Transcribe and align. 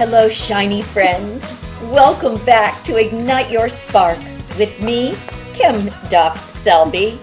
Hello, 0.00 0.30
shiny 0.30 0.80
friends. 0.80 1.44
Welcome 1.82 2.42
back 2.46 2.82
to 2.84 2.96
Ignite 2.96 3.50
Your 3.50 3.68
Spark 3.68 4.16
with 4.58 4.80
me, 4.80 5.14
Kim 5.52 5.90
Duff 6.08 6.40
Selby. 6.62 7.20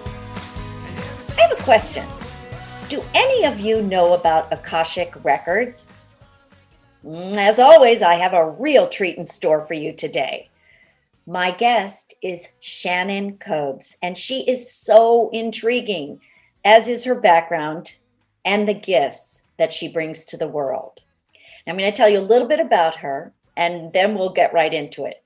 I 1.36 1.40
have 1.40 1.58
a 1.58 1.62
question. 1.64 2.06
Do 2.88 3.02
any 3.14 3.44
of 3.44 3.58
you 3.58 3.82
know 3.82 4.14
about 4.14 4.52
Akashic 4.52 5.12
Records? 5.24 5.96
As 7.04 7.58
always, 7.58 8.00
I 8.00 8.14
have 8.14 8.32
a 8.32 8.48
real 8.48 8.88
treat 8.88 9.18
in 9.18 9.26
store 9.26 9.66
for 9.66 9.74
you 9.74 9.92
today. 9.92 10.48
My 11.26 11.50
guest 11.50 12.14
is 12.22 12.50
Shannon 12.60 13.38
Kobes, 13.38 13.96
and 14.00 14.16
she 14.16 14.42
is 14.42 14.70
so 14.70 15.30
intriguing, 15.30 16.20
as 16.64 16.86
is 16.86 17.02
her 17.06 17.20
background 17.20 17.96
and 18.44 18.68
the 18.68 18.74
gifts 18.74 19.48
that 19.56 19.72
she 19.72 19.88
brings 19.88 20.24
to 20.26 20.36
the 20.36 20.46
world. 20.46 21.02
I'm 21.68 21.76
going 21.76 21.90
to 21.90 21.96
tell 21.96 22.08
you 22.08 22.20
a 22.20 22.20
little 22.20 22.48
bit 22.48 22.60
about 22.60 22.96
her, 22.96 23.32
and 23.56 23.92
then 23.92 24.14
we'll 24.14 24.32
get 24.32 24.52
right 24.52 24.72
into 24.72 25.04
it. 25.04 25.22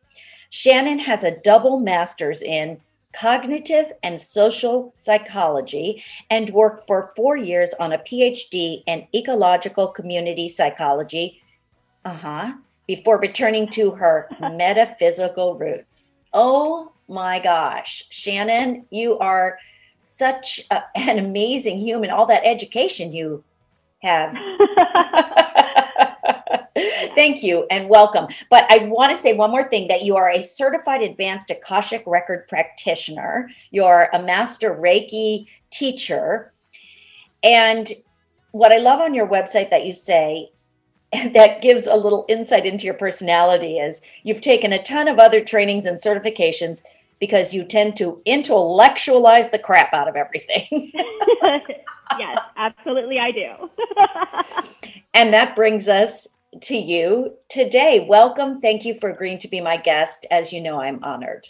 Shannon 0.51 0.99
has 0.99 1.25
a 1.25 1.39
double 1.39 1.79
master's 1.79 2.43
in 2.43 2.81
cognitive 3.13 3.93
and 4.03 4.21
social 4.21 4.93
psychology 4.97 6.03
and 6.31 6.51
worked 6.51 6.87
for 6.87 7.13
four 7.15 7.37
years 7.37 7.73
on 7.75 7.93
a 7.93 7.99
PhD 7.99 8.83
in 8.87 9.07
ecological 9.15 9.89
community 9.89 10.49
psychology. 10.49 11.43
Uh 12.05 12.15
huh. 12.15 12.53
Before 12.87 13.19
returning 13.19 13.69
to 13.69 13.93
her 13.93 14.29
metaphysical 14.41 15.57
roots. 15.57 16.17
Oh 16.33 16.93
my 17.09 17.39
gosh, 17.39 18.05
Shannon, 18.11 18.87
you 18.91 19.19
are 19.19 19.59
such 20.05 20.61
a, 20.71 20.83
an 20.97 21.19
amazing 21.19 21.79
human. 21.79 22.11
All 22.11 22.27
that 22.27 22.45
education 22.45 23.13
you 23.13 23.45
have. 24.03 24.37
Thank 27.15 27.43
you 27.43 27.67
and 27.71 27.89
welcome. 27.89 28.27
But 28.51 28.65
I 28.71 28.87
want 28.87 29.15
to 29.15 29.21
say 29.21 29.35
one 29.35 29.51
more 29.51 29.69
thing 29.69 29.89
that 29.89 30.03
you 30.03 30.17
are 30.17 30.31
a 30.31 30.41
certified 30.41 31.03
advanced 31.03 31.51
Akashic 31.51 32.03
record 32.07 32.49
practitioner, 32.49 33.51
you're 33.71 34.09
a 34.13 34.23
master 34.23 34.75
Reiki 34.75 35.47
teacher. 35.71 36.53
And 37.43 37.91
what 38.53 38.73
I 38.73 38.79
love 38.79 39.01
on 39.01 39.15
your 39.15 39.27
website 39.27 39.71
that 39.71 39.85
you 39.85 39.93
say 39.93 40.51
that 41.13 41.61
gives 41.61 41.87
a 41.87 41.95
little 41.97 42.25
insight 42.29 42.65
into 42.65 42.85
your 42.85 42.95
personality 42.95 43.79
is 43.79 44.01
you've 44.23 44.41
taken 44.41 44.73
a 44.73 44.83
ton 44.83 45.09
of 45.09 45.19
other 45.19 45.45
trainings 45.45 45.85
and 45.85 45.99
certifications 45.99 46.83
because 47.19 47.55
you 47.55 47.65
tend 47.65 47.97
to 47.97 48.21
intellectualize 48.25 49.51
the 49.51 49.59
crap 49.59 49.93
out 49.93 50.09
of 50.09 50.17
everything. 50.17 50.91
yes, 52.19 52.39
absolutely, 52.57 53.19
I 53.21 53.31
do. 53.31 53.71
and 55.15 55.33
that 55.33 55.55
brings 55.55 55.87
us 55.87 56.29
to 56.61 56.77
you 56.77 57.35
today. 57.49 58.05
Welcome. 58.09 58.61
Thank 58.61 58.85
you 58.85 58.99
for 59.01 59.11
agreeing 59.11 59.39
to 59.39 59.49
be 59.49 59.61
my 59.61 59.77
guest. 59.77 60.27
As 60.31 60.53
you 60.53 60.61
know, 60.61 60.81
I'm 60.81 61.03
honored. 61.03 61.49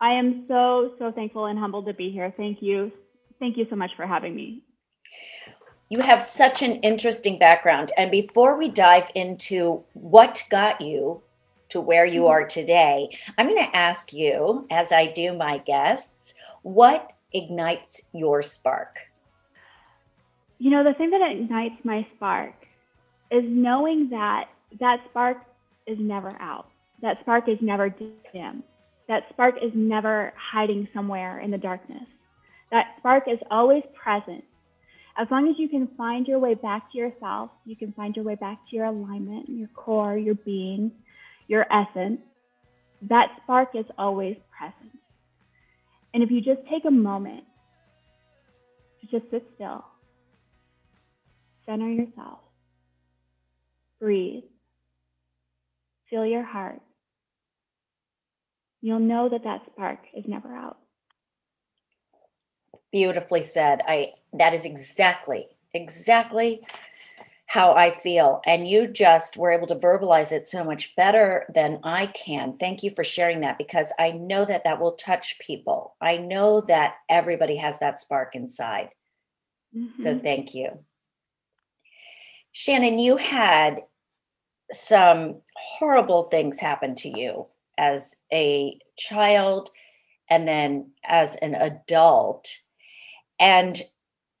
I 0.00 0.12
am 0.12 0.44
so, 0.48 0.94
so 0.98 1.12
thankful 1.12 1.46
and 1.46 1.58
humbled 1.58 1.86
to 1.86 1.94
be 1.94 2.10
here. 2.10 2.32
Thank 2.36 2.62
you. 2.62 2.92
Thank 3.38 3.56
you 3.56 3.66
so 3.68 3.76
much 3.76 3.90
for 3.96 4.06
having 4.06 4.34
me. 4.34 4.62
You 5.88 6.00
have 6.00 6.22
such 6.22 6.62
an 6.62 6.76
interesting 6.76 7.38
background. 7.38 7.90
And 7.96 8.10
before 8.10 8.56
we 8.56 8.68
dive 8.68 9.10
into 9.14 9.82
what 9.94 10.44
got 10.48 10.80
you 10.80 11.22
to 11.70 11.80
where 11.80 12.06
you 12.06 12.22
mm-hmm. 12.22 12.30
are 12.30 12.46
today, 12.46 13.08
I'm 13.36 13.48
going 13.48 13.64
to 13.64 13.76
ask 13.76 14.12
you, 14.12 14.66
as 14.70 14.92
I 14.92 15.06
do 15.06 15.32
my 15.32 15.58
guests, 15.58 16.34
what 16.62 17.12
ignites 17.32 18.02
your 18.12 18.42
spark? 18.42 19.00
You 20.58 20.70
know, 20.70 20.84
the 20.84 20.94
thing 20.94 21.10
that 21.10 21.30
ignites 21.30 21.84
my 21.84 22.06
spark 22.14 22.54
is 23.30 23.44
knowing 23.46 24.08
that 24.10 24.46
that 24.78 24.98
spark 25.10 25.38
is 25.86 25.98
never 26.00 26.30
out. 26.40 26.66
That 27.02 27.18
spark 27.20 27.48
is 27.48 27.58
never 27.60 27.88
dim. 27.88 28.62
That 29.08 29.24
spark 29.30 29.56
is 29.62 29.72
never 29.74 30.32
hiding 30.36 30.88
somewhere 30.94 31.40
in 31.40 31.50
the 31.50 31.58
darkness. 31.58 32.04
That 32.70 32.94
spark 32.98 33.24
is 33.26 33.38
always 33.50 33.82
present. 33.94 34.44
As 35.16 35.26
long 35.30 35.48
as 35.48 35.56
you 35.58 35.68
can 35.68 35.88
find 35.96 36.26
your 36.26 36.38
way 36.38 36.54
back 36.54 36.92
to 36.92 36.98
yourself, 36.98 37.50
you 37.64 37.74
can 37.74 37.92
find 37.92 38.14
your 38.14 38.24
way 38.24 38.36
back 38.36 38.58
to 38.70 38.76
your 38.76 38.86
alignment, 38.86 39.48
your 39.48 39.68
core, 39.68 40.16
your 40.16 40.36
being, 40.36 40.92
your 41.48 41.66
essence, 41.72 42.20
that 43.02 43.28
spark 43.42 43.70
is 43.74 43.86
always 43.98 44.36
present. 44.56 44.98
And 46.14 46.22
if 46.22 46.30
you 46.30 46.40
just 46.40 46.60
take 46.68 46.84
a 46.84 46.90
moment 46.90 47.44
to 49.00 49.06
just 49.06 49.30
sit 49.30 49.44
still, 49.54 49.84
center 51.66 51.88
yourself, 51.88 52.38
breathe, 54.00 54.44
feel 56.08 56.26
your 56.26 56.42
heart, 56.42 56.80
you'll 58.80 58.98
know 58.98 59.28
that 59.28 59.44
that 59.44 59.62
spark 59.66 60.00
is 60.14 60.24
never 60.26 60.54
out. 60.54 60.78
Beautifully 62.90 63.42
said. 63.42 63.82
I 63.86 64.14
that 64.32 64.54
is 64.54 64.64
exactly 64.64 65.46
exactly 65.74 66.62
how 67.46 67.72
I 67.74 67.90
feel. 67.90 68.40
And 68.46 68.68
you 68.68 68.86
just 68.86 69.36
were 69.36 69.50
able 69.50 69.66
to 69.68 69.74
verbalize 69.74 70.30
it 70.30 70.46
so 70.46 70.62
much 70.62 70.94
better 70.94 71.46
than 71.52 71.80
I 71.82 72.06
can. 72.06 72.56
Thank 72.58 72.84
you 72.84 72.92
for 72.92 73.02
sharing 73.02 73.40
that 73.40 73.58
because 73.58 73.92
I 73.98 74.12
know 74.12 74.44
that 74.44 74.62
that 74.62 74.80
will 74.80 74.92
touch 74.92 75.36
people. 75.40 75.96
I 76.00 76.16
know 76.16 76.60
that 76.62 76.94
everybody 77.08 77.56
has 77.56 77.76
that 77.80 77.98
spark 77.98 78.36
inside. 78.36 78.90
Mm-hmm. 79.76 80.00
So 80.00 80.16
thank 80.16 80.54
you. 80.54 80.78
Shannon, 82.52 83.00
you 83.00 83.16
had 83.16 83.80
some 84.72 85.36
horrible 85.56 86.24
things 86.24 86.58
happen 86.58 86.94
to 86.96 87.08
you 87.08 87.46
as 87.78 88.16
a 88.32 88.78
child 88.96 89.70
and 90.28 90.46
then 90.46 90.90
as 91.04 91.36
an 91.36 91.54
adult. 91.54 92.48
And 93.38 93.82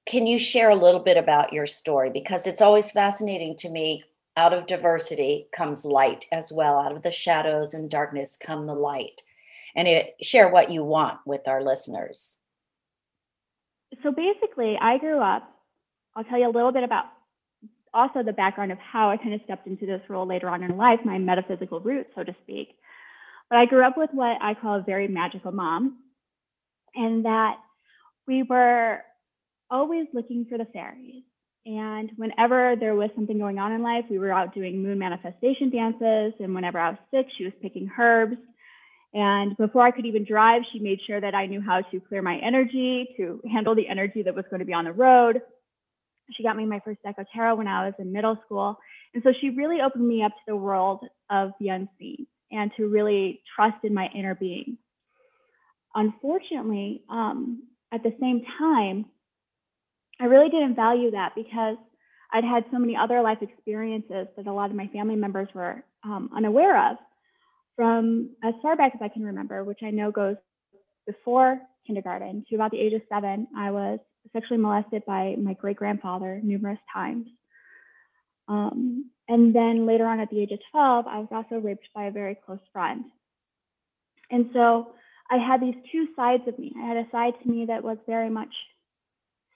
can 0.06 0.26
you 0.26 0.38
share 0.38 0.70
a 0.70 0.76
little 0.76 1.00
bit 1.00 1.16
about 1.16 1.52
your 1.52 1.66
story? 1.66 2.10
Because 2.10 2.46
it's 2.46 2.62
always 2.62 2.90
fascinating 2.90 3.56
to 3.56 3.68
me. 3.68 4.04
Out 4.36 4.52
of 4.52 4.66
diversity 4.66 5.48
comes 5.52 5.84
light 5.84 6.26
as 6.30 6.52
well. 6.52 6.78
Out 6.78 6.92
of 6.92 7.02
the 7.02 7.10
shadows 7.10 7.74
and 7.74 7.90
darkness 7.90 8.36
come 8.36 8.64
the 8.64 8.74
light. 8.74 9.20
And 9.74 9.88
it, 9.88 10.14
share 10.22 10.48
what 10.48 10.70
you 10.70 10.84
want 10.84 11.18
with 11.26 11.46
our 11.48 11.62
listeners. 11.62 12.38
So 14.02 14.12
basically, 14.12 14.78
I 14.80 14.98
grew 14.98 15.18
up, 15.18 15.52
I'll 16.14 16.24
tell 16.24 16.38
you 16.38 16.48
a 16.48 16.50
little 16.50 16.72
bit 16.72 16.84
about 16.84 17.06
also 17.92 18.22
the 18.22 18.32
background 18.32 18.72
of 18.72 18.78
how 18.78 19.10
I 19.10 19.16
kind 19.16 19.34
of 19.34 19.40
stepped 19.44 19.66
into 19.66 19.86
this 19.86 20.02
role 20.08 20.26
later 20.26 20.48
on 20.48 20.62
in 20.62 20.76
life, 20.76 21.00
my 21.04 21.18
metaphysical 21.18 21.80
roots, 21.80 22.10
so 22.14 22.24
to 22.24 22.34
speak. 22.42 22.68
But 23.48 23.58
I 23.58 23.66
grew 23.66 23.84
up 23.84 23.96
with 23.96 24.10
what 24.12 24.36
I 24.40 24.54
call 24.54 24.78
a 24.78 24.82
very 24.82 25.08
magical 25.08 25.52
mom, 25.52 25.98
and 26.94 27.24
that 27.24 27.56
we 28.26 28.42
were 28.42 29.00
always 29.70 30.06
looking 30.12 30.46
for 30.48 30.58
the 30.58 30.66
fairies. 30.66 31.22
And 31.66 32.10
whenever 32.16 32.74
there 32.78 32.94
was 32.94 33.10
something 33.14 33.38
going 33.38 33.58
on 33.58 33.72
in 33.72 33.82
life, 33.82 34.04
we 34.08 34.18
were 34.18 34.32
out 34.32 34.54
doing 34.54 34.82
moon 34.82 34.98
manifestation 34.98 35.70
dances. 35.70 36.32
And 36.40 36.54
whenever 36.54 36.78
I 36.78 36.90
was 36.90 36.98
sick, 37.10 37.26
she 37.36 37.44
was 37.44 37.52
picking 37.60 37.90
herbs. 37.98 38.36
And 39.12 39.56
before 39.56 39.82
I 39.82 39.90
could 39.90 40.06
even 40.06 40.24
drive, 40.24 40.62
she 40.72 40.78
made 40.78 41.00
sure 41.06 41.20
that 41.20 41.34
I 41.34 41.46
knew 41.46 41.60
how 41.60 41.82
to 41.82 42.00
clear 42.00 42.22
my 42.22 42.38
energy, 42.38 43.08
to 43.16 43.40
handle 43.52 43.74
the 43.74 43.88
energy 43.88 44.22
that 44.22 44.34
was 44.34 44.44
going 44.48 44.60
to 44.60 44.66
be 44.66 44.72
on 44.72 44.84
the 44.84 44.92
road. 44.92 45.42
She 46.36 46.42
got 46.42 46.56
me 46.56 46.64
my 46.64 46.80
first 46.84 47.02
deck 47.02 47.16
of 47.18 47.26
tarot 47.34 47.56
when 47.56 47.66
I 47.66 47.86
was 47.86 47.94
in 47.98 48.12
middle 48.12 48.38
school. 48.44 48.78
And 49.14 49.22
so 49.22 49.32
she 49.40 49.50
really 49.50 49.80
opened 49.80 50.06
me 50.06 50.22
up 50.22 50.32
to 50.32 50.42
the 50.46 50.56
world 50.56 51.04
of 51.30 51.50
the 51.60 51.68
unseen 51.68 52.26
and 52.52 52.70
to 52.76 52.88
really 52.88 53.42
trust 53.56 53.84
in 53.84 53.94
my 53.94 54.08
inner 54.14 54.34
being. 54.34 54.78
Unfortunately, 55.94 57.02
um, 57.10 57.64
at 57.92 58.02
the 58.02 58.14
same 58.20 58.42
time, 58.58 59.06
I 60.20 60.24
really 60.24 60.50
didn't 60.50 60.76
value 60.76 61.10
that 61.12 61.32
because 61.34 61.76
I'd 62.32 62.44
had 62.44 62.64
so 62.70 62.78
many 62.78 62.96
other 62.96 63.22
life 63.22 63.38
experiences 63.40 64.28
that 64.36 64.46
a 64.46 64.52
lot 64.52 64.70
of 64.70 64.76
my 64.76 64.86
family 64.88 65.16
members 65.16 65.48
were 65.54 65.82
um, 66.04 66.30
unaware 66.34 66.90
of 66.90 66.96
from 67.76 68.30
as 68.44 68.54
far 68.62 68.76
back 68.76 68.92
as 68.94 69.00
I 69.02 69.08
can 69.08 69.24
remember, 69.24 69.64
which 69.64 69.80
I 69.82 69.90
know 69.90 70.10
goes 70.10 70.36
before 71.06 71.58
kindergarten 71.86 72.44
to 72.48 72.54
about 72.54 72.70
the 72.70 72.78
age 72.78 72.92
of 72.92 73.02
seven. 73.08 73.48
I 73.56 73.70
was 73.70 73.98
sexually 74.32 74.60
molested 74.60 75.04
by 75.06 75.36
my 75.38 75.54
great 75.54 75.76
grandfather 75.76 76.40
numerous 76.42 76.78
times. 76.92 77.26
Um, 78.48 79.10
and 79.28 79.54
then 79.54 79.86
later 79.86 80.06
on 80.06 80.20
at 80.20 80.30
the 80.30 80.40
age 80.40 80.50
of 80.52 80.58
12, 80.72 81.06
I 81.06 81.18
was 81.18 81.28
also 81.30 81.56
raped 81.56 81.88
by 81.94 82.04
a 82.04 82.10
very 82.10 82.34
close 82.34 82.60
friend. 82.72 83.04
And 84.30 84.50
so 84.52 84.92
I 85.30 85.36
had 85.36 85.60
these 85.60 85.76
two 85.92 86.08
sides 86.16 86.42
of 86.48 86.58
me. 86.58 86.72
I 86.76 86.86
had 86.86 86.96
a 86.96 87.10
side 87.12 87.34
to 87.42 87.48
me 87.48 87.66
that 87.66 87.84
was 87.84 87.98
very 88.06 88.30
much 88.30 88.52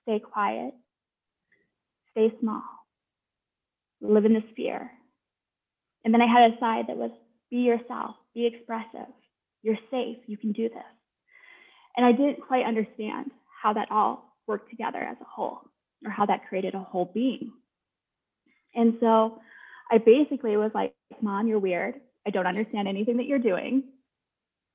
stay 0.03 0.21
quiet, 0.21 0.75
stay 2.13 2.33
small, 2.41 2.63
live 4.01 4.25
in 4.25 4.35
the 4.35 4.45
sphere. 4.53 4.91
And 6.05 6.13
then 6.13 6.21
I 6.21 6.27
had 6.27 6.53
a 6.53 6.59
side 6.61 6.87
that 6.89 6.97
was 6.97 7.11
be 7.51 7.59
yourself, 7.59 8.17
be 8.35 8.47
expressive, 8.47 9.13
you're 9.63 9.79
safe, 9.91 10.19
you 10.27 10.37
can 10.37 10.53
do 10.53 10.69
this. 10.69 10.83
And 11.97 12.05
I 12.05 12.13
didn't 12.13 12.47
quite 12.47 12.67
understand 12.67 13.31
how 13.63 13.73
that 13.73 13.91
all 13.91 14.24
worked 14.47 14.71
together 14.71 14.99
as 14.99 15.17
a 15.21 15.25
whole 15.25 15.61
or 16.05 16.11
how 16.11 16.27
that 16.27 16.49
created 16.49 16.75
a 16.75 16.81
whole 16.81 17.11
being. 17.13 17.53
And 18.75 18.95
so 19.01 19.41
I 19.91 19.99
basically 19.99 20.57
was 20.57 20.71
like, 20.75 20.95
Mom, 21.21 21.47
you're 21.47 21.59
weird. 21.59 21.95
I 22.27 22.31
don't 22.31 22.47
understand 22.47 22.89
anything 22.89 23.17
that 23.19 23.27
you're 23.27 23.39
doing. 23.39 23.85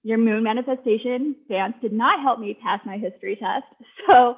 Your 0.03 0.17
moon 0.17 0.43
manifestation 0.43 1.35
dance 1.49 1.75
did 1.81 1.91
not 1.91 2.21
help 2.21 2.39
me 2.39 2.57
pass 2.63 2.79
my 2.85 2.97
history 2.97 3.35
test. 3.35 3.65
So 4.07 4.37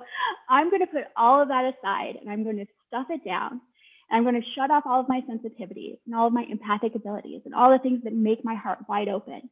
I'm 0.50 0.70
going 0.70 0.82
to 0.82 0.88
put 0.88 1.04
all 1.16 1.42
of 1.42 1.48
that 1.48 1.64
aside 1.64 2.18
and 2.20 2.30
I'm 2.30 2.44
going 2.44 2.58
to 2.58 2.66
stuff 2.88 3.08
it 3.10 3.24
down. 3.24 3.62
And 4.10 4.18
I'm 4.18 4.24
going 4.24 4.36
to 4.36 4.48
shut 4.54 4.70
off 4.70 4.84
all 4.86 5.00
of 5.00 5.08
my 5.08 5.22
sensitivities 5.22 5.98
and 6.06 6.14
all 6.14 6.28
of 6.28 6.34
my 6.34 6.44
empathic 6.52 6.94
abilities 6.94 7.44
and 7.46 7.56
all 7.56 7.72
the 7.72 7.80
things 7.80 8.04
that 8.04 8.12
make 8.14 8.44
my 8.44 8.56
heart 8.56 8.80
wide 8.90 9.08
open 9.08 9.50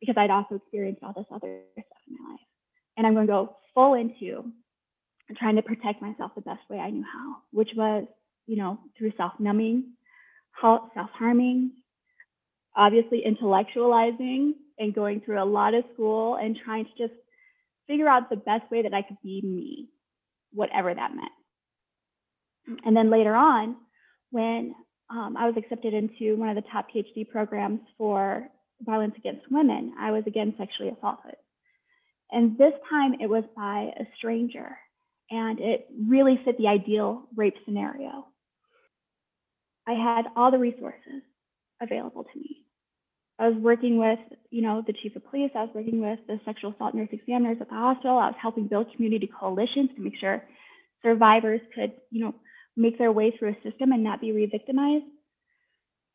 because 0.00 0.14
I'd 0.16 0.30
also 0.30 0.54
experienced 0.54 1.02
all 1.02 1.12
this 1.14 1.26
other 1.30 1.60
stuff 1.72 1.84
in 2.08 2.14
my 2.14 2.30
life. 2.32 2.40
And 2.96 3.06
I'm 3.06 3.12
going 3.12 3.26
to 3.26 3.32
go 3.32 3.56
full 3.74 3.94
into 3.94 4.50
trying 5.34 5.56
to 5.56 5.62
protect 5.62 6.02
myself 6.02 6.32
the 6.34 6.40
best 6.40 6.60
way 6.68 6.78
I 6.78 6.90
knew 6.90 7.04
how, 7.04 7.36
which 7.50 7.70
was, 7.76 8.04
you 8.46 8.56
know, 8.56 8.78
through 8.96 9.12
self 9.16 9.32
numbing, 9.38 9.92
self 10.60 11.10
harming, 11.12 11.72
obviously 12.76 13.22
intellectualizing 13.26 14.52
and 14.78 14.94
going 14.94 15.20
through 15.20 15.42
a 15.42 15.44
lot 15.44 15.74
of 15.74 15.84
school 15.94 16.36
and 16.36 16.56
trying 16.64 16.84
to 16.84 16.90
just 16.98 17.18
figure 17.86 18.08
out 18.08 18.30
the 18.30 18.36
best 18.36 18.70
way 18.70 18.82
that 18.82 18.94
I 18.94 19.02
could 19.02 19.18
be 19.22 19.40
me, 19.42 19.88
whatever 20.52 20.92
that 20.94 21.14
meant. 21.14 22.78
And 22.84 22.96
then 22.96 23.10
later 23.10 23.34
on, 23.34 23.76
when 24.30 24.74
um, 25.10 25.36
I 25.36 25.46
was 25.46 25.54
accepted 25.56 25.94
into 25.94 26.36
one 26.36 26.48
of 26.48 26.56
the 26.56 26.68
top 26.72 26.86
PhD 26.94 27.28
programs 27.28 27.80
for 27.98 28.48
violence 28.80 29.14
against 29.18 29.50
women, 29.50 29.94
I 29.98 30.10
was 30.10 30.24
again 30.26 30.54
sexually 30.58 30.90
assaulted. 30.90 31.36
And 32.32 32.58
this 32.58 32.72
time 32.90 33.14
it 33.20 33.28
was 33.28 33.44
by 33.54 33.90
a 34.00 34.04
stranger, 34.16 34.76
and 35.30 35.58
it 35.60 35.86
really 36.08 36.40
fit 36.44 36.58
the 36.58 36.68
ideal 36.68 37.28
rape 37.36 37.54
scenario. 37.64 38.26
I 39.86 39.92
had 39.92 40.26
all 40.36 40.50
the 40.50 40.58
resources 40.58 41.22
available 41.80 42.24
to 42.24 42.38
me. 42.38 42.64
I 43.38 43.48
was 43.48 43.58
working 43.58 43.98
with, 43.98 44.18
you 44.50 44.62
know, 44.62 44.82
the 44.86 44.92
chief 44.92 45.16
of 45.16 45.28
police. 45.28 45.50
I 45.54 45.62
was 45.62 45.70
working 45.74 46.00
with 46.00 46.20
the 46.26 46.38
sexual 46.44 46.72
assault 46.72 46.94
nurse 46.94 47.08
examiners 47.10 47.58
at 47.60 47.68
the 47.68 47.74
hospital. 47.74 48.16
I 48.16 48.28
was 48.28 48.36
helping 48.40 48.68
build 48.68 48.92
community 48.94 49.28
coalitions 49.28 49.90
to 49.96 50.02
make 50.02 50.14
sure 50.20 50.42
survivors 51.02 51.60
could, 51.74 51.92
you 52.10 52.24
know, 52.24 52.34
make 52.76 52.96
their 52.96 53.12
way 53.12 53.32
through 53.36 53.50
a 53.50 53.68
system 53.68 53.92
and 53.92 54.04
not 54.04 54.20
be 54.20 54.32
re-victimized. 54.32 55.04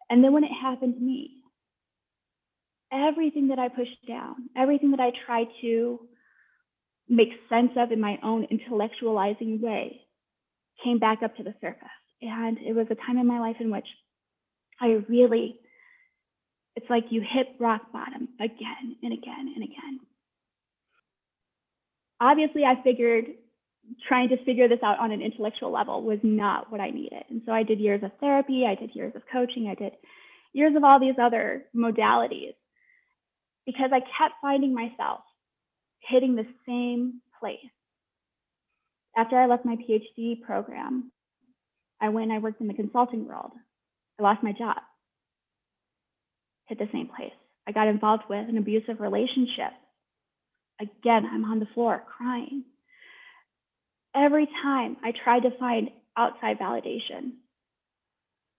And 0.10 0.24
then 0.24 0.34
when 0.34 0.44
it 0.44 0.52
happened 0.62 0.96
to 0.96 1.00
me, 1.00 1.44
everything 2.92 3.50
that 3.50 3.60
I 3.60 3.68
pushed 3.68 4.08
down, 4.08 4.50
everything 4.58 4.92
that 4.92 5.00
I 5.00 5.12
tried 5.26 5.48
to 5.62 6.00
make 7.10 7.30
sense 7.50 7.72
of 7.76 7.92
in 7.92 8.00
my 8.00 8.18
own 8.24 8.48
intellectualizing 8.48 9.60
way 9.60 10.02
came 10.84 11.00
back 11.00 11.24
up 11.24 11.36
to 11.38 11.44
the 11.44 11.54
surface. 11.60 11.88
And 12.22 12.58
it 12.60 12.76
was 12.76 12.88
a 12.90 12.96
time 12.96 13.18
in 13.18 13.28
my 13.28 13.40
life 13.40 13.58
in 13.60 13.72
which 13.72 13.88
I 14.80 15.04
really 15.10 15.60
it's 16.76 16.90
like 16.90 17.06
you 17.10 17.22
hit 17.22 17.48
rock 17.60 17.92
bottom 17.92 18.30
again 18.40 18.96
and 19.04 19.12
again 19.12 19.54
and 19.54 19.64
again. 19.64 20.00
Obviously, 22.22 22.64
I 22.64 22.82
figured 22.84 23.26
trying 24.08 24.30
to 24.30 24.44
figure 24.46 24.70
this 24.70 24.80
out 24.84 25.00
on 25.00 25.12
an 25.12 25.22
intellectual 25.22 25.72
level 25.72 26.04
was 26.04 26.20
not 26.24 26.72
what 26.72 26.80
I 26.80 26.92
needed. 26.92 27.24
And 27.30 27.42
so 27.46 27.52
I 27.52 27.64
did 27.64 27.80
years 27.80 28.04
of 28.04 28.12
therapy, 28.20 28.66
I 28.66 28.76
did 28.76 28.96
years 28.96 29.14
of 29.16 29.24
coaching, 29.32 29.68
I 29.68 29.76
did 29.76 29.94
years 30.54 30.76
of 30.76 30.84
all 30.84 31.00
these 31.00 31.16
other 31.22 31.66
modalities 31.76 32.54
because 33.66 33.90
I 33.92 34.00
kept 34.00 34.36
finding 34.42 34.74
myself 34.74 35.22
hitting 36.00 36.36
the 36.36 36.48
same 36.66 37.22
place. 37.40 37.60
After 39.18 39.38
I 39.38 39.48
left 39.48 39.66
my 39.66 39.76
PhD 39.76 40.42
program, 40.42 41.12
I 42.02 42.10
went 42.10 42.32
and 42.32 42.34
I 42.34 42.40
worked 42.40 42.62
in 42.62 42.68
the 42.68 42.74
consulting 42.74 43.28
world. 43.28 43.52
I 44.20 44.24
lost 44.24 44.44
my 44.44 44.54
job 44.54 44.78
hit 46.70 46.78
the 46.78 46.88
same 46.94 47.08
place. 47.08 47.34
I 47.68 47.72
got 47.72 47.88
involved 47.88 48.24
with 48.30 48.48
an 48.48 48.58
abusive 48.58 49.00
relationship. 49.00 49.74
Again, 50.80 51.28
I'm 51.30 51.44
on 51.44 51.60
the 51.60 51.68
floor 51.74 52.02
crying. 52.18 52.64
Every 54.16 54.48
time 54.64 54.98
I 55.04 55.12
tried 55.24 55.42
to 55.42 55.58
find 55.60 55.90
outside 56.16 56.60
validation, 56.60 57.34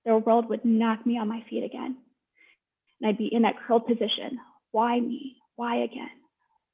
the 0.04 0.19
world 0.19 0.48
would 0.48 0.64
knock 0.64 1.06
me 1.06 1.19
on 1.19 1.28
my 1.28 1.42
feet 1.48 1.64
again. 1.64 1.96
And 3.00 3.08
I'd 3.08 3.19
be 3.19 3.31
in 3.32 3.42
that 3.42 3.54
curled 3.66 3.87
position. 3.87 4.38
Why 4.72 5.00
me? 5.00 5.37
Why 5.56 5.82
again? 5.82 6.10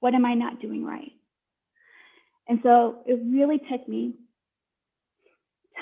What 0.01 0.15
am 0.15 0.25
I 0.25 0.35
not 0.35 0.61
doing 0.61 0.85
right? 0.85 1.13
And 2.49 2.61
so 2.63 3.03
it 3.07 3.21
really 3.25 3.59
took 3.59 3.89
me 3.89 4.15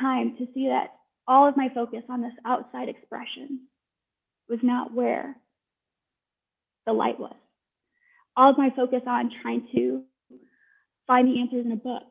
time 0.01 0.37
to 0.39 0.47
see 0.55 0.69
that 0.69 0.89
all 1.27 1.49
of 1.49 1.57
my 1.57 1.69
focus 1.75 2.03
on 2.09 2.23
this 2.23 2.33
outside 2.45 2.89
expression 2.89 3.61
was 4.49 4.59
not 4.63 4.95
where 4.95 5.37
the 6.87 6.93
light 6.93 7.19
was. 7.19 7.35
All 8.37 8.51
of 8.51 8.59
my 8.59 8.71
focus 8.75 9.03
on 9.07 9.31
trying 9.43 9.69
to 9.75 10.03
find 11.07 11.29
the 11.29 11.41
answers 11.41 11.65
in 11.65 11.73
a 11.73 11.77
book 11.77 12.03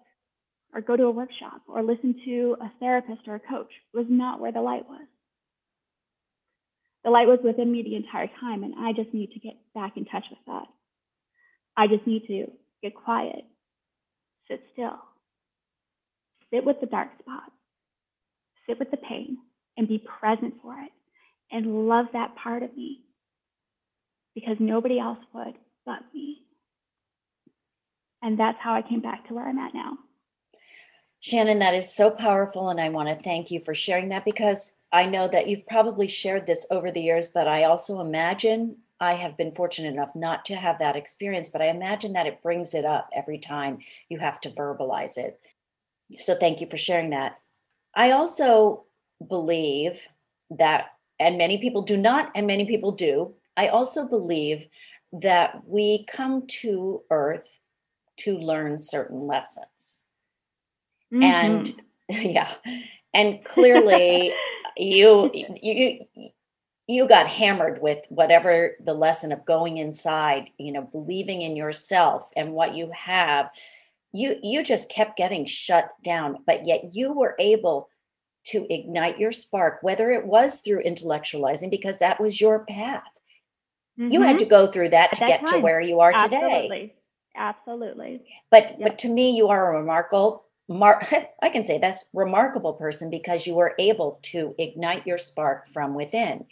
or 0.74 0.82
go 0.82 0.96
to 0.96 1.04
a 1.04 1.12
workshop 1.12 1.62
or 1.68 1.84
listen 1.84 2.16
to 2.26 2.56
a 2.62 2.72
therapist 2.80 3.28
or 3.28 3.36
a 3.36 3.40
coach 3.40 3.72
was 3.94 4.06
not 4.10 4.40
where 4.40 4.52
the 4.52 4.62
light 4.62 4.88
was. 4.88 5.06
The 7.04 7.12
light 7.12 7.28
was 7.28 7.40
within 7.44 7.72
me 7.72 7.84
the 7.84 7.96
entire 7.96 8.30
time, 8.40 8.64
and 8.64 8.74
I 8.78 8.94
just 8.94 9.14
need 9.14 9.32
to 9.34 9.40
get 9.40 9.56
back 9.76 9.98
in 9.98 10.06
touch 10.06 10.24
with 10.30 10.40
that. 10.48 10.68
I 11.76 11.88
just 11.88 12.06
need 12.06 12.28
to 12.28 12.48
get 12.82 12.96
quiet, 12.96 13.46
sit 14.48 14.64
still, 14.74 15.00
sit 16.52 16.66
with 16.66 16.80
the 16.80 16.88
dark 16.88 17.10
spots, 17.20 17.52
sit 18.68 18.80
with 18.80 18.92
the 18.92 18.98
pain, 18.98 19.38
and 19.78 19.88
be 19.88 19.98
present 19.98 20.56
for 20.62 20.80
it, 20.80 20.92
and 21.52 21.88
love 21.88 22.06
that 22.14 22.36
part 22.36 22.64
of 22.64 22.76
me 22.76 23.04
because 24.36 24.58
nobody 24.60 25.00
else 25.00 25.20
would 25.34 25.56
but 25.86 26.00
me. 26.14 26.40
And 28.22 28.40
that's 28.40 28.58
how 28.62 28.74
I 28.74 28.82
came 28.82 29.02
back 29.02 29.28
to 29.28 29.34
where 29.34 29.48
I'm 29.48 29.60
at 29.60 29.74
now. 29.74 29.98
Shannon, 31.20 31.60
that 31.60 31.74
is 31.74 31.94
so 31.94 32.10
powerful. 32.10 32.70
And 32.70 32.80
I 32.82 32.90
want 32.90 33.10
to 33.10 33.24
thank 33.24 33.50
you 33.50 33.62
for 33.64 33.74
sharing 33.74 34.10
that 34.10 34.26
because 34.26 34.76
I 34.92 35.06
know 35.06 35.28
that 35.30 35.48
you've 35.48 35.66
probably 35.68 36.08
shared 36.08 36.46
this 36.46 36.68
over 36.70 36.92
the 36.92 37.02
years, 37.02 37.30
but 37.30 37.48
I 37.48 37.64
also 37.64 38.02
imagine 38.02 38.78
I 39.04 39.16
have 39.16 39.36
been 39.36 39.52
fortunate 39.54 39.94
enough 39.94 40.16
not 40.16 40.46
to 40.46 40.56
have 40.56 40.80
that 40.80 40.96
experience, 40.96 41.50
but 41.50 41.62
I 41.62 41.68
imagine 41.68 42.14
that 42.14 42.26
it 42.26 42.42
brings 42.42 42.74
it 42.74 42.86
up 42.86 43.10
every 43.14 43.38
time 43.38 43.80
you 44.08 44.18
have 44.20 44.40
to 44.42 44.50
verbalize 44.50 45.18
it. 45.18 45.42
So 46.14 46.36
thank 46.36 46.62
you 46.62 46.68
for 46.70 46.78
sharing 46.78 47.10
that. 47.10 47.40
I 47.96 48.12
also 48.12 48.86
believe 49.28 50.08
that, 50.52 50.86
and 51.20 51.38
many 51.38 51.58
people 51.58 51.82
do 51.82 51.98
not, 51.98 52.32
and 52.34 52.48
many 52.48 52.66
people 52.66 52.94
do, 52.94 53.34
I 53.58 53.68
also 53.68 54.08
believe 54.08 54.68
that 55.12 55.62
we 55.68 56.06
come 56.06 56.48
to 56.62 57.02
Earth 57.12 57.50
to 58.20 58.38
learn 58.38 58.78
certain 58.80 59.20
lessons. 59.20 60.04
Mm-hmm. 61.14 61.24
And 61.24 61.82
yeah, 62.10 62.54
and 63.14 63.44
clearly 63.44 64.34
you 64.78 65.30
you 65.34 66.06
you 66.88 67.08
got 67.08 67.28
hammered 67.28 67.82
with 67.82 68.00
whatever 68.10 68.76
the 68.84 68.94
lesson 68.94 69.32
of 69.32 69.46
going 69.46 69.78
inside, 69.78 70.50
you 70.58 70.72
know, 70.72 70.82
believing 70.82 71.42
in 71.42 71.56
yourself 71.56 72.30
and 72.36 72.54
what 72.54 72.76
you 72.76 72.92
have. 72.94 73.50
You 74.12 74.38
you 74.44 74.64
just 74.64 74.90
kept 74.90 75.18
getting 75.18 75.46
shut 75.46 75.90
down, 76.04 76.40
but 76.46 76.68
yet 76.68 76.94
you 76.94 77.14
were 77.14 77.36
able 77.40 77.90
to 78.48 78.68
ignite 78.72 79.18
your 79.18 79.32
spark, 79.32 79.80
whether 79.82 80.12
it 80.12 80.26
was 80.26 80.60
through 80.60 80.84
intellectualizing, 80.84 81.72
because 81.72 82.00
that 82.00 82.20
was 82.20 82.42
your 82.42 82.66
path 82.66 83.04
Mm-hmm. 84.00 84.12
You 84.12 84.22
had 84.22 84.40
to 84.40 84.46
mm-hmm. 84.46 84.50
go 84.50 84.68
through 84.68 84.90
that 84.90 85.12
At 85.12 85.16
to 85.16 85.20
that 85.22 85.28
get 85.28 85.46
time. 85.46 85.54
to 85.56 85.60
where 85.60 85.80
you 85.80 86.00
are 86.00 86.14
today. 86.14 86.38
Absolutely. 86.38 86.94
Absolutely. 87.36 88.22
But 88.50 88.64
yep. 88.64 88.80
but 88.80 89.00
to 89.00 89.10
me, 89.10 89.36
you 89.36 89.50
are 89.50 89.74
a 89.74 89.80
remarkable 89.80 90.46
Mar- 90.74 91.08
I 91.42 91.50
can 91.50 91.66
say 91.66 91.78
that's 91.78 92.06
remarkable 92.14 92.74
person 92.74 93.10
because 93.10 93.48
you 93.48 93.56
were 93.56 93.76
able 93.80 94.20
to 94.24 94.56
ignite 94.58 95.08
your 95.08 95.18
spark 95.18 95.68
from 95.70 95.94
within. 95.94 96.46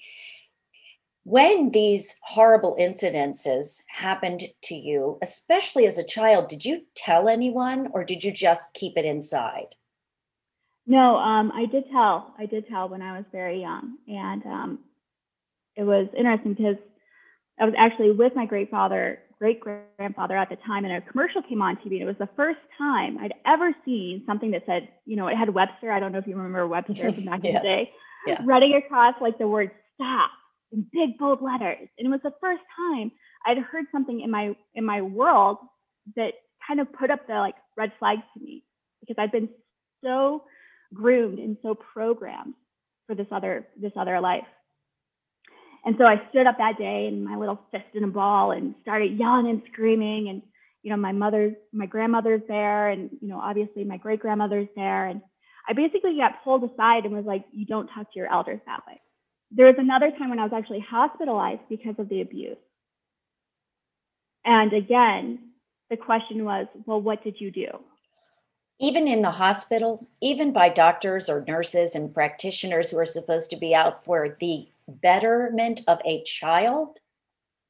When 1.23 1.71
these 1.71 2.15
horrible 2.23 2.75
incidences 2.79 3.81
happened 3.87 4.43
to 4.63 4.75
you, 4.75 5.19
especially 5.21 5.85
as 5.85 5.99
a 5.99 6.03
child, 6.03 6.49
did 6.49 6.65
you 6.65 6.85
tell 6.95 7.29
anyone 7.29 7.89
or 7.93 8.03
did 8.03 8.23
you 8.23 8.31
just 8.31 8.73
keep 8.73 8.97
it 8.97 9.05
inside? 9.05 9.75
No, 10.87 11.17
um, 11.17 11.51
I 11.53 11.65
did 11.65 11.85
tell. 11.91 12.33
I 12.39 12.47
did 12.47 12.67
tell 12.67 12.89
when 12.89 13.03
I 13.03 13.15
was 13.15 13.25
very 13.31 13.61
young, 13.61 13.97
and 14.07 14.43
um, 14.47 14.79
it 15.75 15.83
was 15.83 16.07
interesting 16.17 16.55
because 16.55 16.77
I 17.59 17.65
was 17.65 17.75
actually 17.77 18.11
with 18.11 18.35
my 18.35 18.47
great 18.47 18.71
father, 18.71 19.19
great 19.41 19.59
grandfather 19.59 20.37
at 20.37 20.49
the 20.49 20.55
time, 20.67 20.85
and 20.85 20.93
a 20.93 21.01
commercial 21.01 21.41
came 21.41 21.63
on 21.63 21.75
TV. 21.77 21.93
And 21.93 22.03
it 22.03 22.05
was 22.05 22.15
the 22.19 22.29
first 22.35 22.59
time 22.77 23.17
I'd 23.17 23.33
ever 23.43 23.75
seen 23.83 24.21
something 24.27 24.51
that 24.51 24.61
said, 24.67 24.87
you 25.07 25.15
know, 25.15 25.27
it 25.27 25.35
had 25.35 25.49
Webster. 25.49 25.91
I 25.91 25.99
don't 25.99 26.11
know 26.11 26.19
if 26.19 26.27
you 26.27 26.35
remember 26.35 26.67
Webster 26.67 27.11
from 27.11 27.25
back 27.25 27.41
yes. 27.43 27.49
in 27.49 27.53
the 27.55 27.59
day, 27.63 27.91
yeah. 28.27 28.41
running 28.45 28.75
across 28.75 29.15
like 29.19 29.39
the 29.39 29.47
word 29.47 29.71
stop 29.95 30.29
in 30.71 30.85
big 30.93 31.17
bold 31.17 31.41
letters. 31.41 31.89
And 31.97 32.05
it 32.05 32.09
was 32.11 32.19
the 32.23 32.35
first 32.39 32.61
time 32.77 33.11
I'd 33.43 33.57
heard 33.57 33.85
something 33.91 34.21
in 34.21 34.29
my 34.29 34.55
in 34.75 34.85
my 34.85 35.01
world 35.01 35.57
that 36.15 36.33
kind 36.67 36.79
of 36.79 36.93
put 36.93 37.09
up 37.09 37.25
the 37.25 37.33
like 37.33 37.55
red 37.75 37.91
flags 37.97 38.21
to 38.35 38.43
me 38.43 38.63
because 38.99 39.15
I'd 39.17 39.31
been 39.31 39.49
so 40.03 40.43
groomed 40.93 41.39
and 41.39 41.57
so 41.63 41.73
programmed 41.73 42.53
for 43.07 43.15
this 43.15 43.27
other 43.31 43.67
this 43.75 43.93
other 43.95 44.19
life. 44.19 44.45
And 45.83 45.95
so 45.97 46.05
I 46.05 46.21
stood 46.29 46.45
up 46.45 46.57
that 46.57 46.77
day 46.77 47.07
in 47.07 47.23
my 47.23 47.35
little 47.35 47.59
fist 47.71 47.85
in 47.93 48.03
a 48.03 48.07
ball 48.07 48.51
and 48.51 48.75
started 48.81 49.17
yelling 49.17 49.49
and 49.49 49.61
screaming. 49.71 50.29
And, 50.29 50.41
you 50.83 50.91
know, 50.91 50.97
my 50.97 51.11
mother's, 51.11 51.55
my 51.73 51.87
grandmother's 51.87 52.41
there. 52.47 52.89
And, 52.89 53.09
you 53.21 53.27
know, 53.27 53.39
obviously 53.39 53.83
my 53.83 53.97
great 53.97 54.19
grandmother's 54.19 54.67
there. 54.75 55.07
And 55.07 55.21
I 55.67 55.73
basically 55.73 56.17
got 56.17 56.43
pulled 56.43 56.63
aside 56.63 57.05
and 57.05 57.15
was 57.15 57.25
like, 57.25 57.45
you 57.51 57.65
don't 57.65 57.87
talk 57.87 58.11
to 58.11 58.19
your 58.19 58.31
elders 58.31 58.59
that 58.65 58.81
way. 58.87 59.01
There 59.51 59.65
was 59.65 59.75
another 59.79 60.11
time 60.11 60.29
when 60.29 60.39
I 60.39 60.43
was 60.43 60.53
actually 60.53 60.79
hospitalized 60.79 61.61
because 61.67 61.95
of 61.97 62.09
the 62.09 62.21
abuse. 62.21 62.57
And 64.45 64.73
again, 64.73 65.39
the 65.89 65.97
question 65.97 66.45
was, 66.45 66.67
well, 66.85 67.01
what 67.01 67.23
did 67.23 67.39
you 67.39 67.51
do? 67.51 67.67
Even 68.79 69.07
in 69.07 69.21
the 69.21 69.31
hospital, 69.31 70.07
even 70.21 70.51
by 70.53 70.69
doctors 70.69 71.29
or 71.29 71.43
nurses 71.47 71.93
and 71.93 72.13
practitioners 72.13 72.89
who 72.89 72.97
are 72.97 73.05
supposed 73.05 73.49
to 73.51 73.57
be 73.57 73.75
out 73.75 74.03
for 74.03 74.35
the 74.39 74.67
betterment 75.01 75.81
of 75.87 75.99
a 76.05 76.23
child? 76.23 76.97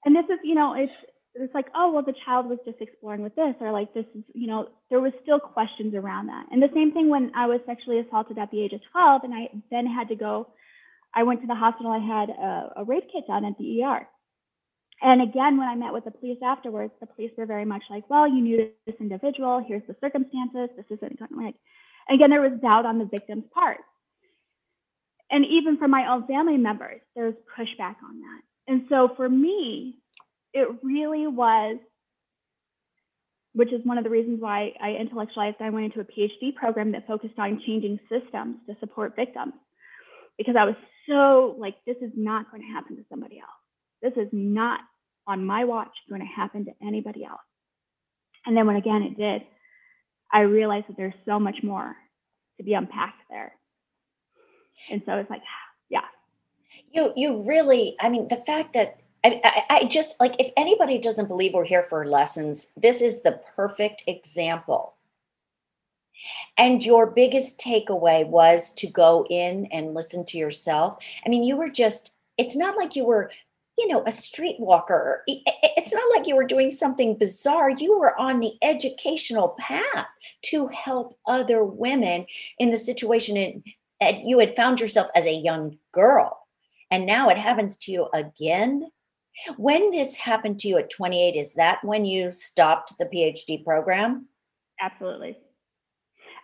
And 0.05 0.15
this 0.15 0.25
is, 0.25 0.39
you 0.43 0.55
know, 0.55 0.73
it's 0.73 0.93
it's 1.35 1.53
like, 1.53 1.67
oh, 1.75 1.91
well, 1.91 2.03
the 2.03 2.13
child 2.25 2.47
was 2.47 2.59
just 2.65 2.81
exploring 2.81 3.21
with 3.21 3.35
this, 3.35 3.55
or 3.61 3.71
like 3.71 3.93
this 3.93 4.05
is, 4.15 4.23
you 4.33 4.47
know, 4.47 4.67
there 4.89 4.99
was 4.99 5.13
still 5.23 5.39
questions 5.39 5.95
around 5.95 6.27
that. 6.27 6.47
And 6.51 6.61
the 6.61 6.69
same 6.73 6.91
thing 6.91 7.09
when 7.09 7.31
I 7.35 7.47
was 7.47 7.61
sexually 7.65 7.99
assaulted 7.99 8.37
at 8.37 8.51
the 8.51 8.61
age 8.61 8.73
of 8.73 8.81
12, 8.91 9.23
and 9.23 9.33
I 9.33 9.49
then 9.69 9.85
had 9.85 10.09
to 10.09 10.15
go, 10.15 10.47
I 11.15 11.23
went 11.23 11.41
to 11.41 11.47
the 11.47 11.55
hospital, 11.55 11.91
I 11.91 11.99
had 11.99 12.29
a, 12.29 12.81
a 12.81 12.83
rape 12.83 13.07
kit 13.11 13.27
done 13.27 13.45
at 13.45 13.57
the 13.57 13.83
ER. 13.83 14.07
And 15.01 15.21
again, 15.21 15.57
when 15.57 15.67
I 15.67 15.75
met 15.75 15.93
with 15.93 16.03
the 16.03 16.11
police 16.11 16.37
afterwards, 16.43 16.93
the 16.99 17.07
police 17.07 17.31
were 17.37 17.45
very 17.45 17.65
much 17.65 17.83
like, 17.89 18.09
well, 18.09 18.27
you 18.27 18.41
knew 18.41 18.69
this 18.85 18.95
individual, 18.99 19.63
here's 19.65 19.87
the 19.87 19.95
circumstances, 20.01 20.69
this 20.75 20.85
isn't 20.89 21.19
like, 21.31 21.55
again, 22.09 22.29
there 22.29 22.41
was 22.41 22.59
doubt 22.61 22.85
on 22.85 22.99
the 22.99 23.05
victim's 23.05 23.45
part 23.53 23.77
and 25.31 25.45
even 25.45 25.77
from 25.77 25.91
my 25.91 26.11
own 26.11 26.27
family 26.27 26.57
members, 26.57 26.99
there's 27.15 27.33
pushback 27.57 27.95
on 28.03 28.19
that. 28.19 28.41
And 28.67 28.83
so 28.89 29.09
for 29.15 29.27
me, 29.27 29.95
it 30.53 30.67
really 30.83 31.25
was, 31.25 31.77
which 33.53 33.71
is 33.71 33.81
one 33.85 33.97
of 33.97 34.03
the 34.03 34.09
reasons 34.09 34.41
why 34.41 34.73
I 34.81 34.91
intellectualized. 34.91 35.57
I 35.61 35.69
went 35.69 35.85
into 35.85 36.01
a 36.01 36.03
PhD 36.03 36.53
program 36.53 36.91
that 36.91 37.07
focused 37.07 37.39
on 37.39 37.61
changing 37.65 37.99
systems 38.09 38.57
to 38.67 38.75
support 38.79 39.15
victims 39.15 39.53
because 40.37 40.55
I 40.59 40.65
was 40.65 40.75
so 41.07 41.55
like, 41.57 41.75
this 41.85 41.97
is 42.01 42.11
not 42.15 42.51
going 42.51 42.61
to 42.61 42.73
happen 42.73 42.97
to 42.97 43.05
somebody 43.09 43.39
else. 43.39 43.49
This 44.01 44.13
is 44.21 44.29
not 44.31 44.81
on 45.27 45.45
my 45.45 45.63
watch 45.63 45.91
going 46.09 46.21
to 46.21 46.27
happen 46.27 46.65
to 46.65 46.71
anybody 46.85 47.23
else. 47.23 47.39
And 48.45 48.57
then 48.57 48.67
when 48.67 48.75
again 48.75 49.03
it 49.03 49.17
did, 49.17 49.43
I 50.33 50.41
realized 50.41 50.87
that 50.89 50.97
there's 50.97 51.13
so 51.25 51.39
much 51.39 51.57
more 51.63 51.95
to 52.57 52.63
be 52.63 52.73
unpacked 52.73 53.21
there. 53.29 53.53
And 54.89 55.01
so 55.05 55.17
it's 55.17 55.29
like, 55.29 55.43
yeah. 55.89 56.05
You 56.91 57.13
you 57.15 57.41
really, 57.41 57.95
I 57.99 58.09
mean, 58.09 58.27
the 58.27 58.37
fact 58.37 58.73
that 58.73 58.99
I, 59.23 59.41
I, 59.43 59.63
I 59.69 59.83
just 59.85 60.19
like 60.19 60.35
if 60.39 60.51
anybody 60.57 60.97
doesn't 60.97 61.27
believe 61.27 61.53
we're 61.53 61.65
here 61.65 61.85
for 61.89 62.05
lessons, 62.05 62.67
this 62.75 63.01
is 63.01 63.21
the 63.21 63.39
perfect 63.55 64.03
example. 64.07 64.95
And 66.57 66.85
your 66.85 67.07
biggest 67.07 67.59
takeaway 67.59 68.25
was 68.25 68.73
to 68.73 68.87
go 68.87 69.25
in 69.29 69.67
and 69.71 69.93
listen 69.93 70.25
to 70.25 70.37
yourself. 70.37 71.03
I 71.25 71.29
mean, 71.29 71.43
you 71.43 71.55
were 71.55 71.69
just, 71.69 72.15
it's 72.37 72.55
not 72.55 72.77
like 72.77 72.95
you 72.95 73.05
were, 73.05 73.31
you 73.77 73.87
know, 73.87 74.01
a 74.01 74.11
streetwalker. 74.11 75.19
It's 75.27 75.93
not 75.93 76.15
like 76.15 76.27
you 76.27 76.35
were 76.35 76.45
doing 76.45 76.71
something 76.71 77.17
bizarre. 77.17 77.71
You 77.71 77.97
were 77.97 78.19
on 78.19 78.39
the 78.39 78.53
educational 78.61 79.49
path 79.59 80.07
to 80.43 80.67
help 80.67 81.17
other 81.25 81.63
women 81.63 82.25
in 82.59 82.69
the 82.71 82.77
situation 82.77 83.63
in, 84.01 84.27
you 84.27 84.39
had 84.39 84.55
found 84.55 84.79
yourself 84.79 85.07
as 85.15 85.25
a 85.25 85.33
young 85.33 85.77
girl 85.93 86.41
and 86.89 87.05
now 87.05 87.29
it 87.29 87.37
happens 87.37 87.77
to 87.77 87.91
you 87.91 88.09
again? 88.13 88.89
When 89.57 89.91
this 89.91 90.15
happened 90.15 90.59
to 90.59 90.67
you 90.67 90.77
at 90.77 90.89
28 90.89 91.35
is 91.37 91.53
that 91.53 91.83
when 91.83 92.03
you 92.03 92.31
stopped 92.31 92.97
the 92.97 93.05
phd 93.05 93.63
program? 93.63 94.27
Absolutely. 94.79 95.37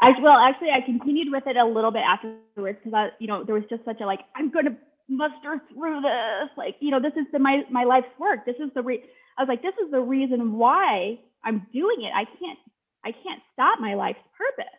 Well 0.01 0.37
actually 0.37 0.69
i 0.69 0.81
continued 0.81 1.31
with 1.31 1.47
it 1.47 1.57
a 1.57 1.65
little 1.65 1.91
bit 1.91 2.03
afterwards 2.03 2.77
because 2.83 2.93
i 2.93 3.09
you 3.19 3.27
know 3.27 3.43
there 3.43 3.55
was 3.55 3.63
just 3.69 3.83
such 3.83 3.99
a 3.99 4.05
like 4.05 4.21
i'm 4.35 4.51
going 4.51 4.65
to 4.65 4.75
muster 5.09 5.61
through 5.73 6.01
this 6.01 6.49
like 6.57 6.75
you 6.79 6.91
know 6.91 7.01
this 7.01 7.13
is 7.13 7.25
the, 7.31 7.39
my 7.39 7.63
my 7.71 7.83
life's 7.83 8.07
work. 8.19 8.45
This 8.45 8.57
is 8.57 8.69
the 8.75 8.81
re 8.81 9.03
i 9.37 9.41
was 9.41 9.47
like 9.47 9.61
this 9.61 9.73
is 9.83 9.91
the 9.91 10.01
reason 10.01 10.57
why 10.57 11.19
i'm 11.43 11.65
doing 11.73 12.03
it. 12.03 12.11
I 12.13 12.25
can't 12.25 12.59
i 13.05 13.11
can't 13.11 13.41
stop 13.53 13.79
my 13.79 13.95
life's 13.95 14.19
purpose 14.37 14.73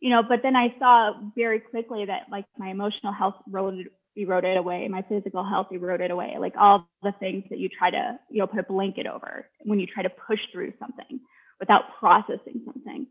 you 0.00 0.10
know, 0.10 0.22
but 0.22 0.40
then 0.42 0.56
I 0.56 0.74
saw 0.78 1.12
very 1.34 1.60
quickly 1.60 2.04
that 2.04 2.22
like 2.30 2.44
my 2.58 2.70
emotional 2.70 3.12
health 3.12 3.34
eroded, 3.46 3.88
eroded 4.14 4.56
away, 4.56 4.86
my 4.88 5.02
physical 5.02 5.44
health 5.44 5.68
eroded 5.70 6.10
away, 6.10 6.36
like 6.38 6.54
all 6.58 6.88
the 7.02 7.12
things 7.20 7.44
that 7.50 7.58
you 7.58 7.68
try 7.68 7.90
to, 7.90 8.18
you 8.30 8.38
know, 8.38 8.46
put 8.46 8.60
a 8.60 8.64
blanket 8.64 9.06
over 9.06 9.48
when 9.64 9.78
you 9.78 9.86
try 9.86 10.02
to 10.02 10.10
push 10.10 10.40
through 10.52 10.72
something 10.78 11.20
without 11.60 11.96
processing 11.98 12.62
something 12.64 13.06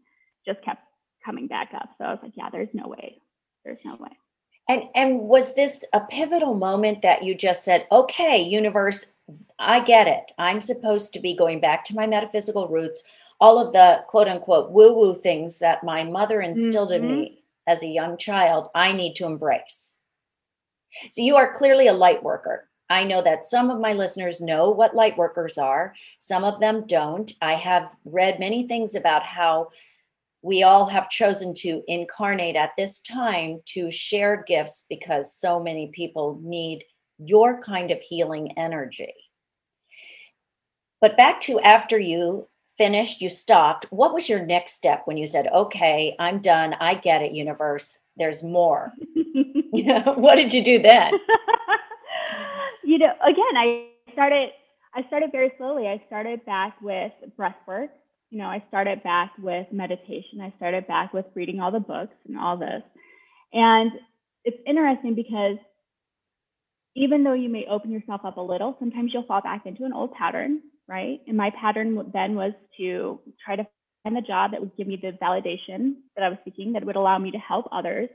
just 0.46 0.62
kept 0.64 0.82
coming 1.26 1.48
back 1.48 1.72
up. 1.74 1.90
So 1.98 2.06
I 2.06 2.12
was 2.12 2.20
like, 2.22 2.34
yeah, 2.36 2.50
there's 2.52 2.70
no 2.74 2.88
way. 2.88 3.18
There's 3.64 3.80
no 3.84 3.96
way. 4.00 4.12
And 4.68 4.84
and 4.96 5.20
was 5.22 5.56
this 5.56 5.84
a 5.94 6.02
pivotal 6.02 6.56
moment 6.56 7.02
that 7.04 7.24
you 7.24 7.36
just 7.36 7.64
said, 7.64 7.88
okay, 7.92 8.42
universe, 8.42 9.06
I 9.60 9.80
get 9.80 10.08
it. 10.08 10.32
I'm 10.38 10.62
supposed 10.62 11.14
to 11.14 11.20
be 11.20 11.36
going 11.36 11.60
back 11.60 11.84
to 11.86 11.96
my 11.96 12.08
metaphysical 12.08 12.68
roots 12.68 13.04
all 13.40 13.60
of 13.60 13.74
the 13.74 14.04
quote 14.08 14.28
unquote 14.28 14.72
woo 14.72 14.94
woo 14.94 15.14
things 15.14 15.60
that 15.60 15.84
my 15.84 16.04
mother 16.04 16.42
instilled 16.42 16.92
mm-hmm. 16.92 17.06
in 17.06 17.20
me 17.20 17.44
as 17.68 17.84
a 17.84 17.88
young 17.88 18.18
child, 18.18 18.70
I 18.76 18.92
need 18.92 19.16
to 19.16 19.26
embrace. 19.26 19.96
So 21.10 21.22
you 21.22 21.36
are 21.36 21.54
clearly 21.54 21.88
a 21.88 21.94
light 21.94 22.24
worker. 22.24 22.70
I 22.90 23.04
know 23.04 23.22
that 23.24 23.44
some 23.44 23.72
of 23.72 23.80
my 23.80 23.94
listeners 23.94 24.40
know 24.40 24.70
what 24.70 24.96
light 24.96 25.18
workers 25.18 25.58
are, 25.58 25.96
some 26.20 26.44
of 26.44 26.60
them 26.60 26.86
don't. 26.86 27.32
I 27.42 27.56
have 27.56 27.90
read 28.06 28.40
many 28.40 28.68
things 28.68 28.94
about 28.94 29.24
how 29.24 29.70
we 30.44 30.62
all 30.62 30.86
have 30.86 31.10
chosen 31.10 31.56
to 31.56 31.82
incarnate 31.88 32.56
at 32.56 32.70
this 32.78 33.00
time 33.00 33.62
to 33.66 33.90
share 33.90 34.44
gifts 34.48 34.86
because 34.88 35.36
so 35.36 35.60
many 35.60 35.88
people 35.88 36.40
need 36.44 36.84
your 37.18 37.60
kind 37.64 37.90
of 37.90 38.00
healing 38.00 38.52
energy. 38.56 39.14
But 41.02 41.18
back 41.18 41.42
to 41.42 41.60
after 41.62 41.98
you 41.98 42.48
finished, 42.78 43.22
you 43.22 43.30
stopped. 43.30 43.86
What 43.90 44.14
was 44.14 44.30
your 44.30 44.46
next 44.46 44.74
step 44.74 45.04
when 45.06 45.18
you 45.18 45.28
said, 45.28 45.48
okay, 45.48 46.16
I'm 46.20 46.40
done. 46.40 46.76
I 46.80 46.96
get 46.96 47.22
it, 47.22 47.32
universe. 47.32 47.98
There's 48.18 48.44
more. 48.44 48.94
you 49.16 49.84
know, 49.84 50.14
what 50.18 50.36
did 50.36 50.54
you 50.54 50.64
do 50.64 50.80
then? 50.80 51.14
you 52.84 52.98
know, 52.98 53.14
again, 53.24 53.58
I 53.58 53.88
started 54.14 54.50
I 54.96 55.06
started 55.08 55.32
very 55.34 55.52
slowly. 55.58 55.88
I 55.88 56.02
started 56.08 56.46
back 56.46 56.82
with 56.82 57.12
breath 57.36 57.58
work. 57.68 57.90
You 58.30 58.38
know, 58.38 58.46
I 58.46 58.64
started 58.70 59.04
back 59.04 59.34
with 59.38 59.68
meditation. 59.72 60.40
I 60.42 60.54
started 60.56 60.88
back 60.88 61.14
with 61.14 61.26
reading 61.36 61.60
all 61.60 61.72
the 61.72 61.82
books 61.82 62.16
and 62.28 62.38
all 62.38 62.56
this. 62.56 62.82
And 63.52 63.92
it's 64.46 64.58
interesting 64.66 65.14
because 65.14 65.58
even 66.96 67.26
though 67.26 67.34
you 67.34 67.50
may 67.50 67.66
open 67.70 67.92
yourself 67.92 68.22
up 68.24 68.38
a 68.38 68.42
little, 68.42 68.78
sometimes 68.80 69.12
you'll 69.14 69.24
fall 69.26 69.42
back 69.42 69.66
into 69.66 69.84
an 69.84 69.92
old 69.92 70.14
pattern 70.14 70.62
right? 70.88 71.20
And 71.28 71.38
my 71.38 71.52
pattern 71.60 72.12
then 72.14 72.36
was 72.36 72.54
to 72.78 73.20
try 73.44 73.56
to 73.56 73.68
find 74.04 74.16
the 74.16 74.22
job 74.22 74.52
that 74.52 74.62
would 74.62 74.76
give 74.78 74.88
me 74.88 75.00
the 75.02 75.18
validation 75.22 75.96
that 76.16 76.24
I 76.24 76.30
was 76.30 76.38
seeking, 76.46 76.74
that 76.74 76.86
would 76.86 76.96
allow 76.96 77.18
me 77.18 77.32
to 77.32 77.38
help 77.38 77.68
others, 77.72 78.10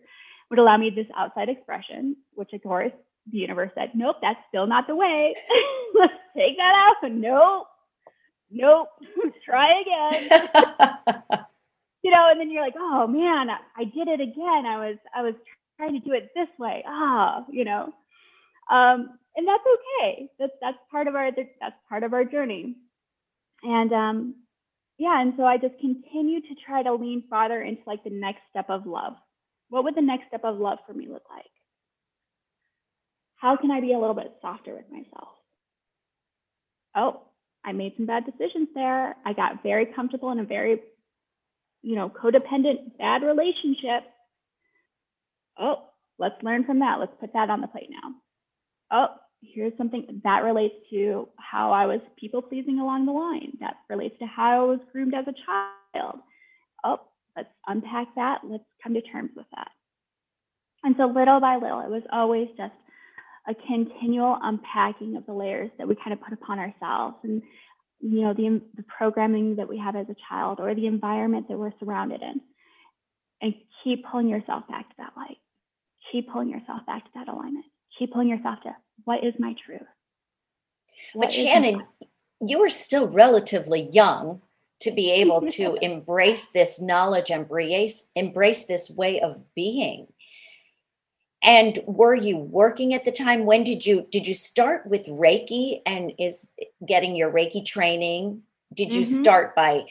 would 0.51 0.59
allow 0.59 0.77
me 0.77 0.91
this 0.91 1.07
outside 1.17 1.49
expression, 1.49 2.17
which 2.35 2.53
of 2.53 2.63
course 2.63 2.93
the 3.31 3.39
universe 3.39 3.71
said, 3.75 3.91
nope, 3.95 4.17
that's 4.23 4.39
still 4.49 4.67
not 4.67 4.87
the 4.87 4.97
way. 4.97 5.35
Let's 5.99 6.13
take 6.37 6.57
that 6.57 6.75
out. 6.75 7.11
Nope, 7.11 7.67
nope, 8.51 8.89
try 9.45 9.81
again. 9.81 10.29
you 12.03 12.11
know, 12.11 12.29
and 12.31 12.41
then 12.41 12.51
you're 12.51 12.63
like, 12.63 12.75
oh 12.79 13.07
man, 13.07 13.49
I 13.77 13.85
did 13.85 14.09
it 14.09 14.21
again. 14.21 14.67
I 14.67 14.79
was, 14.79 14.97
I 15.15 15.23
was 15.23 15.35
trying 15.77 15.95
to 15.95 16.01
do 16.01 16.13
it 16.13 16.31
this 16.35 16.49
way. 16.59 16.85
Ah, 16.87 17.45
you 17.51 17.65
know. 17.65 17.93
Um, 18.71 19.19
and 19.37 19.47
that's 19.47 19.65
okay. 19.65 20.29
That's 20.39 20.53
that's 20.61 20.79
part 20.91 21.07
of 21.07 21.15
our 21.15 21.31
that's 21.33 21.75
part 21.89 22.03
of 22.03 22.13
our 22.13 22.25
journey. 22.25 22.77
And 23.63 23.93
um, 23.93 24.35
yeah, 24.99 25.21
and 25.21 25.35
so 25.37 25.45
I 25.45 25.57
just 25.57 25.79
continue 25.81 26.41
to 26.41 26.55
try 26.67 26.83
to 26.83 26.95
lean 26.95 27.25
farther 27.31 27.63
into 27.63 27.83
like 27.87 28.05
the 28.05 28.11
next 28.11 28.41
step 28.51 28.67
of 28.69 28.87
love. 28.87 29.15
What 29.69 29.85
would 29.85 29.95
the 29.95 30.03
next 30.03 30.29
step 30.29 30.45
of 30.45 30.59
love 30.59 30.79
for 30.87 30.93
me 30.93 31.07
look 31.09 31.25
like? 31.31 31.45
How 33.37 33.57
can 33.57 33.71
I 33.71 33.81
be 33.81 33.93
a 33.93 33.99
little 33.99 34.15
bit 34.15 34.35
softer 34.43 34.75
with 34.75 34.91
myself? 34.91 35.29
Oh, 36.97 37.23
I 37.65 37.73
made 37.73 37.95
some 37.97 38.07
bad 38.07 38.25
decisions 38.27 38.69
there. 38.75 39.17
I 39.25 39.33
got 39.33 39.63
very 39.63 39.87
comfortable 39.87 40.33
in 40.33 40.41
a 40.41 40.45
very, 40.45 40.81
you 41.83 41.95
know, 41.95 42.11
codependent 42.11 42.99
bad 42.99 43.23
relationship. 43.23 44.03
Oh, 45.59 45.85
let's 46.19 46.43
learn 46.43 46.65
from 46.65 46.81
that. 46.81 46.99
Let's 46.99 47.13
put 47.21 47.33
that 47.33 47.49
on 47.49 47.61
the 47.61 47.69
plate 47.69 47.91
now 47.91 48.11
oh, 48.91 49.09
here's 49.43 49.77
something 49.79 50.21
that 50.25 50.45
relates 50.45 50.75
to 50.91 51.29
how 51.37 51.73
I 51.73 51.87
was 51.87 52.01
people 52.19 52.43
pleasing 52.43 52.79
along 52.79 53.07
the 53.07 53.13
line. 53.13 53.57
That 53.61 53.77
relates 53.89 54.19
to 54.19 54.27
how 54.27 54.65
I 54.65 54.67
was 54.67 54.81
groomed 54.93 55.15
as 55.15 55.27
a 55.27 55.35
child. 55.47 56.21
Oh, 56.85 57.01
let's 57.37 57.49
unpack 57.67 58.09
that. 58.17 58.41
Let's 58.45 58.65
come 58.83 58.95
to 58.95 59.03
terms 59.03 59.31
with 59.37 59.47
that. 59.55 59.71
And 60.83 60.95
so 60.99 61.07
little 61.07 61.41
by 61.41 61.57
little, 61.57 61.81
it 61.81 61.91
was 61.91 62.03
always 62.13 62.49
just 62.57 62.73
a 63.49 63.55
continual 63.67 64.39
unpacking 64.43 65.17
of 65.17 65.27
the 65.27 65.33
layers 65.33 65.71
that 65.79 65.89
we 65.89 65.97
kind 65.97 66.13
of 66.13 66.21
put 66.21 66.33
upon 66.33 66.59
ourselves 66.59 67.17
and 67.23 67.43
you 68.01 68.23
know 68.23 68.35
the, 68.35 68.61
the 68.77 68.85
programming 68.85 69.57
that 69.57 69.69
we 69.69 69.79
have 69.79 69.97
as 69.97 70.07
a 70.09 70.17
child 70.29 70.61
or 70.61 70.75
the 70.75 70.87
environment 70.87 71.49
that 71.49 71.59
we're 71.59 71.73
surrounded 71.81 72.21
in 72.23 72.41
and 73.43 73.55
keep 73.83 74.05
pulling 74.11 74.29
yourself 74.29 74.67
back 74.69 74.89
to 74.89 74.95
that 74.99 75.13
light 75.17 75.39
keep 76.13 76.31
pulling 76.31 76.49
yourself 76.49 76.85
back 76.87 77.05
to 77.05 77.11
that 77.15 77.29
alignment 77.29 77.65
keep 78.01 78.13
pulling 78.13 78.29
yourself 78.29 78.61
to 78.63 78.75
what 79.05 79.23
is 79.23 79.35
my 79.39 79.55
truth? 79.65 79.83
What 81.13 81.27
but 81.27 81.33
shannon 81.33 81.85
you 82.41 82.59
were 82.59 82.71
still 82.71 83.07
relatively 83.07 83.89
young 83.93 84.41
to 84.81 84.91
be 84.91 85.11
able 85.13 85.43
to 85.49 85.75
embrace 85.83 86.49
this 86.49 86.81
knowledge 86.81 87.31
and 87.31 87.43
embrace 87.43 88.05
embrace 88.17 88.65
this 88.65 88.91
way 88.91 89.21
of 89.21 89.39
being. 89.55 90.07
And 91.43 91.79
were 91.87 92.15
you 92.15 92.37
working 92.37 92.93
at 92.93 93.05
the 93.05 93.13
time? 93.13 93.47
When 93.47 93.65
did 93.65 93.87
you 93.87 94.07
did 94.11 94.27
you 94.27 94.35
start 94.35 94.87
with 94.87 95.07
reiki 95.07 95.83
and 95.87 96.13
is 96.19 96.47
getting 96.87 97.15
your 97.15 97.31
reiki 97.31 97.65
training? 97.65 98.43
Did 98.73 98.95
you 98.95 99.03
mm-hmm. 99.03 99.23
start 99.23 99.55
by 99.55 99.85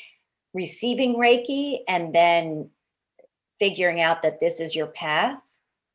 receiving 0.53 1.15
reiki 1.15 1.79
and 1.87 2.13
then 2.13 2.69
figuring 3.59 3.99
out 3.99 4.23
that 4.23 4.39
this 4.39 4.59
is 4.59 4.75
your 4.75 4.87
path? 4.87 5.39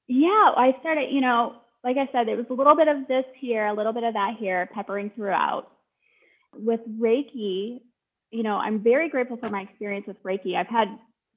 Yeah 0.07 0.53
i 0.57 0.77
started 0.81 1.11
you 1.11 1.21
know 1.21 1.55
like 1.85 1.97
i 1.97 2.09
said 2.13 2.29
it 2.29 2.37
was 2.37 2.47
a 2.51 2.55
little 2.55 2.77
bit 2.77 2.89
of 2.89 3.07
this 3.07 3.25
here 3.39 3.67
a 3.67 3.75
little 3.75 3.93
bit 3.93 4.05
of 4.05 4.15
that 4.15 4.35
here 4.39 4.69
peppering 4.75 5.11
throughout 5.15 5.71
with 6.55 6.81
reiki 7.01 7.81
you 8.31 8.43
know 8.43 8.57
i'm 8.57 8.83
very 8.83 9.09
grateful 9.09 9.37
for 9.37 9.51
my 9.51 9.63
experience 9.63 10.07
with 10.07 10.23
reiki 10.25 10.57
i've 10.57 10.67
had 10.67 10.89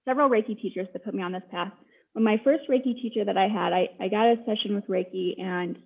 several 0.05 0.29
reiki 0.29 0.59
teachers 0.59 0.87
that 0.93 1.03
put 1.03 1.13
me 1.13 1.21
on 1.21 1.31
this 1.31 1.43
path 1.51 1.71
when 2.17 2.23
my 2.23 2.41
first 2.43 2.67
Reiki 2.67 2.99
teacher 2.99 3.23
that 3.23 3.37
I 3.37 3.47
had, 3.47 3.73
I, 3.73 3.89
I 3.99 4.07
got 4.07 4.25
a 4.25 4.37
session 4.43 4.73
with 4.73 4.87
Reiki 4.87 5.39
and 5.39 5.77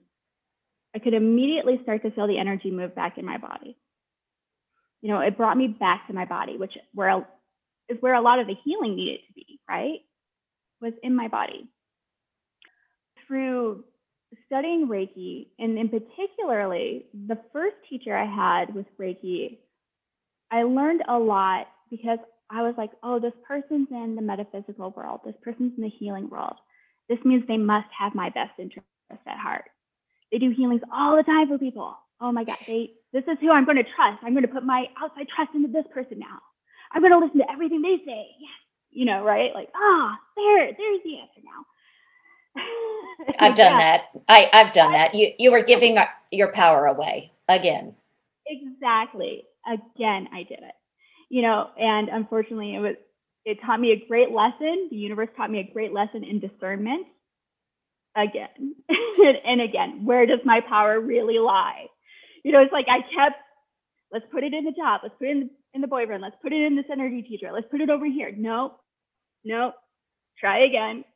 I 0.95 0.99
could 0.99 1.13
immediately 1.13 1.77
start 1.83 2.03
to 2.03 2.11
feel 2.11 2.25
the 2.25 2.39
energy 2.39 2.71
move 2.71 2.95
back 2.95 3.17
in 3.17 3.25
my 3.25 3.37
body. 3.37 3.75
You 5.01 5.09
know, 5.11 5.19
it 5.19 5.35
brought 5.35 5.57
me 5.57 5.67
back 5.67 6.07
to 6.07 6.13
my 6.13 6.23
body, 6.23 6.55
which 6.55 6.71
where 6.93 7.27
is 7.89 7.97
where 7.99 8.13
a 8.13 8.21
lot 8.21 8.39
of 8.39 8.47
the 8.47 8.55
healing 8.63 8.95
needed 8.95 9.19
to 9.27 9.33
be, 9.33 9.59
right? 9.67 9.99
Was 10.79 10.93
in 11.03 11.17
my 11.17 11.27
body. 11.27 11.67
Through 13.27 13.83
studying 14.45 14.87
Reiki, 14.87 15.47
and 15.59 15.77
in 15.77 15.89
particularly 15.89 17.05
the 17.27 17.37
first 17.51 17.75
teacher 17.89 18.15
I 18.15 18.25
had 18.25 18.73
with 18.73 18.85
Reiki, 18.99 19.59
I 20.51 20.63
learned 20.63 21.03
a 21.07 21.17
lot 21.17 21.67
because 21.89 22.19
I 22.49 22.61
was 22.63 22.75
like, 22.77 22.91
oh, 23.03 23.19
this 23.19 23.33
person's 23.47 23.87
in 23.91 24.15
the 24.15 24.21
metaphysical 24.21 24.91
world. 24.91 25.21
This 25.25 25.35
person's 25.41 25.73
in 25.77 25.83
the 25.83 25.89
healing 25.89 26.29
world. 26.29 26.55
This 27.07 27.19
means 27.23 27.43
they 27.47 27.57
must 27.57 27.87
have 27.97 28.15
my 28.15 28.29
best 28.29 28.51
interest 28.59 28.87
at 29.11 29.37
heart. 29.37 29.65
They 30.31 30.37
do 30.37 30.51
healings 30.51 30.81
all 30.93 31.15
the 31.15 31.23
time 31.23 31.47
for 31.47 31.57
people. 31.57 31.95
Oh 32.19 32.31
my 32.31 32.43
God, 32.43 32.57
they 32.67 32.91
this 33.13 33.23
is 33.27 33.37
who 33.41 33.51
I'm 33.51 33.65
going 33.65 33.77
to 33.77 33.83
trust. 33.95 34.23
I'm 34.23 34.33
going 34.33 34.47
to 34.47 34.53
put 34.53 34.63
my 34.63 34.85
outside 35.01 35.27
trust 35.35 35.51
into 35.53 35.67
this 35.67 35.85
person 35.93 36.19
now. 36.19 36.39
I'm 36.93 37.01
going 37.01 37.11
to 37.11 37.19
listen 37.19 37.39
to 37.39 37.51
everything 37.51 37.81
they 37.81 37.97
say. 38.05 38.27
Yes. 38.39 38.59
You 38.91 39.05
know, 39.05 39.23
right? 39.23 39.51
Like, 39.53 39.69
ah, 39.75 39.79
oh, 39.79 40.15
there, 40.35 40.67
there's 40.77 41.03
the 41.03 41.19
answer 41.19 41.41
now. 41.43 41.63
I've 43.39 43.55
done 43.55 43.73
yeah. 43.77 43.77
that. 43.77 44.01
I, 44.27 44.49
I've 44.53 44.73
done 44.73 44.93
that. 44.93 45.15
You 45.15 45.31
you 45.37 45.51
were 45.51 45.63
giving 45.63 45.97
your 46.31 46.51
power 46.51 46.87
away 46.87 47.31
again. 47.47 47.95
Exactly. 48.47 49.43
Again, 49.65 50.27
I 50.33 50.43
did 50.43 50.59
it 50.59 50.75
you 51.31 51.41
know, 51.41 51.69
and 51.79 52.09
unfortunately, 52.09 52.75
it 52.75 52.79
was 52.79 52.95
it 53.45 53.57
taught 53.65 53.79
me 53.79 53.91
a 53.93 54.05
great 54.07 54.31
lesson. 54.31 54.89
The 54.91 54.97
universe 54.97 55.29
taught 55.35 55.49
me 55.49 55.59
a 55.59 55.73
great 55.73 55.93
lesson 55.93 56.25
in 56.25 56.39
discernment. 56.41 57.07
Again 58.13 58.75
and 59.45 59.61
again, 59.61 60.03
where 60.03 60.25
does 60.25 60.41
my 60.43 60.59
power 60.59 60.99
really 60.99 61.39
lie? 61.39 61.85
You 62.43 62.51
know, 62.51 62.59
it's 62.59 62.73
like 62.73 62.87
I 62.89 62.99
kept, 63.15 63.37
let's 64.11 64.25
put 64.29 64.43
it 64.43 64.53
in 64.53 64.65
the 64.65 64.73
job, 64.73 64.99
let's 65.03 65.15
put 65.17 65.29
it 65.29 65.31
in, 65.31 65.49
in 65.73 65.79
the 65.79 65.87
boyfriend, 65.87 66.21
let's 66.21 66.35
put 66.41 66.51
it 66.51 66.61
in 66.61 66.75
this 66.75 66.85
energy 66.91 67.21
teacher, 67.21 67.51
let's 67.53 67.67
put 67.71 67.79
it 67.79 67.89
over 67.89 68.05
here. 68.05 68.33
Nope, 68.35 68.77
nope, 69.45 69.75
try 70.39 70.65
again. 70.65 71.03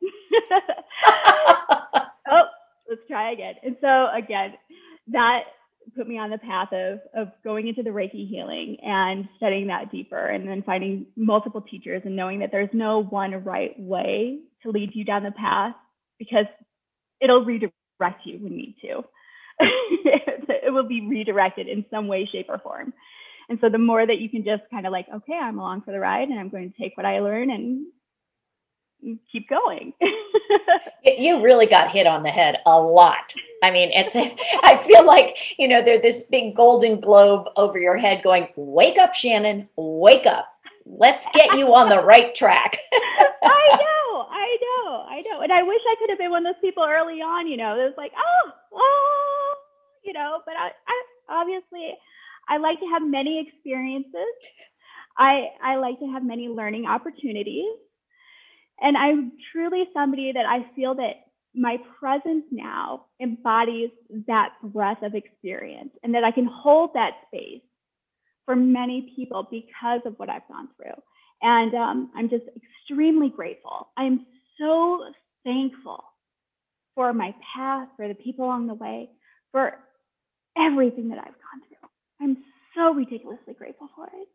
oh, 2.30 2.42
let's 2.88 3.02
try 3.08 3.32
again. 3.32 3.54
And 3.62 3.76
so 3.80 4.06
again, 4.16 4.54
that 5.08 5.40
put 5.96 6.08
me 6.08 6.18
on 6.18 6.30
the 6.30 6.38
path 6.38 6.68
of 6.72 6.98
of 7.14 7.32
going 7.44 7.68
into 7.68 7.82
the 7.82 7.90
Reiki 7.90 8.28
healing 8.28 8.76
and 8.82 9.28
studying 9.36 9.68
that 9.68 9.92
deeper 9.92 10.26
and 10.26 10.48
then 10.48 10.62
finding 10.62 11.06
multiple 11.16 11.60
teachers 11.60 12.02
and 12.04 12.16
knowing 12.16 12.40
that 12.40 12.50
there's 12.50 12.70
no 12.72 13.02
one 13.02 13.32
right 13.44 13.78
way 13.78 14.40
to 14.62 14.70
lead 14.70 14.90
you 14.94 15.04
down 15.04 15.22
the 15.22 15.30
path 15.30 15.74
because 16.18 16.46
it'll 17.20 17.44
redirect 17.44 18.24
you 18.24 18.38
when 18.38 18.52
you 18.52 18.58
need 18.58 18.76
to. 18.82 19.02
it 19.60 20.72
will 20.72 20.86
be 20.86 21.06
redirected 21.08 21.68
in 21.68 21.84
some 21.90 22.08
way, 22.08 22.28
shape, 22.30 22.46
or 22.48 22.58
form. 22.58 22.92
And 23.48 23.58
so 23.60 23.68
the 23.70 23.78
more 23.78 24.04
that 24.04 24.18
you 24.18 24.28
can 24.28 24.44
just 24.44 24.62
kind 24.70 24.86
of 24.86 24.92
like, 24.92 25.06
okay, 25.14 25.38
I'm 25.40 25.58
along 25.58 25.82
for 25.82 25.92
the 25.92 26.00
ride 26.00 26.28
and 26.28 26.38
I'm 26.38 26.48
going 26.48 26.72
to 26.72 26.82
take 26.82 26.96
what 26.96 27.06
I 27.06 27.20
learn 27.20 27.50
and 27.50 27.86
keep 29.30 29.48
going. 29.48 29.92
you 31.04 31.42
really 31.42 31.66
got 31.66 31.90
hit 31.90 32.06
on 32.06 32.22
the 32.22 32.30
head 32.30 32.58
a 32.66 32.80
lot. 32.80 33.34
I 33.62 33.70
mean, 33.70 33.90
it's 33.92 34.16
I 34.62 34.76
feel 34.76 35.04
like, 35.04 35.58
you 35.58 35.68
know, 35.68 35.82
there's 35.82 36.02
this 36.02 36.22
big 36.24 36.54
golden 36.54 37.00
globe 37.00 37.46
over 37.56 37.78
your 37.78 37.96
head 37.96 38.22
going, 38.22 38.48
"Wake 38.56 38.98
up, 38.98 39.14
Shannon. 39.14 39.68
Wake 39.76 40.26
up. 40.26 40.48
Let's 40.84 41.26
get 41.34 41.56
you 41.56 41.74
on 41.74 41.88
the 41.88 42.00
right 42.00 42.34
track." 42.34 42.78
I 42.92 43.68
know. 43.70 44.26
I 44.30 44.56
know. 44.60 45.06
I 45.08 45.22
know. 45.26 45.40
And 45.40 45.52
I 45.52 45.62
wish 45.62 45.80
I 45.86 45.96
could 45.98 46.10
have 46.10 46.18
been 46.18 46.30
one 46.30 46.46
of 46.46 46.54
those 46.54 46.60
people 46.60 46.84
early 46.84 47.20
on, 47.20 47.46
you 47.46 47.56
know. 47.56 47.78
It 47.78 47.84
was 47.84 47.94
like, 47.96 48.12
"Oh, 48.16 48.50
oh, 48.74 49.54
you 50.04 50.12
know, 50.12 50.40
but 50.44 50.54
I, 50.58 50.70
I 50.86 51.40
obviously 51.40 51.94
I 52.48 52.58
like 52.58 52.78
to 52.80 52.86
have 52.86 53.02
many 53.02 53.46
experiences. 53.46 54.34
I 55.18 55.48
I 55.62 55.76
like 55.76 55.98
to 56.00 56.06
have 56.12 56.24
many 56.24 56.48
learning 56.48 56.86
opportunities 56.86 57.74
and 58.80 58.96
I'm 58.96 59.32
truly 59.52 59.84
somebody 59.94 60.32
that 60.32 60.46
I 60.46 60.66
feel 60.74 60.94
that 60.96 61.26
my 61.54 61.78
presence 61.98 62.44
now 62.50 63.06
embodies 63.20 63.90
that 64.26 64.50
breadth 64.62 65.02
of 65.02 65.14
experience 65.14 65.90
and 66.02 66.14
that 66.14 66.24
I 66.24 66.30
can 66.30 66.46
hold 66.46 66.90
that 66.94 67.12
space 67.28 67.62
for 68.44 68.54
many 68.56 69.12
people 69.16 69.48
because 69.50 70.00
of 70.04 70.14
what 70.18 70.28
I've 70.28 70.46
gone 70.48 70.68
through. 70.76 70.94
And 71.42 71.74
um, 71.74 72.10
I'm 72.14 72.28
just 72.28 72.44
extremely 72.56 73.30
grateful. 73.30 73.88
I'm 73.96 74.26
so 74.58 75.00
thankful 75.44 76.04
for 76.94 77.12
my 77.12 77.34
path, 77.54 77.88
for 77.96 78.08
the 78.08 78.14
people 78.14 78.46
along 78.46 78.66
the 78.66 78.74
way, 78.74 79.10
for 79.52 79.74
everything 80.58 81.08
that 81.10 81.18
I've 81.18 81.24
gone 81.26 81.62
through. 81.68 81.88
I'm 82.20 82.36
so 82.74 82.94
ridiculously 82.94 83.54
grateful 83.54 83.88
for 83.96 84.06
it. 84.06 84.28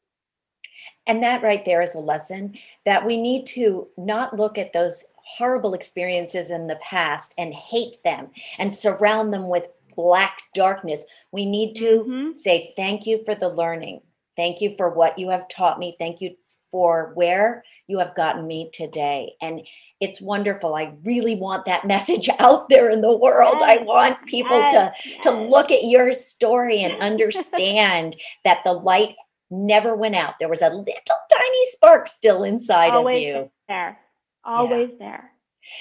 And 1.08 1.24
that 1.24 1.44
right 1.44 1.64
there 1.66 1.82
is 1.82 1.96
a 1.96 2.00
lesson 2.00 2.58
that 2.86 3.06
we 3.06 3.20
need 3.20 3.48
to 3.48 3.88
not 3.98 4.38
look 4.38 4.58
at 4.58 4.74
those 4.74 5.06
horrible 5.16 5.74
experiences 5.74 6.52
in 6.52 6.68
the 6.68 6.78
past 6.78 7.34
and 7.38 7.54
hate 7.54 7.98
them 8.04 8.30
and 8.58 8.74
surround 8.74 9.34
them 9.34 9.48
with 9.48 9.68
black 9.96 10.42
darkness. 10.54 11.06
We 11.32 11.46
need 11.46 11.76
to 11.76 12.06
mm-hmm. 12.08 12.34
say, 12.34 12.74
Thank 12.76 13.06
you 13.06 13.24
for 13.26 13.36
the 13.36 13.50
learning. 13.50 14.02
Thank 14.36 14.62
you 14.62 14.76
for 14.76 14.90
what 14.90 15.20
you 15.20 15.30
have 15.30 15.48
taught 15.50 15.80
me. 15.80 15.96
Thank 16.00 16.22
you 16.22 16.36
for 16.72 17.12
where 17.16 17.64
you 17.88 18.00
have 18.00 18.16
gotten 18.16 18.48
me 18.48 18.70
today. 18.74 19.34
And 19.42 19.62
it's 20.00 20.22
wonderful. 20.22 20.74
I 20.74 20.94
really 21.04 21.36
want 21.36 21.66
that 21.66 21.86
message 21.96 22.30
out 22.40 22.70
there 22.70 22.90
in 22.90 23.02
the 23.02 23.16
world. 23.16 23.58
Yes. 23.60 23.80
I 23.80 23.84
want 23.84 24.26
people 24.26 24.58
yes. 24.58 24.74
to 24.74 25.10
yes. 25.10 25.24
to 25.24 25.32
look 25.32 25.72
at 25.72 25.84
your 25.84 26.14
story 26.14 26.82
and 26.82 27.02
understand 27.02 28.16
that 28.46 28.64
the 28.64 28.74
light 28.74 29.16
never 29.52 29.96
went 29.96 30.16
out. 30.16 30.36
There 30.40 30.50
was 30.50 30.62
a 30.62 30.70
little 30.70 30.86
tiny 31.32 31.66
spark 31.72 32.08
still 32.08 32.44
inside 32.44 32.92
Always 32.92 33.18
of 33.18 33.22
you. 33.22 33.52
There. 33.68 34.00
Always 34.44 34.90
yeah. 34.92 34.98
there. 35.00 35.32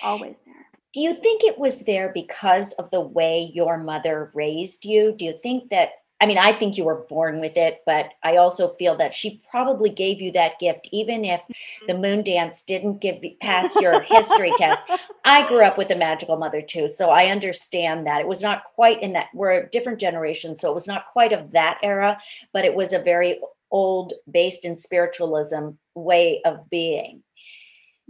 Always 0.02 0.36
there. 0.44 0.54
Do 0.92 1.00
you 1.00 1.14
think 1.14 1.44
it 1.44 1.58
was 1.58 1.84
there 1.84 2.10
because 2.12 2.72
of 2.72 2.90
the 2.90 3.00
way 3.00 3.50
your 3.54 3.78
mother 3.78 4.32
raised 4.34 4.84
you? 4.84 5.14
Do 5.16 5.24
you 5.24 5.38
think 5.40 5.70
that 5.70 5.90
I 6.22 6.26
mean, 6.26 6.36
I 6.36 6.52
think 6.52 6.76
you 6.76 6.84
were 6.84 7.06
born 7.08 7.40
with 7.40 7.56
it, 7.56 7.80
but 7.86 8.10
I 8.22 8.36
also 8.36 8.74
feel 8.74 8.94
that 8.98 9.14
she 9.14 9.42
probably 9.50 9.88
gave 9.88 10.20
you 10.20 10.30
that 10.32 10.58
gift, 10.58 10.86
even 10.92 11.24
if 11.24 11.40
the 11.86 11.94
mm-hmm. 11.94 12.02
moon 12.02 12.22
dance 12.22 12.62
didn't 12.62 13.00
give 13.00 13.24
pass 13.40 13.74
your 13.76 14.02
history 14.02 14.52
test. 14.58 14.82
I 15.24 15.48
grew 15.48 15.64
up 15.64 15.78
with 15.78 15.90
a 15.90 15.96
magical 15.96 16.36
mother 16.36 16.60
too, 16.60 16.88
so 16.88 17.08
I 17.08 17.28
understand 17.28 18.06
that 18.06 18.20
it 18.20 18.28
was 18.28 18.42
not 18.42 18.64
quite 18.64 19.02
in 19.02 19.14
that. 19.14 19.28
We're 19.32 19.52
a 19.52 19.70
different 19.70 19.98
generation, 19.98 20.56
so 20.56 20.70
it 20.70 20.74
was 20.74 20.86
not 20.86 21.06
quite 21.06 21.32
of 21.32 21.52
that 21.52 21.78
era, 21.82 22.20
but 22.52 22.66
it 22.66 22.74
was 22.74 22.92
a 22.92 22.98
very 22.98 23.40
old 23.70 24.12
based 24.30 24.64
in 24.64 24.76
spiritualism 24.76 25.70
way 25.94 26.40
of 26.44 26.68
being 26.70 27.22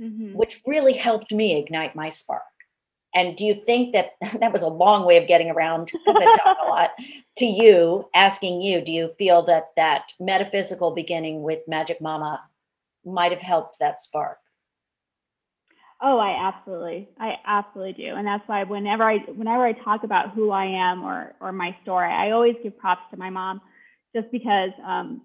mm-hmm. 0.01 0.33
which 0.33 0.63
really 0.67 0.95
helped 0.95 1.33
me 1.33 1.59
ignite 1.59 1.95
my 1.95 2.09
spark. 2.09 2.43
And 3.15 3.37
do 3.37 3.45
you 3.45 3.55
think 3.55 3.93
that 3.93 4.13
that 4.41 4.53
was 4.53 4.63
a 4.63 4.69
long 4.69 5.05
way 5.05 5.17
of 5.17 5.27
getting 5.27 5.51
around? 5.51 5.91
Because 5.93 6.23
i 6.23 6.37
talk 6.37 6.59
a 6.65 6.69
lot 6.69 6.91
to 7.39 7.45
you 7.45 8.09
asking 8.15 8.63
you 8.63 8.81
do 8.81 8.93
you 8.93 9.13
feel 9.19 9.43
that 9.43 9.71
that 9.77 10.13
metaphysical 10.19 10.93
beginning 10.93 11.43
with 11.43 11.61
magic 11.69 12.01
mama 12.01 12.41
might 13.05 13.33
have 13.33 13.43
helped 13.43 13.79
that 13.79 14.01
spark? 14.01 14.39
Oh, 16.03 16.19
I 16.19 16.49
absolutely, 16.49 17.11
I 17.19 17.35
absolutely 17.45 17.93
do, 17.93 18.15
and 18.15 18.27
that's 18.27 18.47
why 18.49 18.65
whenever 18.65 19.05
I 19.05 19.19
whenever 19.19 19.67
I 19.67 19.73
talk 19.73 20.03
about 20.03 20.31
who 20.31 20.51
I 20.51 20.65
am 20.65 21.05
or 21.05 21.35
or 21.41 21.53
my 21.53 21.77
story, 21.83 22.11
I 22.11 22.31
always 22.31 22.57
give 22.63 22.79
props 22.79 23.03
to 23.11 23.19
my 23.19 23.29
mom, 23.29 23.61
just 24.17 24.31
because 24.33 24.71
um, 24.83 25.21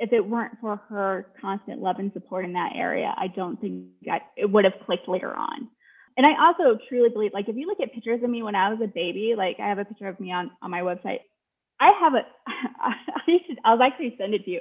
if 0.00 0.12
it 0.12 0.26
weren't 0.26 0.58
for 0.60 0.76
her 0.88 1.26
constant 1.40 1.80
love 1.80 1.96
and 1.98 2.12
support 2.12 2.44
in 2.46 2.54
that 2.54 2.72
area, 2.74 3.14
I 3.16 3.28
don't 3.28 3.60
think 3.60 3.84
it 4.36 4.50
would 4.50 4.64
have 4.64 4.74
clicked 4.86 5.08
later 5.08 5.34
on. 5.34 5.68
And 6.16 6.26
I 6.26 6.30
also 6.44 6.78
truly 6.88 7.10
believe, 7.10 7.32
like, 7.32 7.48
if 7.48 7.56
you 7.56 7.66
look 7.66 7.80
at 7.80 7.92
pictures 7.92 8.22
of 8.24 8.30
me 8.30 8.42
when 8.42 8.54
I 8.54 8.70
was 8.70 8.80
a 8.82 8.88
baby, 8.88 9.34
like 9.36 9.56
I 9.60 9.68
have 9.68 9.78
a 9.78 9.84
picture 9.84 10.08
of 10.08 10.18
me 10.18 10.32
on 10.32 10.50
on 10.62 10.70
my 10.70 10.80
website. 10.80 11.20
I 11.80 11.92
have 12.00 12.14
a, 12.14 12.26
I 12.46 12.92
should, 13.46 13.58
I'll 13.64 13.82
actually 13.82 14.14
send 14.18 14.34
it 14.34 14.44
to 14.44 14.50
you. 14.50 14.60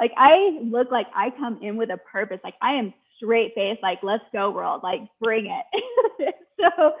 Like 0.00 0.12
I 0.16 0.58
look 0.62 0.90
like 0.90 1.06
I 1.14 1.30
come 1.38 1.60
in 1.62 1.76
with 1.76 1.90
a 1.90 1.98
purpose. 1.98 2.40
Like 2.42 2.54
I 2.60 2.72
am 2.72 2.92
straight 3.16 3.54
face, 3.54 3.78
like 3.82 3.98
let's 4.02 4.24
go 4.32 4.50
world, 4.50 4.82
like 4.82 5.00
bring 5.20 5.46
it. 5.46 6.34
so 6.60 6.92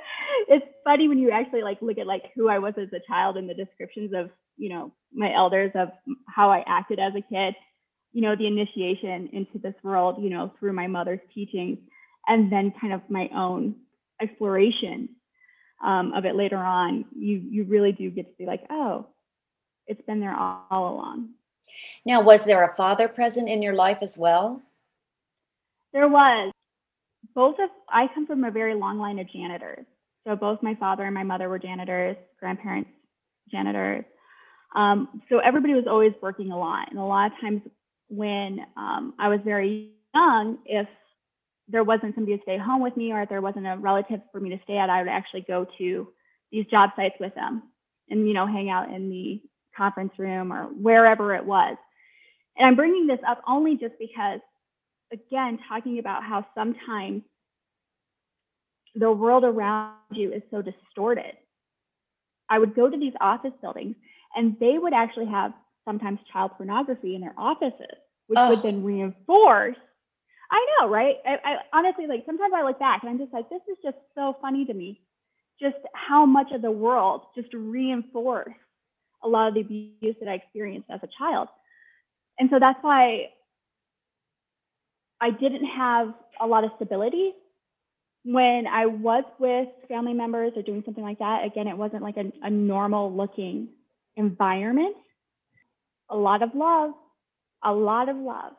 it's 0.48 0.66
funny 0.84 1.08
when 1.08 1.18
you 1.18 1.30
actually 1.30 1.62
like 1.62 1.80
look 1.80 1.98
at 1.98 2.06
like 2.06 2.24
who 2.34 2.48
I 2.48 2.58
was 2.58 2.74
as 2.76 2.88
a 2.92 3.00
child 3.06 3.36
and 3.36 3.48
the 3.48 3.54
descriptions 3.54 4.12
of 4.14 4.30
you 4.56 4.68
know 4.68 4.92
my 5.12 5.34
elders 5.34 5.72
of 5.74 5.88
how 6.28 6.50
I 6.50 6.64
acted 6.66 6.98
as 6.98 7.12
a 7.14 7.22
kid, 7.22 7.54
you 8.12 8.22
know 8.22 8.36
the 8.36 8.46
initiation 8.46 9.28
into 9.32 9.58
this 9.58 9.74
world, 9.82 10.22
you 10.22 10.30
know 10.30 10.52
through 10.58 10.72
my 10.72 10.86
mother's 10.86 11.20
teachings, 11.34 11.78
and 12.26 12.50
then 12.50 12.72
kind 12.80 12.92
of 12.92 13.00
my 13.08 13.28
own 13.34 13.76
exploration 14.20 15.10
um, 15.84 16.12
of 16.12 16.24
it 16.24 16.34
later 16.34 16.58
on. 16.58 17.04
You 17.16 17.42
you 17.50 17.64
really 17.64 17.92
do 17.92 18.10
get 18.10 18.26
to 18.30 18.36
be 18.38 18.46
like, 18.46 18.62
oh, 18.70 19.06
it's 19.86 20.02
been 20.02 20.20
there 20.20 20.34
all, 20.34 20.66
all 20.70 20.94
along. 20.94 21.30
Now, 22.04 22.22
was 22.22 22.44
there 22.44 22.64
a 22.64 22.76
father 22.76 23.08
present 23.08 23.48
in 23.48 23.62
your 23.62 23.74
life 23.74 23.98
as 24.02 24.16
well? 24.16 24.62
There 25.92 26.08
was. 26.08 26.52
Both 27.34 27.56
of 27.60 27.70
I 27.88 28.08
come 28.14 28.26
from 28.26 28.44
a 28.44 28.50
very 28.50 28.74
long 28.74 28.98
line 28.98 29.18
of 29.18 29.30
janitors. 29.30 29.84
So 30.26 30.34
both 30.34 30.62
my 30.62 30.74
father 30.74 31.04
and 31.04 31.14
my 31.14 31.22
mother 31.22 31.48
were 31.48 31.58
janitors, 31.58 32.16
grandparents 32.40 32.90
janitors. 33.50 34.04
Um, 34.74 35.22
so 35.28 35.38
everybody 35.38 35.74
was 35.74 35.86
always 35.88 36.12
working 36.20 36.52
a 36.52 36.58
lot, 36.58 36.90
and 36.90 36.98
a 36.98 37.02
lot 37.02 37.32
of 37.32 37.40
times 37.40 37.62
when 38.08 38.60
um, 38.76 39.14
I 39.18 39.28
was 39.28 39.40
very 39.44 39.92
young, 40.14 40.58
if 40.66 40.88
there 41.68 41.84
wasn't 41.84 42.14
somebody 42.14 42.36
to 42.36 42.42
stay 42.42 42.58
home 42.58 42.82
with 42.82 42.96
me, 42.96 43.12
or 43.12 43.22
if 43.22 43.28
there 43.28 43.42
wasn't 43.42 43.66
a 43.66 43.76
relative 43.76 44.20
for 44.32 44.40
me 44.40 44.50
to 44.50 44.60
stay 44.64 44.78
at, 44.78 44.90
I 44.90 45.02
would 45.02 45.10
actually 45.10 45.42
go 45.42 45.66
to 45.78 46.08
these 46.50 46.66
job 46.66 46.90
sites 46.96 47.16
with 47.20 47.34
them, 47.34 47.62
and 48.08 48.26
you 48.26 48.34
know, 48.34 48.46
hang 48.46 48.70
out 48.70 48.90
in 48.90 49.10
the 49.10 49.40
conference 49.76 50.12
room 50.18 50.52
or 50.52 50.64
wherever 50.64 51.34
it 51.34 51.44
was. 51.44 51.76
And 52.56 52.66
I'm 52.66 52.74
bringing 52.74 53.06
this 53.06 53.20
up 53.28 53.42
only 53.46 53.76
just 53.76 53.94
because 53.98 54.40
again, 55.12 55.58
talking 55.68 55.98
about 55.98 56.22
how 56.22 56.46
sometimes 56.54 57.22
the 58.94 59.10
world 59.10 59.44
around 59.44 59.94
you 60.12 60.32
is 60.32 60.42
so 60.50 60.62
distorted. 60.62 61.36
I 62.50 62.58
would 62.58 62.74
go 62.74 62.88
to 62.88 62.96
these 62.96 63.12
office 63.20 63.52
buildings 63.60 63.94
and 64.34 64.56
they 64.58 64.78
would 64.78 64.92
actually 64.92 65.26
have 65.26 65.52
sometimes 65.88 66.18
child 66.30 66.50
pornography 66.58 67.14
in 67.14 67.22
their 67.22 67.34
offices, 67.38 67.96
which 68.26 68.38
oh. 68.38 68.50
would 68.50 68.62
then 68.62 68.84
reinforce. 68.84 69.76
I 70.50 70.66
know, 70.78 70.88
right? 70.88 71.16
I, 71.26 71.36
I 71.44 71.56
honestly 71.72 72.06
like 72.06 72.24
sometimes 72.26 72.52
I 72.54 72.62
look 72.62 72.78
back 72.78 73.02
and 73.02 73.10
I'm 73.10 73.18
just 73.18 73.32
like, 73.32 73.48
this 73.48 73.62
is 73.70 73.78
just 73.82 73.96
so 74.14 74.36
funny 74.40 74.66
to 74.66 74.74
me. 74.74 75.00
Just 75.60 75.76
how 75.94 76.26
much 76.26 76.52
of 76.52 76.62
the 76.62 76.70
world 76.70 77.22
just 77.34 77.48
reinforced 77.54 78.50
a 79.24 79.28
lot 79.28 79.48
of 79.48 79.54
the 79.54 79.60
abuse 79.60 80.16
that 80.20 80.28
I 80.28 80.34
experienced 80.34 80.88
as 80.90 81.00
a 81.02 81.08
child. 81.18 81.48
And 82.38 82.50
so 82.52 82.58
that's 82.60 82.78
why 82.82 83.30
I 85.20 85.30
didn't 85.30 85.64
have 85.64 86.14
a 86.40 86.46
lot 86.46 86.64
of 86.64 86.70
stability 86.76 87.32
when 88.24 88.66
I 88.66 88.86
was 88.86 89.24
with 89.38 89.68
family 89.88 90.12
members 90.12 90.52
or 90.54 90.62
doing 90.62 90.82
something 90.84 91.02
like 91.02 91.18
that. 91.18 91.44
Again, 91.44 91.66
it 91.66 91.76
wasn't 91.76 92.02
like 92.02 92.16
a, 92.16 92.30
a 92.42 92.50
normal 92.50 93.12
looking 93.12 93.68
environment. 94.16 94.96
A 96.10 96.16
lot 96.16 96.42
of 96.42 96.54
love, 96.54 96.92
a 97.64 97.72
lot 97.72 98.08
of 98.08 98.16
love. 98.16 98.52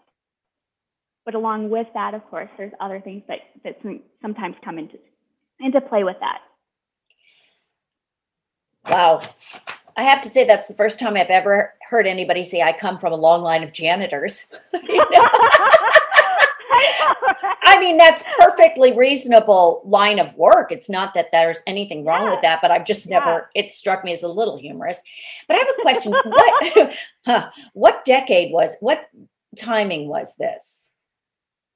But 1.25 1.35
along 1.35 1.69
with 1.69 1.88
that, 1.93 2.13
of 2.13 2.25
course, 2.29 2.49
there's 2.57 2.73
other 2.79 3.01
things 3.01 3.23
that, 3.27 3.39
that 3.63 3.79
sometimes 4.21 4.55
come 4.63 4.79
into, 4.79 4.97
into 5.59 5.81
play 5.81 6.03
with 6.03 6.17
that. 6.19 6.39
Wow. 8.89 9.21
I 9.97 10.03
have 10.03 10.21
to 10.21 10.29
say 10.29 10.45
that's 10.45 10.67
the 10.67 10.73
first 10.73 10.99
time 10.99 11.17
I've 11.17 11.27
ever 11.27 11.73
heard 11.89 12.07
anybody 12.07 12.43
say 12.43 12.62
I 12.62 12.71
come 12.71 12.97
from 12.97 13.12
a 13.13 13.17
long 13.17 13.41
line 13.41 13.63
of 13.63 13.73
janitors. 13.73 14.45
I 17.63 17.78
mean, 17.80 17.98
that's 17.98 18.24
perfectly 18.39 18.96
reasonable 18.96 19.82
line 19.86 20.20
of 20.20 20.36
work. 20.36 20.72
It's 20.72 20.89
not 20.89 21.13
that 21.13 21.32
there's 21.32 21.62
anything 21.68 22.06
wrong 22.06 22.24
yeah. 22.24 22.32
with 22.32 22.42
that, 22.42 22.60
but 22.62 22.72
I've 22.72 22.86
just 22.86 23.10
yeah. 23.10 23.20
never, 23.20 23.50
it 23.56 23.72
struck 23.72 24.04
me 24.04 24.12
as 24.12 24.24
a 24.24 24.28
little 24.28 24.58
humorous. 24.58 25.02
But 25.48 25.56
I 25.56 25.60
have 25.60 25.70
a 25.70 25.82
question. 25.82 26.13
what, 26.13 26.94
huh, 27.26 27.50
what 27.74 28.06
decade 28.06 28.52
was, 28.52 28.76
what 28.80 29.10
timing 29.58 30.08
was 30.08 30.36
this? 30.38 30.92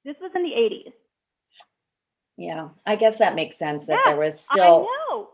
This 0.04 0.16
was 0.20 0.32
in 0.34 0.42
the 0.42 0.50
80s. 0.50 0.92
Yeah, 2.36 2.68
I 2.84 2.96
guess 2.96 3.18
that 3.18 3.36
makes 3.36 3.56
sense 3.56 3.86
that 3.86 4.00
yeah, 4.04 4.12
there 4.12 4.20
was 4.20 4.40
still. 4.40 4.88
I 4.90 5.14
know. 5.14 5.28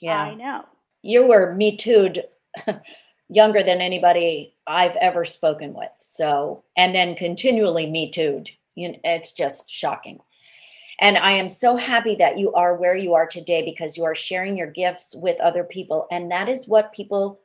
Yeah. 0.00 0.22
I 0.22 0.34
know. 0.34 0.64
You 1.02 1.26
were 1.26 1.54
Me 1.54 1.76
Too'd 1.76 2.22
younger 3.28 3.62
than 3.62 3.80
anybody 3.80 4.54
I've 4.66 4.96
ever 4.96 5.24
spoken 5.24 5.74
with. 5.74 5.90
So, 6.00 6.64
and 6.76 6.94
then 6.94 7.14
continually 7.14 7.90
Me 7.90 8.10
Too'd 8.10 8.50
you 8.78 8.92
know, 8.92 8.98
it's 9.04 9.32
just 9.32 9.70
shocking. 9.70 10.20
And 11.00 11.16
I 11.16 11.32
am 11.32 11.48
so 11.48 11.76
happy 11.76 12.14
that 12.16 12.38
you 12.38 12.52
are 12.54 12.76
where 12.76 12.96
you 12.96 13.14
are 13.14 13.26
today 13.26 13.62
because 13.62 13.96
you 13.96 14.04
are 14.04 14.14
sharing 14.14 14.56
your 14.56 14.70
gifts 14.70 15.14
with 15.14 15.40
other 15.40 15.64
people. 15.64 16.06
And 16.10 16.30
that 16.30 16.48
is 16.48 16.66
what 16.66 16.92
people, 16.92 17.40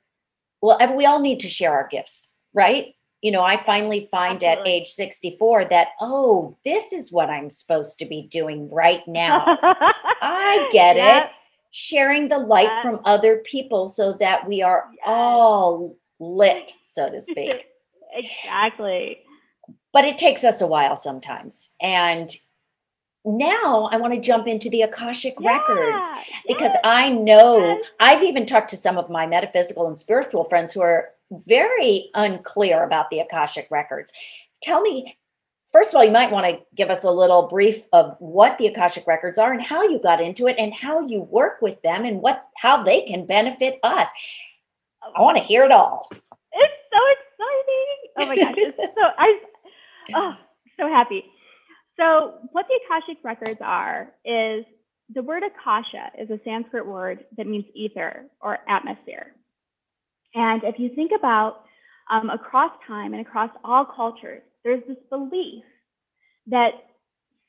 well, 0.62 0.78
we 0.96 1.06
all 1.06 1.20
need 1.20 1.40
to 1.42 1.50
share 1.50 1.72
our 1.72 1.88
gifts, 1.88 2.34
right? 2.54 2.96
You 3.22 3.32
know, 3.32 3.44
I 3.44 3.62
finally 3.62 4.08
find 4.12 4.44
Absolutely. 4.44 4.74
at 4.74 4.82
age 4.82 4.92
64 4.92 5.66
that, 5.66 5.90
oh, 6.02 6.58
this 6.66 6.94
is 6.94 7.12
what 7.12 7.30
I'm 7.30 7.50
supposed 7.50 8.00
to 8.00 8.06
be 8.06 8.24
doing 8.24 8.70
right 8.72 9.08
now. 9.08 9.44
I 9.46 10.68
get 10.72 10.98
yep. 10.98 11.26
it. 11.26 11.30
Sharing 11.72 12.28
the 12.28 12.38
light 12.38 12.66
yep. 12.66 12.82
from 12.82 13.00
other 13.06 13.38
people 13.38 13.88
so 13.88 14.14
that 14.14 14.48
we 14.48 14.62
are 14.62 14.90
all 15.06 15.96
lit, 16.20 16.74
so 16.82 17.10
to 17.10 17.22
speak. 17.22 17.66
exactly 18.14 19.20
but 19.94 20.04
it 20.04 20.18
takes 20.18 20.44
us 20.44 20.60
a 20.60 20.68
while 20.68 20.98
sometimes. 20.98 21.76
And 21.80 22.36
now 23.24 23.88
I 23.92 23.98
want 23.98 24.14
to 24.14 24.20
jump 24.20 24.48
into 24.48 24.70
the 24.70 24.82
Akashic 24.82 25.36
yeah, 25.40 25.58
records 25.58 26.06
because 26.48 26.74
yes, 26.74 26.78
I 26.84 27.10
know. 27.10 27.80
I've 28.00 28.24
even 28.24 28.46
talked 28.46 28.70
to 28.72 28.78
some 28.78 28.98
of 28.98 29.10
my 29.10 29.26
metaphysical 29.26 29.88
and 29.88 29.98
spiritual 29.98 30.44
friends 30.46 30.74
who 30.74 30.82
are 30.82 31.10
very 31.32 32.10
unclear 32.16 32.84
about 32.84 33.10
the 33.10 33.20
Akashic 33.20 33.68
records. 33.72 34.12
Tell 34.62 34.82
me, 34.82 35.18
first 35.72 35.92
of 35.92 35.96
all, 35.96 36.04
you 36.04 36.12
might 36.12 36.32
want 36.32 36.46
to 36.48 36.60
give 36.76 36.90
us 36.90 37.06
a 37.06 37.12
little 37.12 37.48
brief 37.48 37.86
of 37.94 38.18
what 38.20 38.58
the 38.58 38.68
Akashic 38.68 39.08
records 39.08 39.38
are 39.38 39.54
and 39.54 39.62
how 39.62 39.84
you 39.84 40.00
got 40.00 40.20
into 40.20 40.48
it 40.48 40.58
and 40.60 40.74
how 40.74 41.00
you 41.08 41.22
work 41.22 41.62
with 41.62 41.82
them 41.82 42.04
and 42.04 42.22
what 42.22 42.46
how 42.58 42.84
they 42.84 43.02
can 43.02 43.26
benefit 43.26 43.80
us. 43.84 44.10
I 45.16 45.22
want 45.22 45.38
to 45.38 45.44
hear 45.44 45.64
it 45.64 45.72
all. 45.72 46.10
It's 46.12 46.74
so 46.92 47.00
exciting. 47.14 47.94
Oh 48.18 48.26
my 48.26 48.36
gosh. 48.36 48.74
so 48.96 49.02
I 49.18 49.40
oh, 50.16 50.34
so 50.80 50.88
happy. 50.88 51.24
So, 51.98 52.40
what 52.52 52.66
the 52.68 52.80
Akashic 52.86 53.24
records 53.24 53.60
are 53.64 54.12
is 54.26 54.66
the 55.14 55.22
word 55.22 55.44
Akasha 55.44 56.12
is 56.20 56.30
a 56.30 56.40
Sanskrit 56.44 56.86
word 56.86 57.26
that 57.38 57.48
means 57.48 57.66
ether 57.74 58.26
or 58.42 58.60
atmosphere. 58.68 59.34
And 60.34 60.64
if 60.64 60.80
you 60.80 60.90
think 60.96 61.12
about 61.18 61.66
um, 62.12 62.30
across 62.30 62.72
time 62.88 63.14
and 63.14 63.26
across 63.26 63.52
all 63.64 63.86
cultures, 63.86 64.42
there's 64.64 64.84
this 64.88 64.98
belief 65.10 65.64
that 66.48 66.72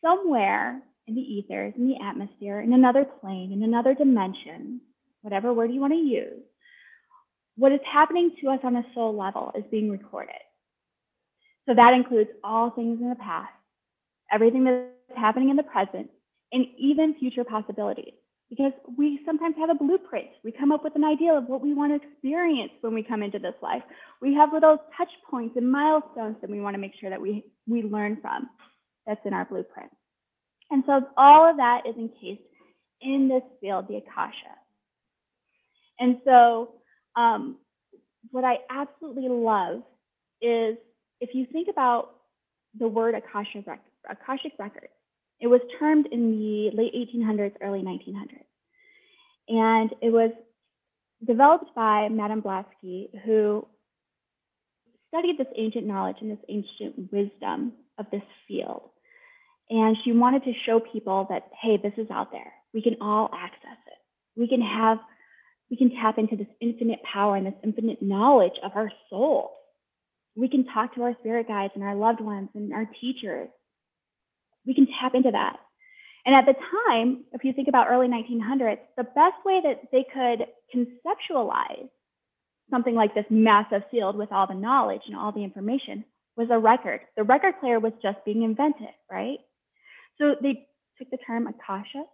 somewhere 0.03 0.83
in 1.07 1.15
the 1.15 1.21
ethers, 1.21 1.75
in 1.77 1.89
the 1.89 1.97
atmosphere, 2.05 2.61
in 2.61 2.73
another 2.73 3.05
plane, 3.21 3.53
in 3.53 3.63
another 3.63 3.95
dimension, 3.95 4.81
whatever 5.23 5.53
word 5.53 5.73
you 5.73 5.81
want 5.81 5.93
to 5.93 5.99
use, 5.99 6.43
what 7.57 7.73
is 7.73 7.81
happening 7.91 8.35
to 8.41 8.51
us 8.51 8.61
on 8.65 8.77
a 8.77 8.85
soul 8.95 9.17
level 9.17 9.53
is 9.57 9.65
being 9.71 9.91
recorded. 9.91 10.35
So 11.69 11.75
that 11.75 11.95
includes 11.95 12.31
all 12.43 12.71
things 12.71 13.01
in 13.01 13.09
the 13.09 13.17
past, 13.17 13.53
everything 14.33 14.65
that's 14.65 15.19
happening 15.19 15.51
in 15.51 15.57
the 15.57 15.63
present, 15.63 16.11
and 16.53 16.67
even 16.79 17.15
future 17.19 17.45
possibilities. 17.45 18.13
Because 18.51 18.73
we 18.99 19.21
sometimes 19.25 19.57
have 19.59 19.71
a 19.71 19.75
blueprint. 19.75 20.29
We 20.45 20.53
come 20.53 20.71
up 20.71 20.85
with 20.85 20.95
an 20.95 21.03
idea 21.03 21.33
of 21.33 21.47
what 21.47 21.63
we 21.63 21.73
want 21.73 21.93
to 21.93 22.09
experience 22.09 22.73
when 22.83 22.95
we 22.95 23.03
come 23.03 23.23
into 23.23 23.39
this 23.39 23.55
life. 23.63 23.83
We 24.21 24.35
have 24.35 24.53
little 24.53 24.79
touch 24.97 25.09
points 25.29 25.57
and 25.57 25.71
milestones 25.73 26.37
that 26.41 26.51
we 26.51 26.61
want 26.61 26.75
to 26.75 26.81
make 26.81 26.93
sure 27.01 27.11
that 27.11 27.21
we, 27.21 27.45
we 27.67 27.83
learn 27.83 28.19
from. 28.21 28.51
That's 29.07 29.21
in 29.25 29.33
our 29.33 29.47
blueprint. 29.47 29.91
And 30.71 30.85
so 30.87 31.01
all 31.17 31.49
of 31.49 31.57
that 31.57 31.83
is 31.89 31.97
encased 31.97 32.43
in 33.01 33.29
this 33.29 33.43
field, 33.61 33.87
the 33.89 33.97
Akasha. 33.97 34.55
And 35.99 36.19
so 36.25 36.75
um, 37.17 37.57
what 38.31 38.45
I 38.45 38.59
absolutely 38.71 39.29
love 39.29 39.83
is 40.41 40.77
if 41.25 41.31
you 41.35 41.47
think 41.51 41.69
about 41.71 42.11
the 42.79 42.87
word 42.87 43.15
Akashic, 43.15 43.65
Akashic 44.11 44.53
record, 44.59 44.89
It 45.41 45.49
was 45.49 45.61
termed 45.79 46.07
in 46.13 46.23
the 46.39 46.71
late 46.77 46.95
1800s, 46.95 47.55
early 47.61 47.83
1900s. 47.83 48.45
And 49.49 49.91
it 50.01 50.11
was 50.11 50.33
developed 51.27 51.75
by 51.75 52.09
Madame 52.09 52.41
Blavatsky, 52.41 53.11
who 53.25 53.67
studied 55.09 55.39
this 55.39 55.47
ancient 55.57 55.87
knowledge 55.87 56.17
and 56.21 56.31
this 56.31 56.45
ancient 56.49 57.13
wisdom 57.13 57.73
of 57.99 58.07
this 58.11 58.23
field. 58.47 58.91
And 59.71 59.97
she 60.05 60.13
wanted 60.13 60.45
to 60.45 60.53
show 60.67 60.81
people 60.81 61.27
that, 61.31 61.51
hey, 61.61 61.79
this 61.83 61.95
is 61.97 62.11
out 62.11 62.31
there. 62.33 62.53
We 62.73 62.83
can 62.83 62.97
all 63.01 63.31
access 63.35 63.79
it. 63.87 63.99
We 64.37 64.47
can 64.49 64.61
have, 64.61 64.99
we 65.71 65.77
can 65.77 65.91
tap 65.91 66.19
into 66.19 66.37
this 66.37 66.53
infinite 66.61 67.01
power 67.11 67.37
and 67.37 67.47
this 67.47 67.55
infinite 67.63 68.03
knowledge 68.03 68.59
of 68.63 68.73
our 68.75 68.91
soul. 69.09 69.53
We 70.37 70.49
can 70.49 70.65
talk 70.67 70.95
to 70.95 71.03
our 71.03 71.15
spirit 71.21 71.49
guides 71.49 71.73
and 71.75 71.85
our 71.85 71.95
loved 71.95 72.21
ones 72.21 72.49
and 72.55 72.73
our 72.73 72.89
teachers. 73.01 73.49
We 74.67 74.75
can 74.75 74.87
tap 75.01 75.15
into 75.15 75.31
that. 75.31 75.57
And 76.27 76.35
at 76.35 76.47
the 76.47 76.55
time, 76.55 77.25
if 77.33 77.45
you 77.45 77.53
think 77.53 77.69
about 77.69 77.89
early 77.91 78.09
1900s, 78.09 78.79
the 78.97 79.05
best 79.05 79.37
way 79.45 79.61
that 79.63 79.83
they 79.93 80.05
could 80.13 80.47
conceptualize 80.75 81.89
something 82.71 82.95
like 82.95 83.15
this 83.15 83.27
massive 83.29 83.83
field 83.91 84.17
with 84.17 84.33
all 84.33 84.47
the 84.47 84.55
knowledge 84.55 85.03
and 85.07 85.17
all 85.17 85.33
the 85.33 85.45
information 85.45 86.05
was 86.37 86.49
a 86.51 86.59
record. 86.59 87.01
The 87.17 87.23
record 87.23 87.61
player 87.61 87.79
was 87.79 87.93
just 88.03 88.25
being 88.25 88.43
invented, 88.43 88.89
right? 89.11 89.39
So 90.19 90.35
they 90.41 90.67
took 90.99 91.11
the 91.11 91.19
term 91.27 91.47
Akasha 91.47 92.05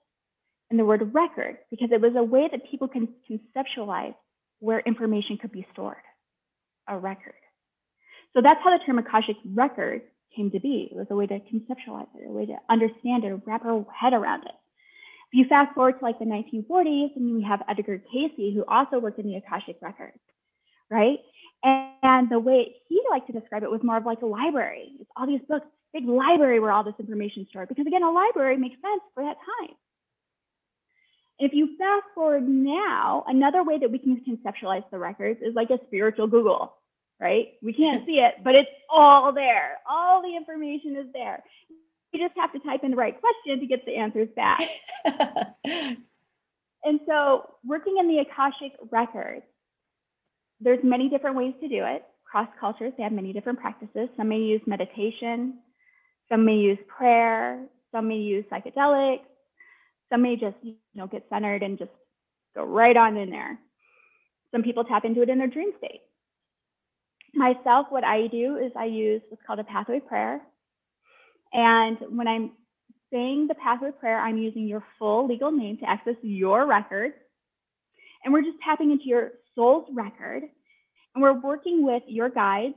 and 0.71 0.79
the 0.79 0.85
word 0.85 1.15
record 1.15 1.59
because 1.71 1.91
it 1.93 2.01
was 2.01 2.13
a 2.17 2.23
way 2.23 2.49
that 2.51 2.71
people 2.71 2.89
can 2.89 3.09
conceptualize 3.31 4.15
where 4.59 4.81
information 4.81 5.39
could 5.41 5.53
be 5.53 5.67
stored, 5.73 5.97
a 6.89 6.99
record. 6.99 7.35
So 8.35 8.43
that's 8.43 8.61
how 8.63 8.77
the 8.77 8.85
term 8.85 8.99
Akashic 8.99 9.37
record 9.45 10.03
came 10.35 10.51
to 10.53 10.61
be. 10.61 10.89
It 10.91 10.97
was 10.97 11.07
a 11.11 11.17
way 11.17 11.27
to 11.27 11.41
conceptualize 11.41 12.07
it, 12.15 12.29
a 12.29 12.33
way 12.33 12.47
to 12.47 12.57
understand 12.69 13.25
it, 13.25 13.41
wrap 13.47 13.65
our 13.65 13.85
head 13.93 14.13
around 14.13 14.45
it. 14.45 14.53
If 15.33 15.39
you 15.39 15.45
fast 15.49 15.75
forward 15.75 15.99
to 15.99 16.05
like 16.05 16.19
the 16.19 16.25
1940s, 16.25 17.17
and 17.17 17.37
we 17.37 17.43
have 17.43 17.63
Edgar 17.69 18.03
Cayce, 18.13 18.33
who 18.55 18.65
also 18.69 18.99
worked 18.99 19.19
in 19.19 19.27
the 19.27 19.37
Akashic 19.37 19.77
records, 19.81 20.19
right? 20.91 21.19
And, 21.63 21.91
and 22.03 22.31
the 22.31 22.39
way 22.39 22.75
he 22.89 23.01
liked 23.11 23.27
to 23.29 23.33
describe 23.33 23.63
it 23.63 23.71
was 23.71 23.83
more 23.83 23.97
of 23.97 24.07
like 24.07 24.23
a 24.23 24.27
library. 24.27 24.93
It's 25.01 25.11
all 25.17 25.27
these 25.27 25.41
books, 25.49 25.67
big 25.93 26.07
library 26.07 26.59
where 26.59 26.73
all 26.73 26.85
this 26.85 26.95
information 26.99 27.47
stored. 27.51 27.69
Because 27.69 27.87
again, 27.87 28.03
a 28.03 28.11
library 28.11 28.57
makes 28.57 28.77
sense 28.77 29.03
for 29.15 29.23
that 29.25 29.37
time. 29.37 29.77
If 31.39 31.53
you 31.55 31.77
fast 31.79 32.05
forward 32.15 32.47
now, 32.49 33.25
another 33.27 33.65
way 33.65 33.79
that 33.79 33.91
we 33.91 33.99
can 33.99 34.21
conceptualize 34.29 34.85
the 34.91 34.99
records 34.99 35.41
is 35.43 35.55
like 35.55 35.71
a 35.71 35.79
spiritual 35.87 36.27
Google, 36.27 36.75
right? 37.21 37.49
We 37.63 37.73
can't 37.73 38.05
see 38.07 38.19
it, 38.19 38.43
but 38.43 38.55
it's 38.55 38.71
all 38.89 39.33
there. 39.33 39.79
All 39.89 40.23
the 40.23 40.35
information 40.35 40.97
is 40.97 41.07
there. 41.13 41.43
You 42.13 42.27
just 42.27 42.39
have 42.39 42.53
to 42.53 42.59
type 42.61 42.81
in 42.83 42.93
the 42.93 42.97
right 42.97 43.17
question 43.21 43.61
to 43.61 43.67
get 43.67 43.85
the 43.87 43.97
answers 43.97 44.29
back. 44.35 44.63
and 45.65 47.01
so, 47.07 47.55
working 47.65 47.99
in 48.01 48.09
the 48.09 48.19
Akashic 48.19 48.73
records, 48.91 49.45
there's 50.61 50.81
many 50.83 51.09
different 51.09 51.37
ways 51.37 51.55
to 51.61 51.69
do 51.69 51.85
it. 51.85 52.05
Cross 52.25 52.49
cultures, 52.59 52.93
they 52.97 53.03
have 53.03 53.13
many 53.13 53.33
different 53.33 53.61
practices. 53.61 54.09
Some 54.17 54.29
may 54.29 54.39
use 54.39 54.61
meditation, 54.67 55.59
some 56.29 56.45
may 56.45 56.57
use 56.57 56.79
prayer, 56.89 57.65
some 57.93 58.09
may 58.09 58.17
use 58.17 58.45
psychedelics, 58.51 59.21
some 60.11 60.23
may 60.23 60.37
just 60.37 60.57
you 60.63 60.77
know 60.95 61.07
get 61.07 61.27
centered 61.31 61.63
and 61.63 61.79
just 61.79 61.91
go 62.55 62.65
right 62.65 62.97
on 62.97 63.17
in 63.17 63.31
there. 63.31 63.59
Some 64.53 64.63
people 64.63 64.85
tap 64.85 65.05
into 65.05 65.23
it 65.23 65.29
in 65.29 65.39
their 65.39 65.47
dream 65.47 65.71
state. 65.79 66.01
Myself, 67.35 67.87
what 67.91 68.05
I 68.05 68.27
do 68.27 68.57
is 68.57 68.73
I 68.77 68.87
use 68.87 69.23
what's 69.29 69.43
called 69.47 69.61
a 69.61 69.65
pathway 69.65 70.01
prayer. 70.01 70.41
And 71.53 71.99
when 72.11 72.29
I'm 72.29 72.53
saying 73.13 73.47
the 73.49 73.55
pathway 73.55 73.91
prayer, 73.93 74.19
I'm 74.19 74.39
using 74.39 74.67
your 74.67 74.85
full 74.99 75.27
legal 75.27 75.51
name 75.51 75.79
to 75.79 75.89
access 75.89 76.15
your 76.23 76.67
record. 76.67 77.13
And 78.25 78.33
we're 78.33 78.43
just 78.43 78.59
tapping 78.65 78.91
into 78.91 79.05
your 79.05 79.33
soul's 79.55 79.89
record. 79.93 80.43
And 81.15 81.23
we're 81.23 81.41
working 81.41 81.85
with 81.85 82.03
your 82.07 82.29
guides. 82.29 82.75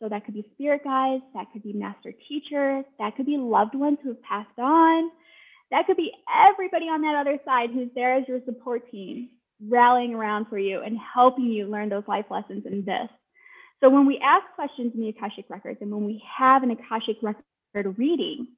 So 0.00 0.08
that 0.10 0.24
could 0.26 0.34
be 0.34 0.46
spirit 0.52 0.84
guides, 0.84 1.22
that 1.34 1.46
could 1.52 1.62
be 1.62 1.72
master 1.72 2.12
teachers, 2.28 2.84
that 2.98 3.16
could 3.16 3.24
be 3.24 3.38
loved 3.38 3.74
ones 3.74 3.96
who 4.02 4.10
have 4.10 4.22
passed 4.22 4.58
on. 4.58 5.10
That 5.70 5.86
could 5.86 5.96
be 5.96 6.12
everybody 6.46 6.84
on 6.84 7.00
that 7.00 7.16
other 7.18 7.38
side 7.44 7.70
who's 7.72 7.88
there 7.94 8.14
as 8.14 8.28
your 8.28 8.40
support 8.44 8.90
team, 8.90 9.30
rallying 9.66 10.14
around 10.14 10.48
for 10.48 10.58
you 10.58 10.82
and 10.82 10.98
helping 11.14 11.46
you 11.46 11.66
learn 11.66 11.88
those 11.88 12.06
life 12.06 12.26
lessons 12.30 12.64
in 12.66 12.84
this. 12.84 13.08
So 13.82 13.90
when 13.90 14.06
we 14.06 14.18
ask 14.22 14.44
questions 14.54 14.92
in 14.94 15.00
the 15.00 15.08
Akashic 15.08 15.46
Records 15.48 15.78
and 15.80 15.90
when 15.90 16.04
we 16.04 16.22
have 16.38 16.62
an 16.62 16.70
Akashic 16.70 17.16
Record 17.22 17.98
reading, 17.98 18.48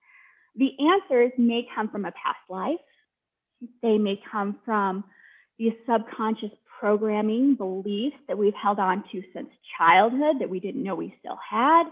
the 0.54 0.70
answers 0.92 1.32
may 1.38 1.66
come 1.74 1.88
from 1.88 2.04
a 2.04 2.12
past 2.12 2.38
life. 2.48 2.78
They 3.82 3.98
may 3.98 4.20
come 4.30 4.58
from 4.64 5.04
the 5.58 5.76
subconscious 5.88 6.50
programming 6.80 7.56
beliefs 7.56 8.16
that 8.28 8.38
we've 8.38 8.54
held 8.54 8.78
on 8.78 9.02
to 9.10 9.22
since 9.34 9.48
childhood 9.76 10.36
that 10.40 10.48
we 10.48 10.60
didn't 10.60 10.82
know 10.82 10.94
we 10.94 11.14
still 11.18 11.38
had. 11.48 11.84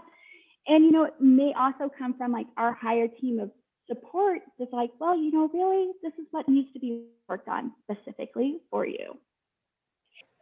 And, 0.67 0.85
you 0.85 0.91
know, 0.91 1.03
it 1.03 1.15
may 1.19 1.53
also 1.57 1.91
come 1.97 2.13
from 2.17 2.31
like 2.31 2.47
our 2.55 2.73
higher 2.73 3.07
team 3.07 3.39
of 3.39 3.51
support 3.87 4.41
that's 4.59 4.71
like, 4.71 4.91
well, 4.99 5.17
you 5.17 5.31
know, 5.31 5.49
really, 5.53 5.91
this 6.03 6.13
is 6.19 6.25
what 6.31 6.47
needs 6.47 6.71
to 6.73 6.79
be 6.79 7.03
worked 7.27 7.47
on 7.47 7.71
specifically 7.83 8.59
for 8.69 8.85
you. 8.85 9.17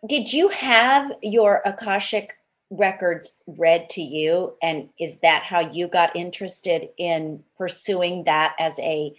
Did 0.08 0.32
you 0.32 0.50
have 0.50 1.12
your 1.22 1.62
Akashic 1.66 2.36
records 2.78 3.40
read 3.48 3.90
to 3.92 4.02
you? 4.02 4.56
And 4.62 4.90
is 5.00 5.20
that 5.20 5.44
how 5.44 5.60
you 5.60 5.88
got 5.88 6.16
interested 6.16 6.90
in 6.98 7.44
pursuing 7.58 8.24
that 8.26 8.56
as 8.60 8.80
a 8.80 9.14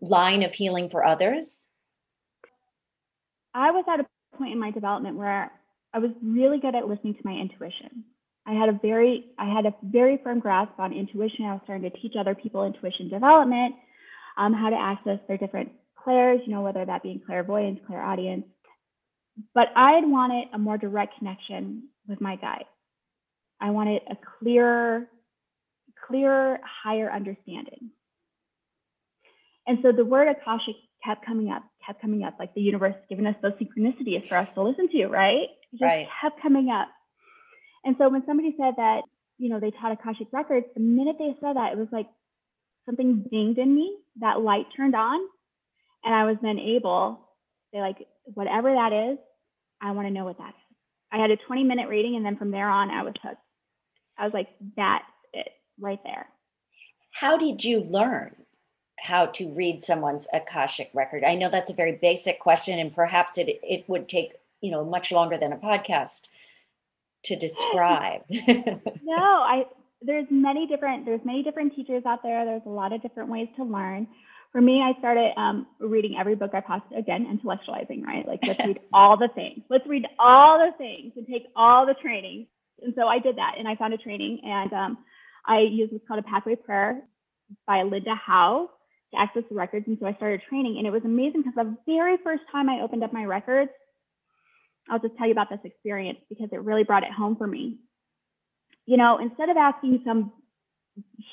line 0.00 0.42
of 0.42 0.54
healing 0.54 0.88
for 0.88 1.04
others? 1.04 1.66
I 3.54 3.70
was 3.70 3.84
at 3.88 4.00
a 4.00 4.06
point 4.36 4.52
in 4.52 4.58
my 4.58 4.70
development 4.70 5.16
where 5.16 5.50
I 5.92 5.98
was 5.98 6.10
really 6.22 6.58
good 6.58 6.74
at 6.74 6.86
listening 6.86 7.14
to 7.14 7.20
my 7.24 7.32
intuition. 7.32 8.04
I 8.46 8.52
had 8.52 8.68
a 8.68 8.78
very 8.80 9.26
I 9.38 9.52
had 9.52 9.66
a 9.66 9.74
very 9.82 10.18
firm 10.22 10.40
grasp 10.40 10.72
on 10.78 10.92
intuition. 10.92 11.44
I 11.44 11.52
was 11.52 11.60
starting 11.64 11.90
to 11.90 11.98
teach 11.98 12.14
other 12.18 12.34
people 12.34 12.64
intuition 12.64 13.08
development, 13.08 13.74
um, 14.36 14.52
how 14.54 14.70
to 14.70 14.76
access 14.76 15.18
their 15.28 15.36
different 15.36 15.72
clairs, 16.02 16.40
you 16.46 16.52
know, 16.52 16.62
whether 16.62 16.84
that 16.84 17.02
be 17.02 17.22
clairvoyance, 17.26 17.80
clairaudience. 17.86 18.46
But 19.54 19.68
I 19.76 19.92
had 19.92 20.04
wanted 20.06 20.48
a 20.52 20.58
more 20.58 20.78
direct 20.78 21.18
connection 21.18 21.88
with 22.06 22.20
my 22.20 22.36
guide. 22.36 22.64
I 23.60 23.70
wanted 23.70 24.02
a 24.10 24.16
clearer, 24.38 25.08
clearer, 26.06 26.58
higher 26.84 27.10
understanding. 27.10 27.90
And 29.66 29.78
so 29.82 29.92
the 29.92 30.04
word 30.04 30.28
Akashic 30.28 30.76
kept 31.04 31.26
coming 31.26 31.50
up, 31.50 31.62
kept 31.86 32.00
coming 32.00 32.22
up, 32.22 32.36
like 32.38 32.54
the 32.54 32.62
universe 32.62 32.94
giving 33.08 33.26
us 33.26 33.36
those 33.42 33.52
synchronicities 33.52 34.28
for 34.28 34.36
us 34.36 34.48
to 34.54 34.62
listen 34.62 34.88
to, 34.88 35.06
right? 35.06 35.48
It 35.72 35.72
just 35.72 35.82
right. 35.82 36.08
kept 36.22 36.40
coming 36.40 36.70
up. 36.70 36.88
And 37.84 37.96
so 37.98 38.08
when 38.08 38.24
somebody 38.26 38.54
said 38.58 38.74
that, 38.76 39.02
you 39.38 39.48
know, 39.50 39.60
they 39.60 39.70
taught 39.70 39.92
Akashic 39.92 40.28
Records, 40.32 40.66
the 40.74 40.80
minute 40.80 41.16
they 41.18 41.34
said 41.40 41.56
that, 41.56 41.72
it 41.72 41.78
was 41.78 41.88
like 41.92 42.08
something 42.86 43.24
dinged 43.30 43.58
in 43.58 43.74
me, 43.74 43.96
that 44.20 44.40
light 44.40 44.66
turned 44.76 44.96
on. 44.96 45.20
And 46.04 46.14
I 46.14 46.24
was 46.24 46.36
then 46.42 46.58
able 46.58 47.16
to 47.16 47.22
say, 47.72 47.80
like, 47.80 48.06
whatever 48.24 48.72
that 48.72 48.92
is, 49.12 49.18
I 49.80 49.92
want 49.92 50.08
to 50.08 50.14
know 50.14 50.24
what 50.24 50.38
that 50.38 50.48
is. 50.48 50.76
I 51.12 51.18
had 51.18 51.30
a 51.30 51.36
20 51.36 51.64
minute 51.64 51.88
reading, 51.88 52.16
and 52.16 52.24
then 52.24 52.36
from 52.36 52.50
there 52.50 52.68
on, 52.68 52.90
I 52.90 53.02
was 53.02 53.14
hooked. 53.22 53.40
I 54.18 54.24
was 54.24 54.34
like, 54.34 54.48
that's 54.76 55.04
it 55.32 55.48
right 55.78 56.02
there. 56.04 56.26
How 57.12 57.36
did 57.36 57.64
you 57.64 57.80
learn 57.80 58.34
how 58.98 59.26
to 59.26 59.52
read 59.54 59.82
someone's 59.82 60.28
Akashic 60.32 60.90
record? 60.92 61.24
I 61.24 61.34
know 61.34 61.48
that's 61.48 61.70
a 61.70 61.74
very 61.74 61.92
basic 61.92 62.40
question, 62.40 62.78
and 62.78 62.94
perhaps 62.94 63.38
it 63.38 63.48
it 63.62 63.88
would 63.88 64.08
take 64.08 64.32
you 64.60 64.70
know 64.70 64.84
much 64.84 65.12
longer 65.12 65.38
than 65.38 65.52
a 65.52 65.56
podcast 65.56 66.28
to 67.24 67.36
describe. 67.36 68.22
no, 68.30 69.16
I 69.16 69.66
there's 70.02 70.26
many 70.30 70.66
different 70.66 71.04
there's 71.04 71.24
many 71.24 71.42
different 71.42 71.74
teachers 71.74 72.04
out 72.06 72.22
there. 72.22 72.44
There's 72.44 72.62
a 72.66 72.70
lot 72.70 72.92
of 72.92 73.02
different 73.02 73.30
ways 73.30 73.48
to 73.56 73.64
learn. 73.64 74.06
For 74.52 74.60
me, 74.60 74.80
I 74.80 74.98
started 74.98 75.32
um, 75.36 75.66
reading 75.78 76.16
every 76.18 76.34
book 76.34 76.52
I 76.54 76.60
possibly 76.60 76.98
again 76.98 77.26
intellectualizing, 77.26 78.04
right? 78.04 78.26
Like 78.26 78.40
let's 78.46 78.64
read 78.64 78.80
all 78.92 79.16
the 79.16 79.28
things. 79.28 79.62
Let's 79.68 79.86
read 79.86 80.06
all 80.18 80.58
the 80.58 80.72
things 80.78 81.12
and 81.16 81.26
take 81.26 81.46
all 81.56 81.86
the 81.86 81.94
training. 81.94 82.46
And 82.82 82.94
so 82.96 83.06
I 83.06 83.18
did 83.18 83.36
that, 83.36 83.54
and 83.58 83.66
I 83.66 83.76
found 83.76 83.94
a 83.94 83.98
training, 83.98 84.40
and 84.44 84.72
um, 84.72 84.98
I 85.46 85.60
used 85.60 85.92
what's 85.92 86.06
called 86.06 86.20
a 86.20 86.22
pathway 86.22 86.54
prayer 86.54 87.02
by 87.66 87.82
Linda 87.82 88.14
Howe 88.14 88.70
to 89.12 89.20
access 89.20 89.42
the 89.48 89.56
records. 89.56 89.86
And 89.88 89.96
so 90.00 90.06
I 90.06 90.14
started 90.14 90.42
training, 90.48 90.76
and 90.78 90.86
it 90.86 90.90
was 90.90 91.02
amazing 91.04 91.42
because 91.42 91.54
the 91.56 91.76
very 91.86 92.16
first 92.22 92.42
time 92.52 92.68
I 92.68 92.82
opened 92.82 93.02
up 93.02 93.12
my 93.12 93.24
records, 93.24 93.70
I'll 94.90 94.98
just 94.98 95.16
tell 95.16 95.26
you 95.26 95.32
about 95.32 95.50
this 95.50 95.60
experience 95.64 96.18
because 96.28 96.48
it 96.52 96.62
really 96.62 96.84
brought 96.84 97.02
it 97.02 97.12
home 97.12 97.36
for 97.36 97.46
me. 97.46 97.78
You 98.86 98.96
know, 98.96 99.18
instead 99.18 99.48
of 99.48 99.56
asking 99.56 100.02
some 100.06 100.32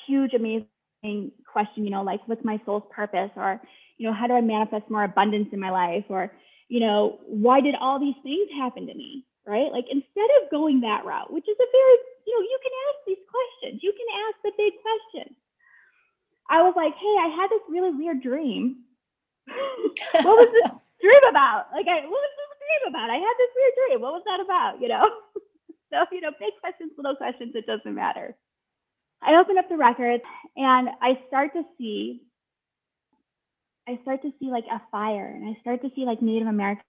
huge, 0.07 0.33
amazing 0.33 1.31
question, 1.51 1.85
you 1.85 1.89
know, 1.89 2.03
like 2.03 2.21
what's 2.27 2.43
my 2.43 2.59
soul's 2.65 2.83
purpose, 2.91 3.31
or 3.35 3.61
you 3.97 4.07
know, 4.07 4.13
how 4.13 4.27
do 4.27 4.33
I 4.33 4.41
manifest 4.41 4.89
more 4.89 5.03
abundance 5.03 5.49
in 5.53 5.59
my 5.59 5.71
life, 5.71 6.05
or 6.09 6.31
you 6.67 6.79
know, 6.79 7.19
why 7.27 7.61
did 7.61 7.75
all 7.79 7.99
these 7.99 8.15
things 8.23 8.49
happen 8.57 8.87
to 8.87 8.93
me, 8.93 9.25
right? 9.47 9.71
Like 9.71 9.85
instead 9.89 10.29
of 10.41 10.51
going 10.51 10.81
that 10.81 11.05
route, 11.05 11.31
which 11.31 11.47
is 11.47 11.57
a 11.57 11.69
very, 11.71 11.97
you 12.25 12.33
know, 12.33 12.43
you 12.43 12.59
can 12.61 12.73
ask 12.89 12.97
these 13.05 13.23
questions, 13.29 13.83
you 13.85 13.93
can 13.93 14.09
ask 14.25 14.35
the 14.43 14.53
big 14.57 14.73
questions 14.81 15.37
I 16.49 16.61
was 16.61 16.73
like, 16.75 16.93
hey, 16.93 17.15
I 17.17 17.29
had 17.33 17.49
this 17.49 17.65
really 17.69 17.91
weird 17.91 18.21
dream. 18.21 18.85
what 19.49 20.37
was 20.37 20.49
this 20.53 20.71
dream 21.01 21.23
about? 21.29 21.73
Like, 21.73 21.87
I, 21.89 22.05
what 22.05 22.21
was 22.21 22.35
this 22.37 22.51
dream 22.61 22.93
about? 22.93 23.09
I 23.09 23.17
had 23.17 23.35
this 23.37 23.53
weird 23.55 23.73
dream. 23.75 24.01
What 24.01 24.13
was 24.13 24.25
that 24.25 24.41
about? 24.41 24.81
You 24.81 24.89
know? 24.89 25.05
so, 25.89 26.05
you 26.11 26.21
know, 26.21 26.31
big 26.39 26.53
questions, 26.61 26.91
little 26.97 27.15
questions, 27.15 27.53
it 27.55 27.65
doesn't 27.65 27.95
matter. 27.95 28.35
I 29.21 29.39
open 29.41 29.57
up 29.57 29.69
the 29.69 29.77
records 29.77 30.23
and 30.55 30.89
I 31.01 31.17
start 31.27 31.53
to 31.53 31.63
see, 31.77 32.21
I 33.87 33.97
start 34.03 34.21
to 34.21 34.31
see 34.39 34.47
like 34.51 34.65
a 34.69 34.81
fire 34.91 35.25
and 35.25 35.49
I 35.49 35.59
start 35.61 35.81
to 35.81 35.89
see 35.95 36.05
like 36.05 36.21
Native 36.21 36.47
Americans 36.47 36.83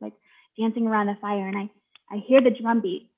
like 0.00 0.14
dancing 0.58 0.86
around 0.86 1.06
the 1.06 1.16
fire 1.20 1.46
and 1.46 1.58
I, 1.58 1.70
I 2.12 2.16
hear 2.26 2.40
the 2.40 2.50
drum 2.50 2.80
beat 2.80 3.10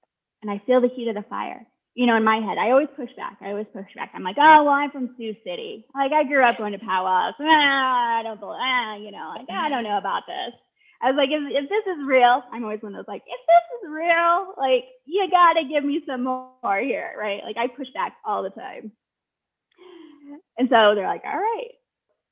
and 0.42 0.50
I 0.50 0.62
feel 0.66 0.80
the 0.80 0.88
heat 0.88 1.08
of 1.08 1.14
the 1.14 1.24
fire 1.28 1.66
you 1.94 2.06
know, 2.06 2.16
in 2.16 2.24
my 2.24 2.36
head, 2.36 2.58
I 2.58 2.70
always 2.70 2.88
push 2.96 3.10
back. 3.16 3.38
I 3.40 3.50
always 3.50 3.66
push 3.72 3.86
back. 3.94 4.10
I'm 4.14 4.24
like, 4.24 4.36
oh, 4.38 4.64
well, 4.64 4.74
I'm 4.74 4.90
from 4.90 5.14
Sioux 5.16 5.34
City. 5.46 5.86
Like, 5.94 6.10
I 6.12 6.24
grew 6.24 6.44
up 6.44 6.58
going 6.58 6.72
to 6.72 6.78
powwows. 6.78 7.34
Ah, 7.40 8.18
I 8.18 8.22
don't 8.24 8.40
believe, 8.40 8.58
ah, 8.60 8.96
you 8.96 9.12
know, 9.12 9.32
like, 9.36 9.46
I 9.48 9.68
don't 9.68 9.84
know 9.84 9.96
about 9.98 10.22
this. 10.26 10.58
I 11.00 11.10
was 11.10 11.16
like, 11.16 11.28
if, 11.30 11.42
if 11.50 11.68
this 11.68 11.86
is 11.86 12.06
real, 12.06 12.42
I'm 12.52 12.64
always 12.64 12.82
one 12.82 12.94
of 12.94 12.98
those 12.98 13.12
like, 13.12 13.22
if 13.26 13.40
this 13.46 13.78
is 13.78 13.92
real, 13.92 14.54
like, 14.58 14.84
you 15.04 15.28
got 15.30 15.52
to 15.54 15.68
give 15.68 15.84
me 15.84 16.02
some 16.06 16.24
more 16.24 16.80
here, 16.80 17.12
right? 17.18 17.42
Like, 17.44 17.56
I 17.56 17.68
push 17.68 17.88
back 17.94 18.14
all 18.24 18.42
the 18.42 18.50
time. 18.50 18.90
And 20.58 20.68
so 20.70 20.94
they're 20.94 21.06
like, 21.06 21.22
all 21.24 21.38
right. 21.38 21.70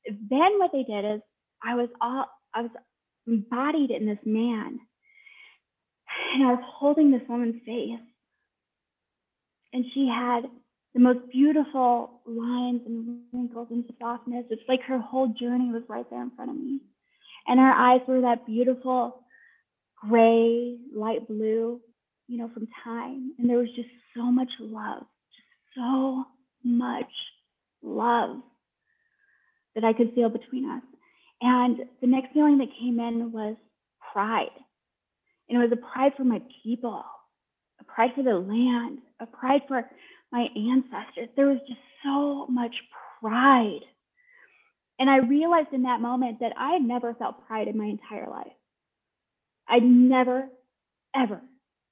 Then 0.07 0.59
what 0.59 0.73
they 0.73 0.83
did 0.83 1.05
is 1.05 1.21
I 1.63 1.75
was 1.75 1.89
all, 2.01 2.25
I 2.55 2.63
was 2.63 2.71
embodied 3.27 3.91
in 3.91 4.07
this 4.07 4.19
man. 4.25 4.81
And 6.35 6.45
I 6.45 6.53
was 6.53 6.65
holding 6.79 7.11
this 7.11 7.23
woman's 7.29 7.61
face 7.65 8.01
and 9.73 9.85
she 9.95 10.07
had 10.07 10.43
the 10.95 11.01
most 11.01 11.21
beautiful 11.31 12.21
lines 12.27 12.83
and 12.87 13.21
wrinkles 13.33 13.69
and 13.71 13.85
softness. 13.99 14.45
It's 14.51 14.63
like 14.69 14.83
her 14.83 14.99
whole 14.99 15.29
journey 15.29 15.71
was 15.73 15.83
right 15.89 16.09
there 16.11 16.23
in 16.23 16.31
front 16.37 16.51
of 16.51 16.57
me. 16.57 16.81
And 17.47 17.59
her 17.59 17.73
eyes 17.73 18.01
were 18.07 18.21
that 18.23 18.47
beautiful 18.47 19.25
gray, 20.09 20.77
light 20.95 21.27
blue, 21.27 21.81
you 22.29 22.39
know, 22.39 22.51
from 22.53 22.69
time. 22.85 23.33
And 23.39 23.49
there 23.49 23.59
was 23.59 23.75
just 23.75 23.89
so 24.15 24.25
much 24.25 24.51
love, 24.61 25.01
just 25.01 25.77
so 25.77 26.25
much 26.63 27.11
love 27.83 28.37
that 29.75 29.85
I 29.85 29.95
could 29.95 30.13
feel 30.15 30.29
between 30.29 30.69
us. 30.69 30.83
And 31.41 31.79
the 32.01 32.07
next 32.07 32.35
feeling 32.35 32.59
that 32.59 32.69
came 32.79 33.01
in 33.01 33.33
was 33.33 33.57
pride. 34.13 34.51
And 35.49 35.59
it 35.59 35.69
was 35.69 35.73
a 35.73 35.93
pride 35.95 36.13
for 36.17 36.25
my 36.25 36.41
people 36.63 37.05
a 37.83 37.93
pride 37.93 38.11
for 38.15 38.23
the 38.23 38.35
land, 38.35 38.99
a 39.21 39.27
pride 39.27 39.63
for 39.69 39.85
my 40.31 40.47
ancestors. 40.57 41.29
There 41.37 41.49
was 41.49 41.59
just 41.67 41.81
so 42.05 42.47
much 42.49 42.75
pride. 43.21 43.81
And 44.99 45.11
I 45.11 45.19
realized 45.19 45.73
in 45.73 45.83
that 45.83 46.01
moment 46.01 46.41
that 46.41 46.53
I 46.57 46.73
had 46.73 46.83
never 46.83 47.15
felt 47.15 47.47
pride 47.47 47.69
in 47.69 47.77
my 47.77 47.87
entire 47.87 48.31
life. 48.31 48.53
I'd 49.69 49.83
never, 49.83 50.49
ever 51.15 51.41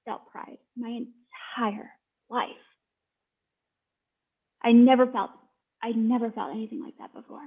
felt 0.05 0.31
pride 0.31 0.59
my 0.77 0.89
entire 0.89 1.91
life. 2.29 2.51
I 4.63 4.73
never 4.73 5.07
felt, 5.07 5.31
I 5.83 5.91
never 5.91 6.31
felt 6.31 6.53
anything 6.53 6.83
like 6.85 6.99
that 6.99 7.13
before. 7.15 7.41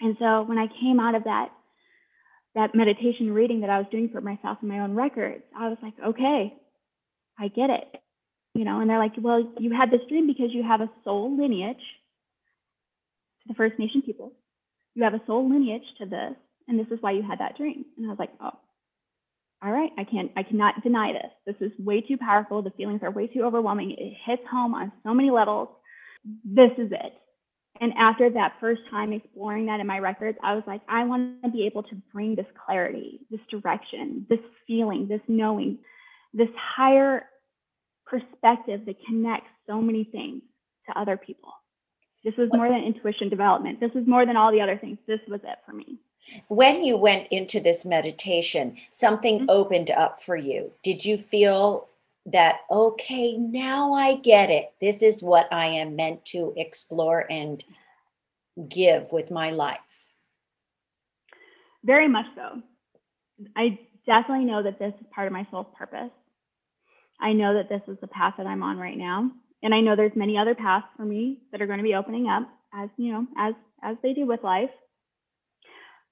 And 0.00 0.16
so 0.18 0.42
when 0.42 0.58
I 0.58 0.66
came 0.80 1.00
out 1.00 1.14
of 1.14 1.24
that, 1.24 1.48
that 2.54 2.74
meditation 2.74 3.32
reading 3.32 3.60
that 3.60 3.70
I 3.70 3.78
was 3.78 3.86
doing 3.90 4.08
for 4.10 4.20
myself 4.20 4.58
in 4.62 4.68
my 4.68 4.80
own 4.80 4.94
records, 4.94 5.42
I 5.56 5.68
was 5.68 5.78
like, 5.82 5.94
okay, 6.04 6.54
I 7.38 7.48
get 7.48 7.70
it. 7.70 8.00
You 8.54 8.64
know, 8.64 8.80
and 8.80 8.90
they're 8.90 8.98
like, 8.98 9.12
well, 9.20 9.52
you 9.58 9.72
had 9.72 9.90
this 9.90 10.00
dream 10.08 10.26
because 10.26 10.52
you 10.52 10.64
have 10.64 10.80
a 10.80 10.90
soul 11.04 11.36
lineage 11.38 11.76
to 11.76 13.48
the 13.48 13.54
First 13.54 13.78
Nation 13.78 14.02
people. 14.02 14.32
You 14.94 15.04
have 15.04 15.14
a 15.14 15.22
soul 15.26 15.48
lineage 15.48 15.84
to 15.98 16.06
this, 16.06 16.34
and 16.66 16.78
this 16.78 16.88
is 16.90 16.98
why 17.00 17.12
you 17.12 17.22
had 17.22 17.38
that 17.38 17.56
dream. 17.56 17.84
And 17.96 18.06
I 18.06 18.08
was 18.08 18.18
like, 18.18 18.32
oh, 18.40 18.50
all 19.62 19.72
right, 19.72 19.90
I 19.98 20.04
can't, 20.04 20.30
I 20.36 20.42
cannot 20.42 20.82
deny 20.82 21.12
this. 21.12 21.54
This 21.60 21.70
is 21.70 21.78
way 21.78 22.00
too 22.00 22.16
powerful. 22.16 22.62
The 22.62 22.70
feelings 22.70 23.00
are 23.02 23.10
way 23.10 23.26
too 23.26 23.42
overwhelming. 23.42 23.92
It 23.92 24.14
hits 24.24 24.42
home 24.50 24.74
on 24.74 24.92
so 25.04 25.14
many 25.14 25.30
levels. 25.30 25.68
This 26.44 26.70
is 26.78 26.90
it. 26.92 27.12
And 27.80 27.92
after 27.96 28.28
that 28.30 28.54
first 28.60 28.82
time 28.90 29.12
exploring 29.12 29.66
that 29.66 29.80
in 29.80 29.86
my 29.86 29.98
records, 29.98 30.38
I 30.42 30.54
was 30.54 30.64
like, 30.66 30.80
I 30.88 31.04
want 31.04 31.42
to 31.42 31.50
be 31.50 31.66
able 31.66 31.82
to 31.84 31.94
bring 32.12 32.34
this 32.34 32.46
clarity, 32.66 33.20
this 33.30 33.40
direction, 33.50 34.26
this 34.28 34.40
feeling, 34.66 35.08
this 35.08 35.20
knowing 35.28 35.78
this 36.34 36.48
higher 36.56 37.24
perspective 38.06 38.86
that 38.86 38.96
connects 39.06 39.50
so 39.66 39.80
many 39.80 40.04
things 40.04 40.42
to 40.86 40.98
other 40.98 41.16
people. 41.16 41.52
This 42.24 42.34
was 42.36 42.48
more 42.52 42.68
than 42.68 42.82
intuition 42.82 43.28
development. 43.28 43.80
This 43.80 43.92
was 43.94 44.06
more 44.06 44.26
than 44.26 44.36
all 44.36 44.50
the 44.50 44.60
other 44.60 44.76
things. 44.76 44.98
This 45.06 45.20
was 45.28 45.40
it 45.44 45.58
for 45.64 45.72
me. 45.72 45.98
When 46.48 46.84
you 46.84 46.96
went 46.96 47.28
into 47.30 47.60
this 47.60 47.84
meditation, 47.86 48.76
something 48.90 49.40
mm-hmm. 49.40 49.50
opened 49.50 49.90
up 49.90 50.20
for 50.20 50.36
you. 50.36 50.72
Did 50.82 51.04
you 51.04 51.16
feel 51.16 51.87
that, 52.32 52.60
okay, 52.70 53.36
now 53.36 53.92
I 53.92 54.16
get 54.16 54.50
it? 54.50 54.72
This 54.80 55.02
is 55.02 55.22
what 55.22 55.52
I 55.52 55.66
am 55.66 55.96
meant 55.96 56.24
to 56.26 56.52
explore 56.56 57.26
and 57.30 57.62
give 58.68 59.10
with 59.12 59.30
my 59.30 59.50
life? 59.50 59.78
Very 61.84 62.08
much 62.08 62.26
so. 62.34 62.62
I 63.56 63.78
definitely 64.06 64.44
know 64.44 64.62
that 64.62 64.78
this 64.78 64.94
is 65.00 65.06
part 65.14 65.26
of 65.26 65.32
my 65.32 65.46
soul's 65.50 65.66
purpose. 65.76 66.10
I 67.20 67.32
know 67.32 67.54
that 67.54 67.68
this 67.68 67.82
is 67.88 67.98
the 68.00 68.08
path 68.08 68.34
that 68.38 68.46
I'm 68.46 68.62
on 68.62 68.78
right 68.78 68.96
now. 68.96 69.30
And 69.62 69.74
I 69.74 69.80
know 69.80 69.96
there's 69.96 70.14
many 70.14 70.38
other 70.38 70.54
paths 70.54 70.86
for 70.96 71.04
me 71.04 71.40
that 71.50 71.60
are 71.60 71.66
going 71.66 71.78
to 71.78 71.84
be 71.84 71.94
opening 71.94 72.28
up 72.28 72.48
as, 72.72 72.88
you 72.96 73.12
know, 73.12 73.26
as 73.36 73.54
as 73.82 73.96
they 74.02 74.12
do 74.12 74.26
with 74.26 74.42
life. 74.42 74.70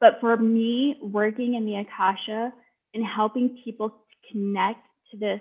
But 0.00 0.18
for 0.20 0.36
me, 0.36 0.96
working 1.00 1.54
in 1.54 1.64
the 1.64 1.76
Akasha 1.76 2.52
and 2.94 3.04
helping 3.04 3.58
people 3.64 3.94
connect 4.30 4.80
to 5.10 5.16
this 5.16 5.40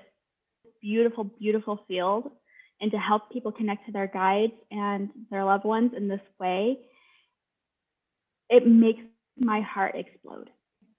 beautiful, 0.85 1.23
beautiful 1.23 1.79
field 1.87 2.31
and 2.79 2.91
to 2.91 2.97
help 2.97 3.31
people 3.31 3.51
connect 3.51 3.87
to 3.87 3.91
their 3.91 4.07
guides 4.07 4.53
and 4.69 5.09
their 5.31 5.43
loved 5.43 5.65
ones 5.65 5.91
in 5.97 6.07
this 6.07 6.21
way, 6.39 6.77
it 8.49 8.67
makes 8.67 9.01
my 9.37 9.61
heart 9.61 9.95
explode. 9.95 10.49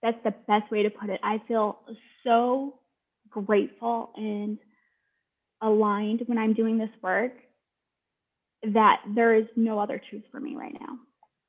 That's 0.03 0.19
the 0.25 0.35
best 0.49 0.71
way 0.71 0.83
to 0.83 0.91
put 0.91 1.11
it. 1.11 1.21
I 1.23 1.41
feel 1.47 1.79
so 2.25 2.81
grateful 3.31 4.11
and 4.17 4.59
aligned 5.63 6.23
when 6.27 6.39
I'm 6.39 6.55
doing 6.55 6.79
this 6.79 6.91
work 7.03 7.33
that 8.63 9.01
there 9.15 9.35
is 9.35 9.47
no 9.55 9.79
other 9.79 10.01
truth 10.11 10.25
for 10.33 10.41
me 10.41 10.57
right 10.57 10.75
now. 10.81 10.99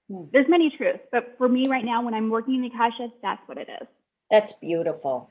Hmm. 0.10 0.30
There's 0.32 0.48
many 0.48 0.72
truths, 0.78 1.04
but 1.12 1.36
for 1.38 1.50
me 1.50 1.66
right 1.68 1.84
now, 1.84 2.04
when 2.04 2.14
I'm 2.14 2.30
working 2.30 2.56
in 2.56 2.62
the 2.62 2.68
Akasha, 2.68 3.10
that's 3.22 3.42
what 3.48 3.58
it 3.58 3.68
is. 3.82 3.88
That's 4.30 4.54
beautiful. 4.54 5.30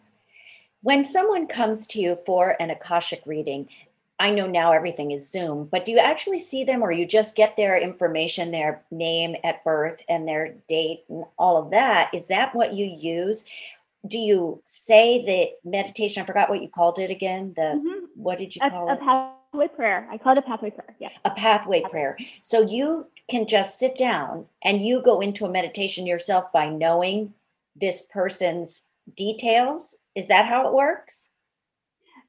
When 0.87 1.05
someone 1.05 1.49
comes 1.49 1.89
to 1.89 1.99
you 1.99 2.17
for 2.25 2.55
an 2.61 2.71
Akashic 2.71 3.23
reading, 3.27 3.69
I 4.21 4.31
know 4.31 4.47
now 4.47 4.71
everything 4.71 5.11
is 5.11 5.29
Zoom, 5.29 5.65
but 5.65 5.85
do 5.85 5.91
you 5.91 5.99
actually 5.99 6.39
see 6.39 6.63
them 6.63 6.81
or 6.81 6.93
you 6.93 7.05
just 7.05 7.35
get 7.35 7.57
their 7.57 7.77
information, 7.77 8.53
their 8.53 8.85
name 8.93 9.35
at 9.43 9.65
birth 9.65 10.01
and 10.09 10.29
their 10.29 10.55
date 10.69 11.03
and 11.09 11.25
all 11.41 11.57
of 11.57 11.73
that? 11.73 12.11
Is 12.15 12.29
that 12.29 12.55
what 12.55 12.73
you 12.73 12.87
use? 12.87 13.45
do 14.07 14.19
you 14.19 14.63
say 14.67 15.25
the 15.25 15.69
meditation? 15.69 16.23
I 16.23 16.27
forgot 16.27 16.49
what 16.49 16.63
you 16.63 16.69
called 16.69 17.01
it 17.01 17.11
again. 17.11 17.55
The 17.57 17.63
mm-hmm. 17.63 18.05
what 18.15 18.39
did 18.39 18.55
you 18.55 18.61
a, 18.63 18.71
call 18.71 18.89
a 18.89 18.93
it? 18.93 19.01
A 19.03 19.05
pathway 19.05 19.69
prayer. 19.75 20.09
I 20.09 20.19
call 20.19 20.35
it 20.35 20.39
a 20.39 20.43
pathway 20.43 20.71
prayer. 20.71 20.95
Yeah. 21.01 21.09
A 21.25 21.31
pathway, 21.31 21.81
pathway 21.81 21.91
prayer. 21.91 22.19
So 22.41 22.61
you 22.61 23.09
can 23.29 23.49
just 23.49 23.81
sit 23.81 23.99
down 23.99 24.47
and 24.63 24.87
you 24.87 25.03
go 25.03 25.21
into 25.21 25.45
a 25.45 25.51
meditation 25.51 26.07
yourself 26.07 26.53
by 26.53 26.69
knowing 26.69 27.35
this 27.75 28.03
person's 28.03 28.85
details. 29.17 29.97
Is 30.17 30.29
that 30.29 30.47
how 30.47 30.67
it 30.67 30.75
works? 30.75 31.29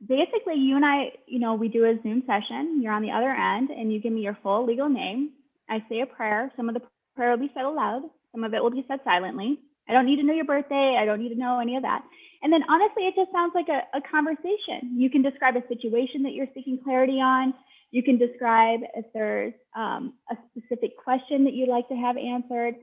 Basically, 0.06 0.56
you 0.56 0.76
and 0.76 0.86
I, 0.86 1.14
you 1.26 1.40
know, 1.40 1.56
we 1.56 1.70
do 1.70 1.86
a 1.86 2.00
Zoom 2.04 2.22
session. 2.28 2.82
You're 2.84 2.94
on 2.94 3.02
the 3.02 3.12
other 3.12 3.32
end 3.32 3.72
and 3.72 3.92
you 3.92 4.00
give 4.00 4.14
me 4.14 4.22
your 4.22 4.38
full 4.44 4.66
legal 4.66 4.90
name. 4.90 5.32
I 5.70 5.84
say 5.90 6.02
a 6.02 6.06
prayer. 6.06 6.52
Some 6.56 6.68
of 6.68 6.76
the 6.76 6.82
prayer 7.16 7.32
will 7.32 7.48
be 7.48 7.52
said 7.56 7.64
aloud, 7.66 8.04
some 8.32 8.44
of 8.44 8.54
it 8.54 8.62
will 8.62 8.70
be 8.70 8.86
said 8.88 9.00
silently. 9.04 9.60
I 9.90 9.94
don't 9.94 10.06
need 10.06 10.18
to 10.18 10.24
know 10.24 10.34
your 10.34 10.46
birthday. 10.46 10.98
I 11.00 11.06
don't 11.06 11.20
need 11.20 11.34
to 11.34 11.40
know 11.40 11.60
any 11.60 11.78
of 11.78 11.84
that. 11.84 12.04
And 12.44 12.52
then 12.52 12.62
honestly, 12.70 13.08
it 13.08 13.16
just 13.16 13.32
sounds 13.32 13.54
like 13.56 13.70
a, 13.70 13.98
a 13.98 14.02
conversation. 14.02 14.96
You 14.96 15.10
can 15.10 15.22
describe 15.22 15.56
a 15.56 15.68
situation 15.68 16.24
that 16.24 16.34
you're 16.34 16.48
seeking 16.54 16.78
clarity 16.84 17.22
on. 17.22 17.54
You 17.92 18.04
can 18.04 18.18
describe 18.18 18.82
if 18.96 19.06
there's 19.14 19.54
um, 19.76 20.14
a 20.30 20.36
specific 20.52 20.98
question 20.98 21.46
that 21.46 21.54
you'd 21.54 21.70
like 21.70 21.88
to 21.88 21.96
have 21.96 22.18
answered, 22.18 22.76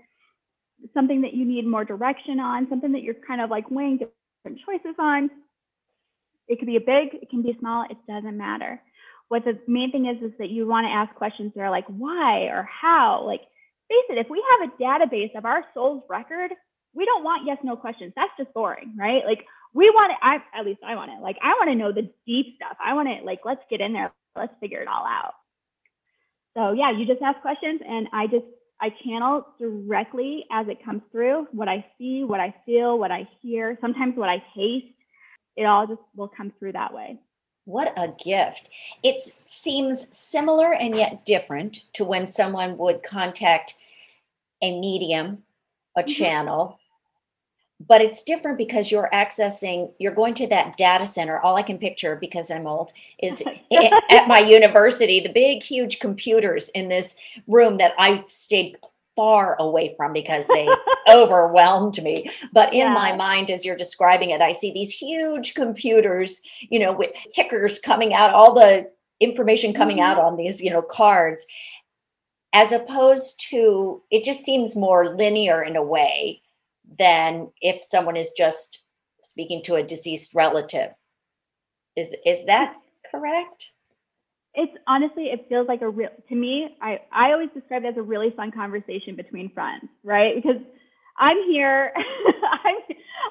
something 0.95 1.21
that 1.21 1.35
you 1.35 1.45
need 1.45 1.67
more 1.67 1.85
direction 1.85 2.41
on, 2.41 2.69
something 2.71 2.93
that 2.93 3.03
you're 3.03 3.15
kind 3.27 3.43
of 3.43 3.51
like 3.51 3.71
weighing 3.71 4.01
different 4.45 4.61
choices 4.65 4.97
on. 4.99 5.31
It 6.47 6.59
could 6.59 6.67
be 6.67 6.77
a 6.77 6.81
big, 6.81 7.23
it 7.23 7.31
can 7.31 7.43
be 7.43 7.57
small, 7.59 7.87
it 7.89 7.97
doesn't 8.07 8.37
matter. 8.37 8.81
What 9.29 9.45
the 9.45 9.59
main 9.67 9.91
thing 9.91 10.07
is, 10.07 10.23
is 10.23 10.37
that 10.39 10.51
you 10.51 10.67
want 10.67 10.85
to 10.85 10.91
ask 10.91 11.15
questions 11.15 11.53
that 11.55 11.63
are 11.63 11.71
like, 11.71 11.87
why 11.87 12.43
or 12.43 12.69
how? 12.71 13.25
Like, 13.25 13.41
face 13.89 14.05
it, 14.11 14.19
if 14.19 14.29
we 14.29 14.45
have 14.51 14.69
a 14.69 14.83
database 14.83 15.37
of 15.37 15.47
our 15.47 15.65
soul's 15.73 16.03
record, 16.09 16.51
we 16.95 17.05
don't 17.05 17.25
want 17.25 17.47
yes 17.47 17.59
no 17.63 17.77
questions 17.77 18.13
that's 18.17 18.31
just 18.39 18.53
boring 18.55 18.95
right 18.97 19.25
like 19.27 19.45
we 19.75 19.91
want 19.91 20.13
it 20.13 20.19
i 20.23 20.37
at 20.59 20.65
least 20.65 20.81
i 20.87 20.95
want 20.95 21.11
it 21.11 21.21
like 21.21 21.37
i 21.43 21.49
want 21.49 21.69
to 21.69 21.75
know 21.75 21.93
the 21.93 22.09
deep 22.27 22.57
stuff 22.57 22.77
i 22.83 22.95
want 22.95 23.09
to 23.09 23.25
like 23.25 23.41
let's 23.45 23.61
get 23.69 23.81
in 23.81 23.93
there 23.93 24.13
let's 24.37 24.55
figure 24.61 24.81
it 24.81 24.89
all 24.89 25.05
out 25.05 25.35
so 26.57 26.73
yeah 26.73 26.91
you 26.97 27.05
just 27.05 27.21
ask 27.21 27.41
questions 27.41 27.81
and 27.87 28.07
i 28.13 28.27
just 28.27 28.47
I 28.85 28.91
channel 29.03 29.47
directly 29.59 30.45
as 30.51 30.69
it 30.69 30.85
comes 30.85 31.01
through 31.11 31.49
what 31.53 31.69
I 31.69 31.87
see, 31.97 32.23
what 32.23 32.39
I 32.39 32.55
feel, 32.67 32.99
what 32.99 33.11
I 33.11 33.27
hear, 33.41 33.79
sometimes 33.81 34.15
what 34.15 34.29
I 34.29 34.45
taste. 34.55 34.93
It 35.57 35.65
all 35.65 35.87
just 35.87 36.03
will 36.15 36.29
come 36.29 36.53
through 36.59 36.73
that 36.73 36.93
way. 36.93 37.19
What 37.65 37.95
a 37.97 38.13
gift. 38.23 38.69
It 39.03 39.23
seems 39.47 40.15
similar 40.15 40.75
and 40.75 40.95
yet 40.95 41.25
different 41.25 41.81
to 41.95 42.05
when 42.05 42.27
someone 42.27 42.77
would 42.77 43.03
contact 43.03 43.73
a 44.61 44.79
medium, 44.79 45.45
a 45.97 46.03
mm-hmm. 46.03 46.13
channel, 46.13 46.79
but 47.87 48.01
it's 48.01 48.23
different 48.23 48.59
because 48.59 48.91
you're 48.91 49.09
accessing 49.13 49.93
you're 49.99 50.15
going 50.15 50.35
to 50.35 50.47
that 50.47 50.77
data 50.77 51.07
center 51.07 51.41
all 51.41 51.57
i 51.57 51.63
can 51.63 51.79
picture 51.79 52.17
because 52.17 52.51
i'm 52.51 52.67
old 52.67 52.93
is 53.19 53.43
at 54.11 54.29
my 54.29 54.39
university 54.39 55.21
the 55.21 55.33
big 55.33 55.63
huge 55.63 55.99
computers 55.99 56.69
in 56.71 56.89
this 56.89 57.17
room 57.47 57.79
that 57.79 57.93
i 57.99 58.23
stayed 58.27 58.77
far 59.17 59.57
away 59.61 59.95
from 59.97 60.13
because 60.13 60.49
they 60.49 60.69
overwhelmed 61.09 62.03
me 62.03 62.29
but 62.53 62.73
in 62.73 62.81
yeah. 62.81 62.93
my 62.93 63.15
mind 63.15 63.51
as 63.51 63.65
you're 63.65 63.77
describing 63.77 64.31
it 64.31 64.41
i 64.41 64.53
see 64.53 64.73
these 64.73 64.93
huge 64.93 65.55
computers 65.55 66.41
you 66.61 66.79
know 66.79 66.93
with 66.93 67.11
tickers 67.33 67.79
coming 67.79 68.13
out 68.13 68.31
all 68.31 68.53
the 68.53 68.91
information 69.21 69.73
coming 69.73 69.99
mm-hmm. 69.99 70.07
out 70.07 70.19
on 70.19 70.37
these 70.37 70.61
you 70.61 70.71
know 70.71 70.83
cards 70.83 71.47
as 72.53 72.73
opposed 72.73 73.41
to 73.51 74.03
it 74.11 74.25
just 74.25 74.45
seems 74.45 74.75
more 74.75 75.15
linear 75.15 75.63
in 75.63 75.77
a 75.77 75.83
way 75.83 76.41
than 76.99 77.51
if 77.61 77.83
someone 77.83 78.17
is 78.17 78.33
just 78.37 78.85
speaking 79.23 79.63
to 79.65 79.75
a 79.75 79.83
deceased 79.83 80.35
relative. 80.35 80.91
Is 81.97 82.13
is 82.25 82.45
that 82.47 82.75
correct? 83.11 83.73
It's 84.55 84.73
honestly, 84.87 85.25
it 85.25 85.47
feels 85.49 85.67
like 85.67 85.83
a 85.83 85.89
real 85.89 86.11
to 86.29 86.35
me. 86.35 86.77
I 86.81 87.01
I 87.13 87.33
always 87.33 87.51
describe 87.55 87.85
it 87.85 87.89
as 87.89 87.97
a 87.97 88.03
really 88.03 88.31
fun 88.37 88.53
conversation 88.53 89.17
between 89.17 89.53
friends, 89.53 89.85
right? 90.03 90.35
Because 90.35 90.61
I'm 91.19 91.37
here, 91.49 91.93
I'm 91.97 92.77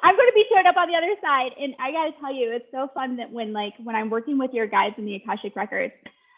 I'm 0.03 0.15
going 0.15 0.27
to 0.27 0.33
be 0.33 0.45
showing 0.51 0.65
up 0.65 0.77
on 0.77 0.87
the 0.87 0.95
other 0.95 1.15
side, 1.21 1.51
and 1.59 1.75
I 1.79 1.91
got 1.91 2.05
to 2.05 2.11
tell 2.19 2.33
you, 2.33 2.51
it's 2.51 2.65
so 2.71 2.89
fun 2.93 3.17
that 3.17 3.31
when 3.31 3.53
like 3.53 3.73
when 3.83 3.95
I'm 3.95 4.09
working 4.09 4.37
with 4.37 4.53
your 4.53 4.67
guides 4.67 4.97
in 4.97 5.05
the 5.05 5.15
Akashic 5.15 5.55
records, 5.55 5.93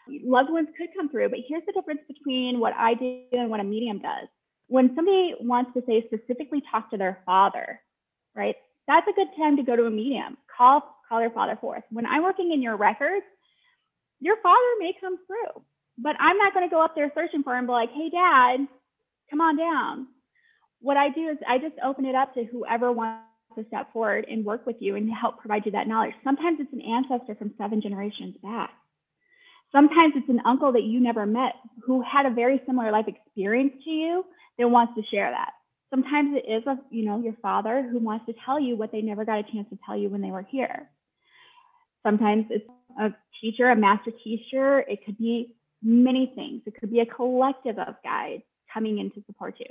loved 0.08 0.50
ones 0.50 0.68
could 0.76 0.88
come 0.96 1.08
through. 1.08 1.30
But 1.30 1.40
here's 1.48 1.64
the 1.66 1.72
difference 1.72 2.00
between 2.08 2.58
what 2.58 2.74
I 2.76 2.94
do 2.94 3.22
and 3.32 3.50
what 3.50 3.60
a 3.60 3.64
medium 3.64 3.98
does 3.98 4.28
when 4.68 4.94
somebody 4.94 5.34
wants 5.40 5.72
to 5.74 5.82
say 5.86 6.04
specifically 6.06 6.62
talk 6.70 6.90
to 6.90 6.96
their 6.96 7.20
father, 7.24 7.80
right? 8.34 8.56
That's 8.88 9.06
a 9.08 9.12
good 9.12 9.28
time 9.36 9.56
to 9.56 9.62
go 9.62 9.76
to 9.76 9.84
a 9.84 9.90
medium. 9.90 10.36
Call 10.56 10.82
call 11.08 11.20
their 11.20 11.30
father 11.30 11.56
forth. 11.60 11.84
When 11.90 12.06
I'm 12.06 12.22
working 12.22 12.52
in 12.52 12.62
your 12.62 12.76
records, 12.76 13.24
your 14.20 14.36
father 14.42 14.58
may 14.78 14.92
come 15.00 15.18
through, 15.26 15.62
but 15.98 16.16
I'm 16.18 16.38
not 16.38 16.52
going 16.52 16.68
to 16.68 16.72
go 16.72 16.82
up 16.82 16.94
there 16.94 17.12
searching 17.14 17.42
for 17.42 17.56
him 17.56 17.66
be 17.66 17.72
like, 17.72 17.90
"Hey, 17.90 18.10
Dad, 18.10 18.66
come 19.30 19.40
on 19.40 19.56
down." 19.56 20.08
What 20.80 20.96
I 20.96 21.10
do 21.10 21.28
is 21.28 21.38
I 21.48 21.58
just 21.58 21.74
open 21.84 22.04
it 22.04 22.14
up 22.14 22.34
to 22.34 22.44
whoever 22.44 22.92
wants 22.92 23.24
to 23.56 23.64
step 23.68 23.92
forward 23.92 24.26
and 24.28 24.44
work 24.44 24.66
with 24.66 24.76
you 24.80 24.96
and 24.96 25.10
help 25.10 25.38
provide 25.38 25.64
you 25.64 25.72
that 25.72 25.88
knowledge. 25.88 26.14
Sometimes 26.22 26.58
it's 26.60 26.72
an 26.72 26.82
ancestor 26.82 27.34
from 27.34 27.54
seven 27.56 27.80
generations 27.80 28.36
back. 28.42 28.70
Sometimes 29.72 30.14
it's 30.16 30.28
an 30.28 30.40
uncle 30.44 30.72
that 30.72 30.84
you 30.84 31.00
never 31.00 31.26
met 31.26 31.54
who 31.84 32.02
had 32.02 32.26
a 32.26 32.30
very 32.30 32.60
similar 32.66 32.92
life 32.92 33.08
experience 33.08 33.72
to 33.84 33.90
you 33.90 34.24
that 34.58 34.68
wants 34.68 34.94
to 34.96 35.02
share 35.10 35.30
that. 35.30 35.52
Sometimes 35.90 36.36
it 36.36 36.50
is 36.50 36.66
a, 36.66 36.78
you 36.90 37.04
know, 37.04 37.20
your 37.22 37.36
father 37.40 37.86
who 37.90 37.98
wants 37.98 38.26
to 38.26 38.34
tell 38.44 38.58
you 38.58 38.76
what 38.76 38.92
they 38.92 39.02
never 39.02 39.24
got 39.24 39.38
a 39.38 39.42
chance 39.42 39.68
to 39.70 39.78
tell 39.86 39.96
you 39.96 40.08
when 40.08 40.20
they 40.20 40.30
were 40.30 40.42
here. 40.42 40.90
Sometimes 42.04 42.46
it's 42.50 42.68
a 43.00 43.14
teacher, 43.40 43.70
a 43.70 43.76
master 43.76 44.10
teacher. 44.24 44.80
It 44.80 45.04
could 45.04 45.18
be 45.18 45.54
many 45.82 46.32
things. 46.34 46.62
It 46.66 46.74
could 46.78 46.90
be 46.90 47.00
a 47.00 47.06
collective 47.06 47.78
of 47.78 47.94
guides 48.02 48.42
coming 48.72 48.98
in 48.98 49.10
to 49.12 49.22
support 49.26 49.56
you. 49.58 49.66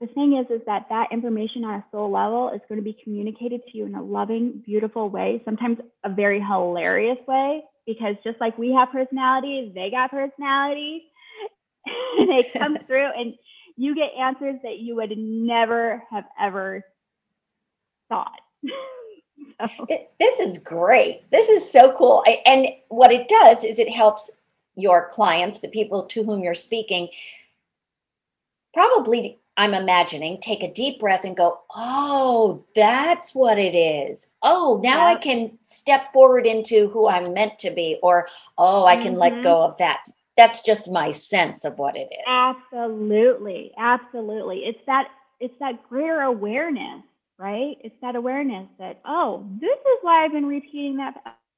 The 0.00 0.06
thing 0.08 0.36
is, 0.36 0.46
is 0.50 0.60
that 0.66 0.86
that 0.90 1.12
information 1.12 1.64
on 1.64 1.74
a 1.74 1.84
soul 1.90 2.10
level 2.10 2.50
is 2.50 2.60
going 2.68 2.80
to 2.80 2.84
be 2.84 2.96
communicated 3.04 3.62
to 3.66 3.78
you 3.78 3.86
in 3.86 3.94
a 3.94 4.02
loving, 4.02 4.62
beautiful 4.64 5.08
way, 5.08 5.40
sometimes 5.44 5.78
a 6.02 6.10
very 6.10 6.40
hilarious 6.40 7.18
way, 7.26 7.62
because 7.86 8.16
just 8.24 8.40
like 8.40 8.58
we 8.58 8.72
have 8.72 8.90
personalities, 8.90 9.72
they 9.74 9.90
got 9.90 10.10
personalities. 10.10 11.02
they 12.18 12.50
come 12.58 12.78
through 12.86 13.08
and 13.16 13.34
you 13.76 13.94
get 13.94 14.10
answers 14.18 14.56
that 14.62 14.78
you 14.78 14.96
would 14.96 15.16
never 15.16 16.02
have 16.10 16.24
ever 16.40 16.84
thought. 18.08 18.40
so. 19.60 19.86
This 20.18 20.40
is 20.40 20.58
great. 20.58 21.28
This 21.30 21.48
is 21.48 21.70
so 21.70 21.96
cool. 21.96 22.22
I, 22.26 22.40
and 22.46 22.68
what 22.88 23.12
it 23.12 23.28
does 23.28 23.64
is 23.64 23.78
it 23.78 23.90
helps 23.90 24.30
your 24.76 25.08
clients, 25.10 25.60
the 25.60 25.68
people 25.68 26.04
to 26.06 26.24
whom 26.24 26.42
you're 26.42 26.54
speaking, 26.54 27.08
probably, 28.72 29.38
I'm 29.56 29.74
imagining, 29.74 30.40
take 30.40 30.62
a 30.62 30.72
deep 30.72 30.98
breath 30.98 31.24
and 31.24 31.36
go, 31.36 31.60
oh, 31.74 32.64
that's 32.74 33.34
what 33.34 33.58
it 33.58 33.76
is. 33.76 34.26
Oh, 34.42 34.80
now. 34.82 35.06
I 35.06 35.14
can 35.14 35.58
step 35.62 36.12
forward 36.12 36.46
into 36.46 36.88
who 36.88 37.08
I'm 37.08 37.32
meant 37.32 37.58
to 37.60 37.70
be, 37.70 37.98
or 38.02 38.28
oh, 38.58 38.84
I 38.84 38.96
can 38.96 39.12
mm-hmm. 39.12 39.20
let 39.20 39.42
go 39.42 39.62
of 39.62 39.76
that 39.78 40.04
that's 40.36 40.62
just 40.62 40.90
my 40.90 41.10
sense 41.10 41.64
of 41.64 41.78
what 41.78 41.96
it 41.96 42.08
is. 42.10 42.24
Absolutely 42.26 43.72
absolutely. 43.78 44.64
It's 44.64 44.80
that 44.86 45.08
it's 45.40 45.54
that 45.60 45.88
greater 45.88 46.20
awareness 46.20 47.02
right? 47.36 47.76
It's 47.82 47.96
that 48.00 48.14
awareness 48.16 48.68
that 48.78 49.00
oh 49.04 49.46
this 49.60 49.78
is 49.78 49.98
why 50.02 50.24
i've 50.24 50.32
been 50.32 50.46
repeating 50.46 50.96
that. 50.98 51.14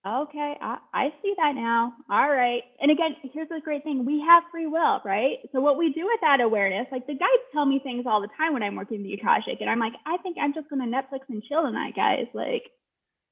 Okay 0.06 0.56
I, 0.60 0.78
I 0.94 1.12
see 1.20 1.34
that 1.36 1.54
now. 1.54 1.92
All 2.08 2.30
right. 2.30 2.62
And 2.80 2.90
again 2.90 3.16
here's 3.32 3.48
the 3.48 3.60
great 3.62 3.84
thing. 3.84 4.04
We 4.04 4.20
have 4.20 4.44
free 4.50 4.66
will 4.66 5.00
right? 5.04 5.38
So 5.52 5.60
what 5.60 5.78
we 5.78 5.92
do 5.92 6.04
with 6.06 6.20
that 6.22 6.40
awareness 6.40 6.86
like 6.92 7.06
the 7.06 7.14
guides 7.14 7.42
tell 7.52 7.66
me 7.66 7.78
things 7.78 8.06
all 8.06 8.20
the 8.20 8.28
time 8.36 8.52
when 8.52 8.62
i'm 8.62 8.76
working 8.76 9.02
the 9.02 9.14
akashic 9.14 9.60
and 9.60 9.68
i'm 9.68 9.78
like 9.80 9.94
i 10.06 10.16
think 10.18 10.36
i'm 10.40 10.54
just 10.54 10.68
going 10.70 10.80
to 10.80 10.96
netflix 10.96 11.20
and 11.28 11.42
chill 11.42 11.62
tonight 11.62 11.94
guys. 11.96 12.26
Like 12.34 12.64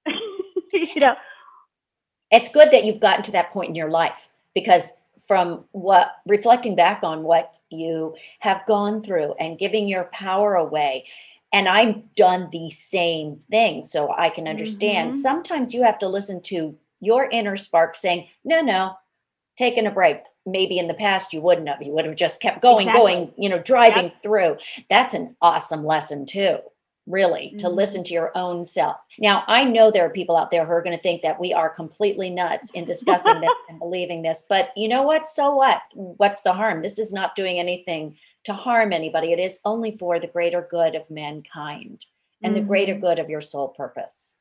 you 0.73 1.01
know. 1.01 1.15
It's 2.31 2.49
good 2.49 2.71
that 2.71 2.85
you've 2.85 3.01
gotten 3.01 3.23
to 3.25 3.33
that 3.33 3.53
point 3.53 3.71
in 3.71 3.75
your 3.75 3.91
life 3.91 4.29
because 4.55 4.93
from 5.27 5.64
what 5.72 6.16
reflecting 6.27 6.77
back 6.77 7.01
on 7.03 7.22
what 7.22 7.53
you 7.70 8.14
have 8.41 8.64
gone 8.66 9.03
through 9.03 9.35
and 9.41 9.59
giving 9.59 9.89
your 9.89 10.05
power 10.05 10.55
away 10.55 11.05
and 11.55 11.68
I've 11.68 12.16
done 12.16 12.49
the 12.51 12.68
same 12.70 13.39
thing 13.49 13.85
so 13.85 14.12
I 14.12 14.29
can 14.29 14.49
understand. 14.49 15.12
Mm-hmm. 15.12 15.20
Sometimes 15.20 15.72
you 15.72 15.85
have 15.85 16.01
to 16.01 16.09
listen 16.09 16.43
to 16.43 16.77
your 17.01 17.29
inner 17.31 17.57
spark 17.57 17.95
saying, 17.95 18.27
"No, 18.45 18.61
no, 18.61 18.97
taking 19.57 19.87
a 19.87 19.91
break." 19.93 20.18
Maybe 20.47 20.79
in 20.79 20.89
the 20.89 20.95
past 20.95 21.33
you 21.33 21.41
wouldn't 21.41 21.68
have. 21.68 21.81
You 21.81 21.93
would 21.93 22.07
have 22.07 22.16
just 22.16 22.43
kept 22.43 22.61
going, 22.61 22.89
exactly. 22.89 23.14
going, 23.14 23.33
you 23.39 23.49
know, 23.49 23.61
driving 23.61 24.07
yep. 24.07 24.22
through. 24.22 24.57
That's 24.91 25.14
an 25.14 25.37
awesome 25.41 25.87
lesson 25.87 26.27
too 26.27 26.59
really 27.07 27.49
mm-hmm. 27.49 27.59
to 27.59 27.69
listen 27.69 28.03
to 28.05 28.15
your 28.15 28.33
own 28.37 28.65
self. 28.65 28.97
Now, 29.19 29.45
I 29.47 29.65
know 29.65 29.91
there 29.91 30.07
are 30.07 30.11
people 30.11 30.37
out 30.37 30.51
there 30.51 30.65
who 30.65 30.73
are 30.73 30.83
going 30.83 30.97
to 30.97 31.03
think 31.03 31.23
that 31.23 31.39
we 31.39 31.53
are 31.53 31.69
completely 31.69 32.31
nuts 32.31 32.71
in 32.71 32.85
discussing 32.85 33.41
this 33.41 33.51
and 33.69 33.79
believing 33.79 34.23
this, 34.23 34.45
but 34.49 34.71
you 34.77 34.89
know 34.89 35.03
what? 35.03 35.29
So 35.29 35.55
what? 35.55 35.83
What's 35.93 36.43
the 36.43 36.53
harm? 36.53 36.83
This 36.83 36.99
is 36.99 37.13
not 37.13 37.37
doing 37.37 37.59
anything 37.59 38.17
to 38.45 38.53
harm 38.53 38.93
anybody. 38.93 39.33
It 39.33 39.39
is 39.39 39.59
only 39.65 39.97
for 39.97 40.19
the 40.19 40.27
greater 40.27 40.67
good 40.71 40.95
of 40.95 41.11
mankind 41.11 42.05
and 42.43 42.55
mm-hmm. 42.55 42.63
the 42.63 42.69
greater 42.69 42.93
mm-hmm. 42.93 43.01
good 43.01 43.19
of 43.19 43.31
your 43.31 43.41
soul 43.41 43.69
purpose. 43.69 44.37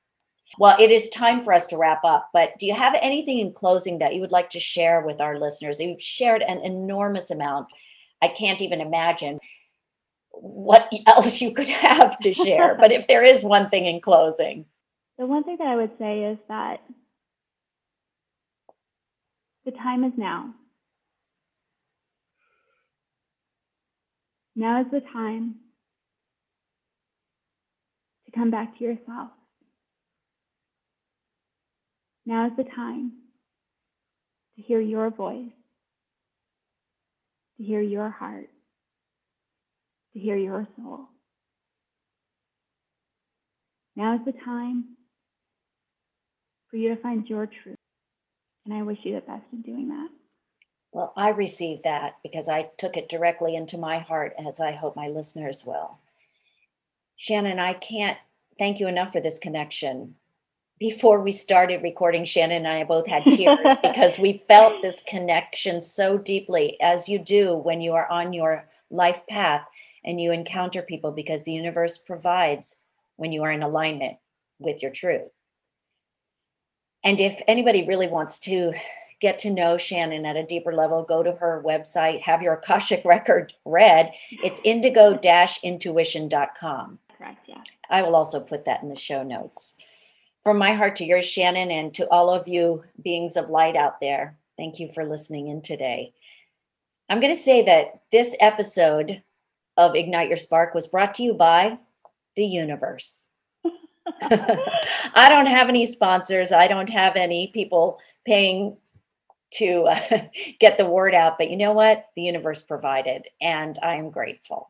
Well, 0.59 0.77
it 0.79 0.91
is 0.91 1.09
time 1.09 1.41
for 1.41 1.51
us 1.51 1.65
to 1.67 1.77
wrap 1.77 2.03
up, 2.03 2.29
but 2.31 2.59
do 2.59 2.67
you 2.67 2.75
have 2.75 2.95
anything 3.01 3.39
in 3.39 3.53
closing 3.53 3.97
that 3.99 4.13
you 4.13 4.21
would 4.21 4.31
like 4.31 4.51
to 4.51 4.59
share 4.59 5.01
with 5.01 5.19
our 5.19 5.39
listeners? 5.39 5.79
You've 5.79 6.01
shared 6.01 6.43
an 6.43 6.59
enormous 6.59 7.31
amount. 7.31 7.73
I 8.21 8.27
can't 8.27 8.61
even 8.61 8.79
imagine 8.79 9.39
what 10.33 10.89
else 11.07 11.41
you 11.41 11.53
could 11.53 11.67
have 11.67 12.19
to 12.19 12.33
share. 12.33 12.75
but 12.75 12.91
if 12.91 13.07
there 13.07 13.23
is 13.23 13.43
one 13.43 13.69
thing 13.69 13.85
in 13.85 14.01
closing, 14.01 14.65
the 15.17 15.25
one 15.25 15.43
thing 15.43 15.57
that 15.57 15.67
I 15.67 15.75
would 15.75 15.91
say 15.99 16.23
is 16.23 16.37
that 16.49 16.81
the 19.65 19.71
time 19.71 20.03
is 20.03 20.13
now. 20.17 20.53
Now 24.55 24.81
is 24.81 24.87
the 24.91 25.01
time 25.01 25.55
to 28.25 28.31
come 28.31 28.51
back 28.51 28.77
to 28.77 28.83
yourself. 28.83 29.29
Now 32.25 32.47
is 32.47 32.53
the 32.55 32.63
time 32.63 33.13
to 34.55 34.61
hear 34.61 34.79
your 34.79 35.09
voice, 35.09 35.51
to 37.57 37.63
hear 37.63 37.81
your 37.81 38.09
heart 38.09 38.49
to 40.13 40.19
hear 40.19 40.37
your 40.37 40.67
soul. 40.77 41.07
Now 43.95 44.15
is 44.15 44.25
the 44.25 44.33
time 44.33 44.95
for 46.69 46.77
you 46.77 46.89
to 46.89 47.01
find 47.01 47.27
your 47.27 47.47
truth. 47.47 47.77
And 48.65 48.73
I 48.73 48.81
wish 48.81 48.99
you 49.03 49.15
the 49.15 49.21
best 49.21 49.43
in 49.51 49.61
doing 49.61 49.89
that. 49.89 50.09
Well, 50.91 51.13
I 51.17 51.29
received 51.29 51.83
that 51.83 52.17
because 52.23 52.47
I 52.47 52.69
took 52.77 52.97
it 52.97 53.09
directly 53.09 53.55
into 53.55 53.77
my 53.77 53.99
heart, 53.99 54.33
as 54.47 54.59
I 54.59 54.71
hope 54.71 54.95
my 54.95 55.07
listeners 55.07 55.65
will. 55.65 55.97
Shannon, 57.15 57.59
I 57.59 57.73
can't 57.73 58.17
thank 58.57 58.79
you 58.79 58.87
enough 58.87 59.11
for 59.11 59.19
this 59.19 59.39
connection. 59.39 60.15
Before 60.79 61.21
we 61.21 61.31
started 61.31 61.81
recording, 61.81 62.25
Shannon 62.25 62.65
and 62.65 62.67
I 62.67 62.83
both 62.83 63.07
had 63.07 63.23
tears 63.23 63.59
because 63.81 64.19
we 64.19 64.43
felt 64.47 64.81
this 64.81 65.01
connection 65.07 65.81
so 65.81 66.17
deeply, 66.17 66.79
as 66.81 67.09
you 67.09 67.19
do 67.19 67.55
when 67.55 67.81
you 67.81 67.93
are 67.93 68.09
on 68.09 68.33
your 68.33 68.67
life 68.89 69.21
path 69.27 69.65
and 70.05 70.19
you 70.19 70.31
encounter 70.31 70.81
people 70.81 71.11
because 71.11 71.43
the 71.43 71.51
universe 71.51 71.97
provides 71.97 72.81
when 73.15 73.31
you 73.31 73.43
are 73.43 73.51
in 73.51 73.63
alignment 73.63 74.17
with 74.59 74.81
your 74.81 74.91
truth. 74.91 75.29
And 77.03 77.19
if 77.19 77.41
anybody 77.47 77.85
really 77.85 78.07
wants 78.07 78.39
to 78.41 78.73
get 79.19 79.39
to 79.39 79.49
know 79.49 79.77
Shannon 79.77 80.25
at 80.25 80.35
a 80.35 80.45
deeper 80.45 80.73
level, 80.73 81.03
go 81.03 81.23
to 81.23 81.33
her 81.33 81.63
website, 81.65 82.21
have 82.21 82.41
your 82.41 82.53
Akashic 82.53 83.03
record 83.05 83.53
read. 83.65 84.11
It's 84.31 84.61
indigo 84.63 85.19
intuition.com. 85.63 86.99
Correct, 87.17 87.45
yeah. 87.47 87.61
I 87.89 88.01
will 88.01 88.15
also 88.15 88.39
put 88.39 88.65
that 88.65 88.83
in 88.83 88.89
the 88.89 88.95
show 88.95 89.23
notes. 89.23 89.75
From 90.41 90.57
my 90.57 90.73
heart 90.73 90.97
to 90.97 91.05
yours, 91.05 91.25
Shannon, 91.25 91.71
and 91.71 91.93
to 91.93 92.09
all 92.09 92.29
of 92.29 92.49
you 92.49 92.83
beings 93.01 93.37
of 93.37 93.49
light 93.49 93.77
out 93.77 94.01
there, 94.01 94.37
thank 94.57 94.79
you 94.79 94.89
for 94.93 95.05
listening 95.05 95.47
in 95.47 95.61
today. 95.61 96.13
I'm 97.09 97.21
going 97.21 97.33
to 97.33 97.39
say 97.39 97.63
that 97.63 98.01
this 98.11 98.35
episode 98.41 99.21
of 99.77 99.95
Ignite 99.95 100.27
Your 100.27 100.37
Spark 100.37 100.73
was 100.73 100.87
brought 100.87 101.15
to 101.15 101.23
you 101.23 101.33
by 101.33 101.79
the 102.35 102.45
universe. 102.45 103.27
I 104.21 105.29
don't 105.29 105.45
have 105.45 105.69
any 105.69 105.85
sponsors. 105.85 106.51
I 106.51 106.67
don't 106.67 106.89
have 106.89 107.15
any 107.15 107.47
people 107.47 107.99
paying 108.25 108.77
to 109.55 109.83
uh, 109.83 110.27
get 110.59 110.77
the 110.77 110.85
word 110.85 111.13
out. 111.13 111.37
But 111.37 111.49
you 111.49 111.57
know 111.57 111.73
what? 111.73 112.07
The 112.15 112.23
universe 112.23 112.61
provided, 112.61 113.27
and 113.41 113.77
I 113.81 113.95
am 113.95 114.09
grateful. 114.09 114.69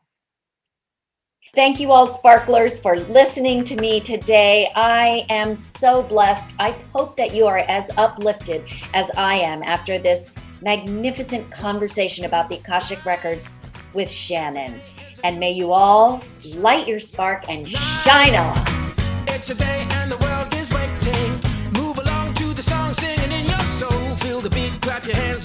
Thank 1.54 1.78
you 1.78 1.92
all, 1.92 2.06
sparklers, 2.06 2.78
for 2.78 2.98
listening 2.98 3.62
to 3.64 3.76
me 3.76 4.00
today. 4.00 4.72
I 4.74 5.24
am 5.28 5.54
so 5.54 6.02
blessed. 6.02 6.52
I 6.58 6.72
hope 6.92 7.16
that 7.16 7.32
you 7.32 7.46
are 7.46 7.58
as 7.58 7.96
uplifted 7.96 8.64
as 8.92 9.08
I 9.16 9.36
am 9.36 9.62
after 9.62 9.98
this 9.98 10.32
magnificent 10.62 11.48
conversation 11.52 12.24
about 12.24 12.48
the 12.48 12.56
Akashic 12.56 13.04
Records 13.04 13.54
with 13.92 14.10
Shannon. 14.10 14.80
And 15.24 15.40
may 15.40 15.52
you 15.52 15.72
all 15.72 16.22
light 16.56 16.86
your 16.86 17.00
spark 17.00 17.48
and 17.48 17.66
shine 17.66 18.34
on. 18.34 18.58
It's 19.28 19.48
a 19.48 19.54
day 19.54 19.86
and 19.90 20.12
the 20.12 20.18
world 20.18 20.52
is 20.52 20.70
waiting. 20.70 21.32
Move 21.72 21.98
along 21.98 22.34
to 22.34 22.52
the 22.52 22.60
song, 22.60 22.92
singing 22.92 23.32
in 23.32 23.46
your 23.46 23.60
soul. 23.60 24.16
Feel 24.16 24.42
the 24.42 24.50
beat, 24.50 24.78
clap 24.82 25.06
your 25.06 25.16
hands. 25.16 25.44